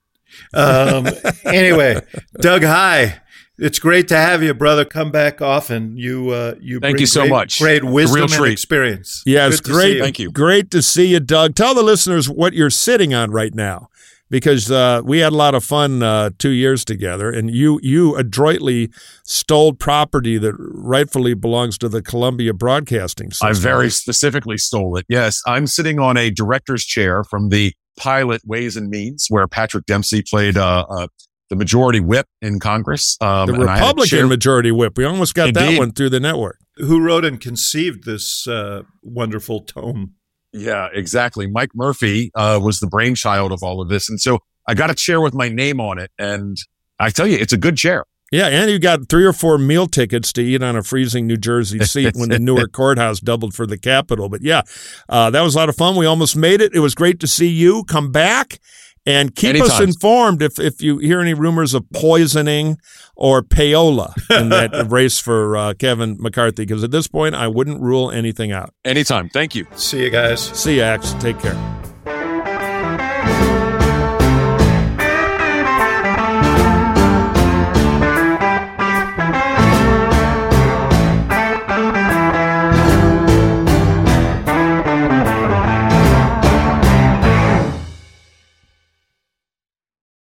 Um, 0.55 1.07
anyway, 1.45 2.01
Doug 2.41 2.63
Heye. 2.63 3.21
It's 3.57 3.79
great 3.79 4.09
to 4.09 4.17
have 4.17 4.43
you, 4.43 4.53
brother. 4.53 4.83
Come 4.83 5.11
back 5.11 5.41
often. 5.41 5.95
You 5.97 6.31
uh, 6.31 6.55
you 6.59 6.79
Thank 6.81 6.95
bring 6.95 7.01
you 7.01 7.05
so 7.05 7.21
great- 7.21 7.29
much. 7.29 7.59
Great 7.59 7.83
wisdom 7.85 8.25
real 8.31 8.43
and 8.43 8.51
experience. 8.51 9.21
Yes, 9.25 9.61
Good 9.61 9.71
great. 9.71 9.95
you. 9.97 10.01
Thank 10.03 10.19
you. 10.19 10.31
Great 10.31 10.71
to 10.71 10.81
see 10.81 11.05
you, 11.07 11.19
Doug. 11.21 11.53
Tell 11.55 11.73
the 11.75 11.83
listeners 11.83 12.27
what 12.29 12.53
you're 12.53 12.69
sitting 12.71 13.13
on 13.13 13.31
right 13.31 13.53
now, 13.53 13.87
because 14.29 14.71
uh, 14.71 15.01
we 15.03 15.19
had 15.19 15.33
a 15.33 15.35
lot 15.35 15.55
of 15.55 15.63
fun 15.63 16.01
uh, 16.01 16.31
two 16.37 16.49
years 16.49 16.83
together, 16.83 17.29
and 17.29 17.51
you 17.51 17.79
you 17.83 18.15
adroitly 18.15 18.89
stole 19.23 19.73
property 19.73 20.37
that 20.37 20.53
rightfully 20.57 21.33
belongs 21.33 21.77
to 21.79 21.89
the 21.89 22.01
Columbia 22.01 22.53
Broadcasting 22.53 23.31
System. 23.31 23.49
I 23.49 23.53
very 23.53 23.89
specifically 23.89 24.57
stole 24.57 24.97
it. 24.97 25.05
Yes, 25.09 25.41
I'm 25.45 25.67
sitting 25.67 25.99
on 25.99 26.17
a 26.17 26.29
director's 26.29 26.85
chair 26.85 27.23
from 27.23 27.49
the 27.49 27.73
pilot 27.97 28.41
Ways 28.45 28.75
and 28.75 28.89
Means, 28.89 29.27
where 29.29 29.47
Patrick 29.47 29.85
Dempsey 29.85 30.21
played 30.21 30.57
uh, 30.57 30.85
uh, 30.89 31.07
the 31.49 31.55
majority 31.55 31.99
whip 31.99 32.25
in 32.41 32.59
Congress. 32.59 33.17
Um, 33.21 33.47
the 33.47 33.53
and 33.53 33.63
I 33.69 33.77
had 33.77 33.83
a 33.83 33.87
Republican 33.87 34.17
chair- 34.17 34.27
majority 34.27 34.71
whip. 34.71 34.97
We 34.97 35.05
almost 35.05 35.33
got 35.35 35.53
that 35.53 35.77
one 35.77 35.91
through 35.91 36.09
the 36.09 36.19
network. 36.19 36.59
Who 36.77 36.99
wrote 36.99 37.23
and 37.23 37.39
conceived 37.39 38.03
this 38.03 38.47
uh, 38.47 38.81
wonderful 39.01 39.61
tome? 39.61 40.14
Yeah, 40.55 40.87
exactly. 40.93 41.47
Mike 41.47 41.75
Murphy 41.75 42.31
uh, 42.33 42.59
was 42.61 42.79
the 42.79 42.87
brainchild 42.87 43.51
of 43.51 43.61
all 43.61 43.81
of 43.81 43.89
this, 43.89 44.09
and 44.09 44.19
so 44.19 44.39
I 44.65 44.73
got 44.73 44.89
a 44.89 44.95
chair 44.95 45.19
with 45.19 45.33
my 45.33 45.49
name 45.49 45.81
on 45.81 45.99
it, 45.99 46.11
and 46.17 46.57
I 46.97 47.09
tell 47.09 47.27
you, 47.27 47.37
it's 47.37 47.53
a 47.53 47.57
good 47.57 47.75
chair. 47.75 48.05
Yeah, 48.31 48.47
and 48.47 48.71
you 48.71 48.79
got 48.79 49.07
three 49.07 49.25
or 49.25 49.33
four 49.33 49.57
meal 49.57 49.85
tickets 49.85 50.33
to 50.33 50.41
eat 50.41 50.63
on 50.63 50.75
a 50.75 50.81
freezing 50.81 51.27
New 51.27 51.37
Jersey 51.37 51.79
seat 51.85 52.15
when 52.15 52.29
the 52.29 52.39
Newark 52.39 52.71
courthouse 52.71 53.19
doubled 53.19 53.53
for 53.53 53.67
the 53.67 53.77
Capitol. 53.77 54.29
But 54.29 54.41
yeah, 54.41 54.63
uh, 55.07 55.29
that 55.29 55.41
was 55.41 55.55
a 55.55 55.57
lot 55.57 55.69
of 55.69 55.75
fun. 55.75 55.95
We 55.95 56.05
almost 56.05 56.35
made 56.35 56.59
it. 56.59 56.73
It 56.73 56.79
was 56.79 56.95
great 56.95 57.19
to 57.19 57.27
see 57.27 57.47
you 57.47 57.83
come 57.83 58.11
back 58.11 58.59
and 59.05 59.35
keep 59.35 59.61
us 59.61 59.79
informed 59.79 60.41
if, 60.41 60.59
if 60.59 60.81
you 60.81 60.97
hear 60.97 61.21
any 61.21 61.33
rumors 61.33 61.73
of 61.73 61.85
poisoning 61.91 62.77
or 63.15 63.41
payola 63.41 64.13
in 64.39 64.49
that 64.49 64.87
race 64.89 65.19
for 65.19 65.55
uh, 65.55 65.73
Kevin 65.73 66.17
McCarthy. 66.19 66.65
Because 66.65 66.83
at 66.83 66.91
this 66.91 67.07
point, 67.07 67.35
I 67.35 67.47
wouldn't 67.47 67.81
rule 67.81 68.11
anything 68.11 68.51
out. 68.51 68.73
Anytime. 68.83 69.29
Thank 69.29 69.55
you. 69.55 69.67
See 69.75 70.03
you 70.03 70.09
guys. 70.09 70.41
See 70.41 70.77
you, 70.77 70.81
Ax. 70.81 71.13
Take 71.13 71.39
care. 71.39 71.74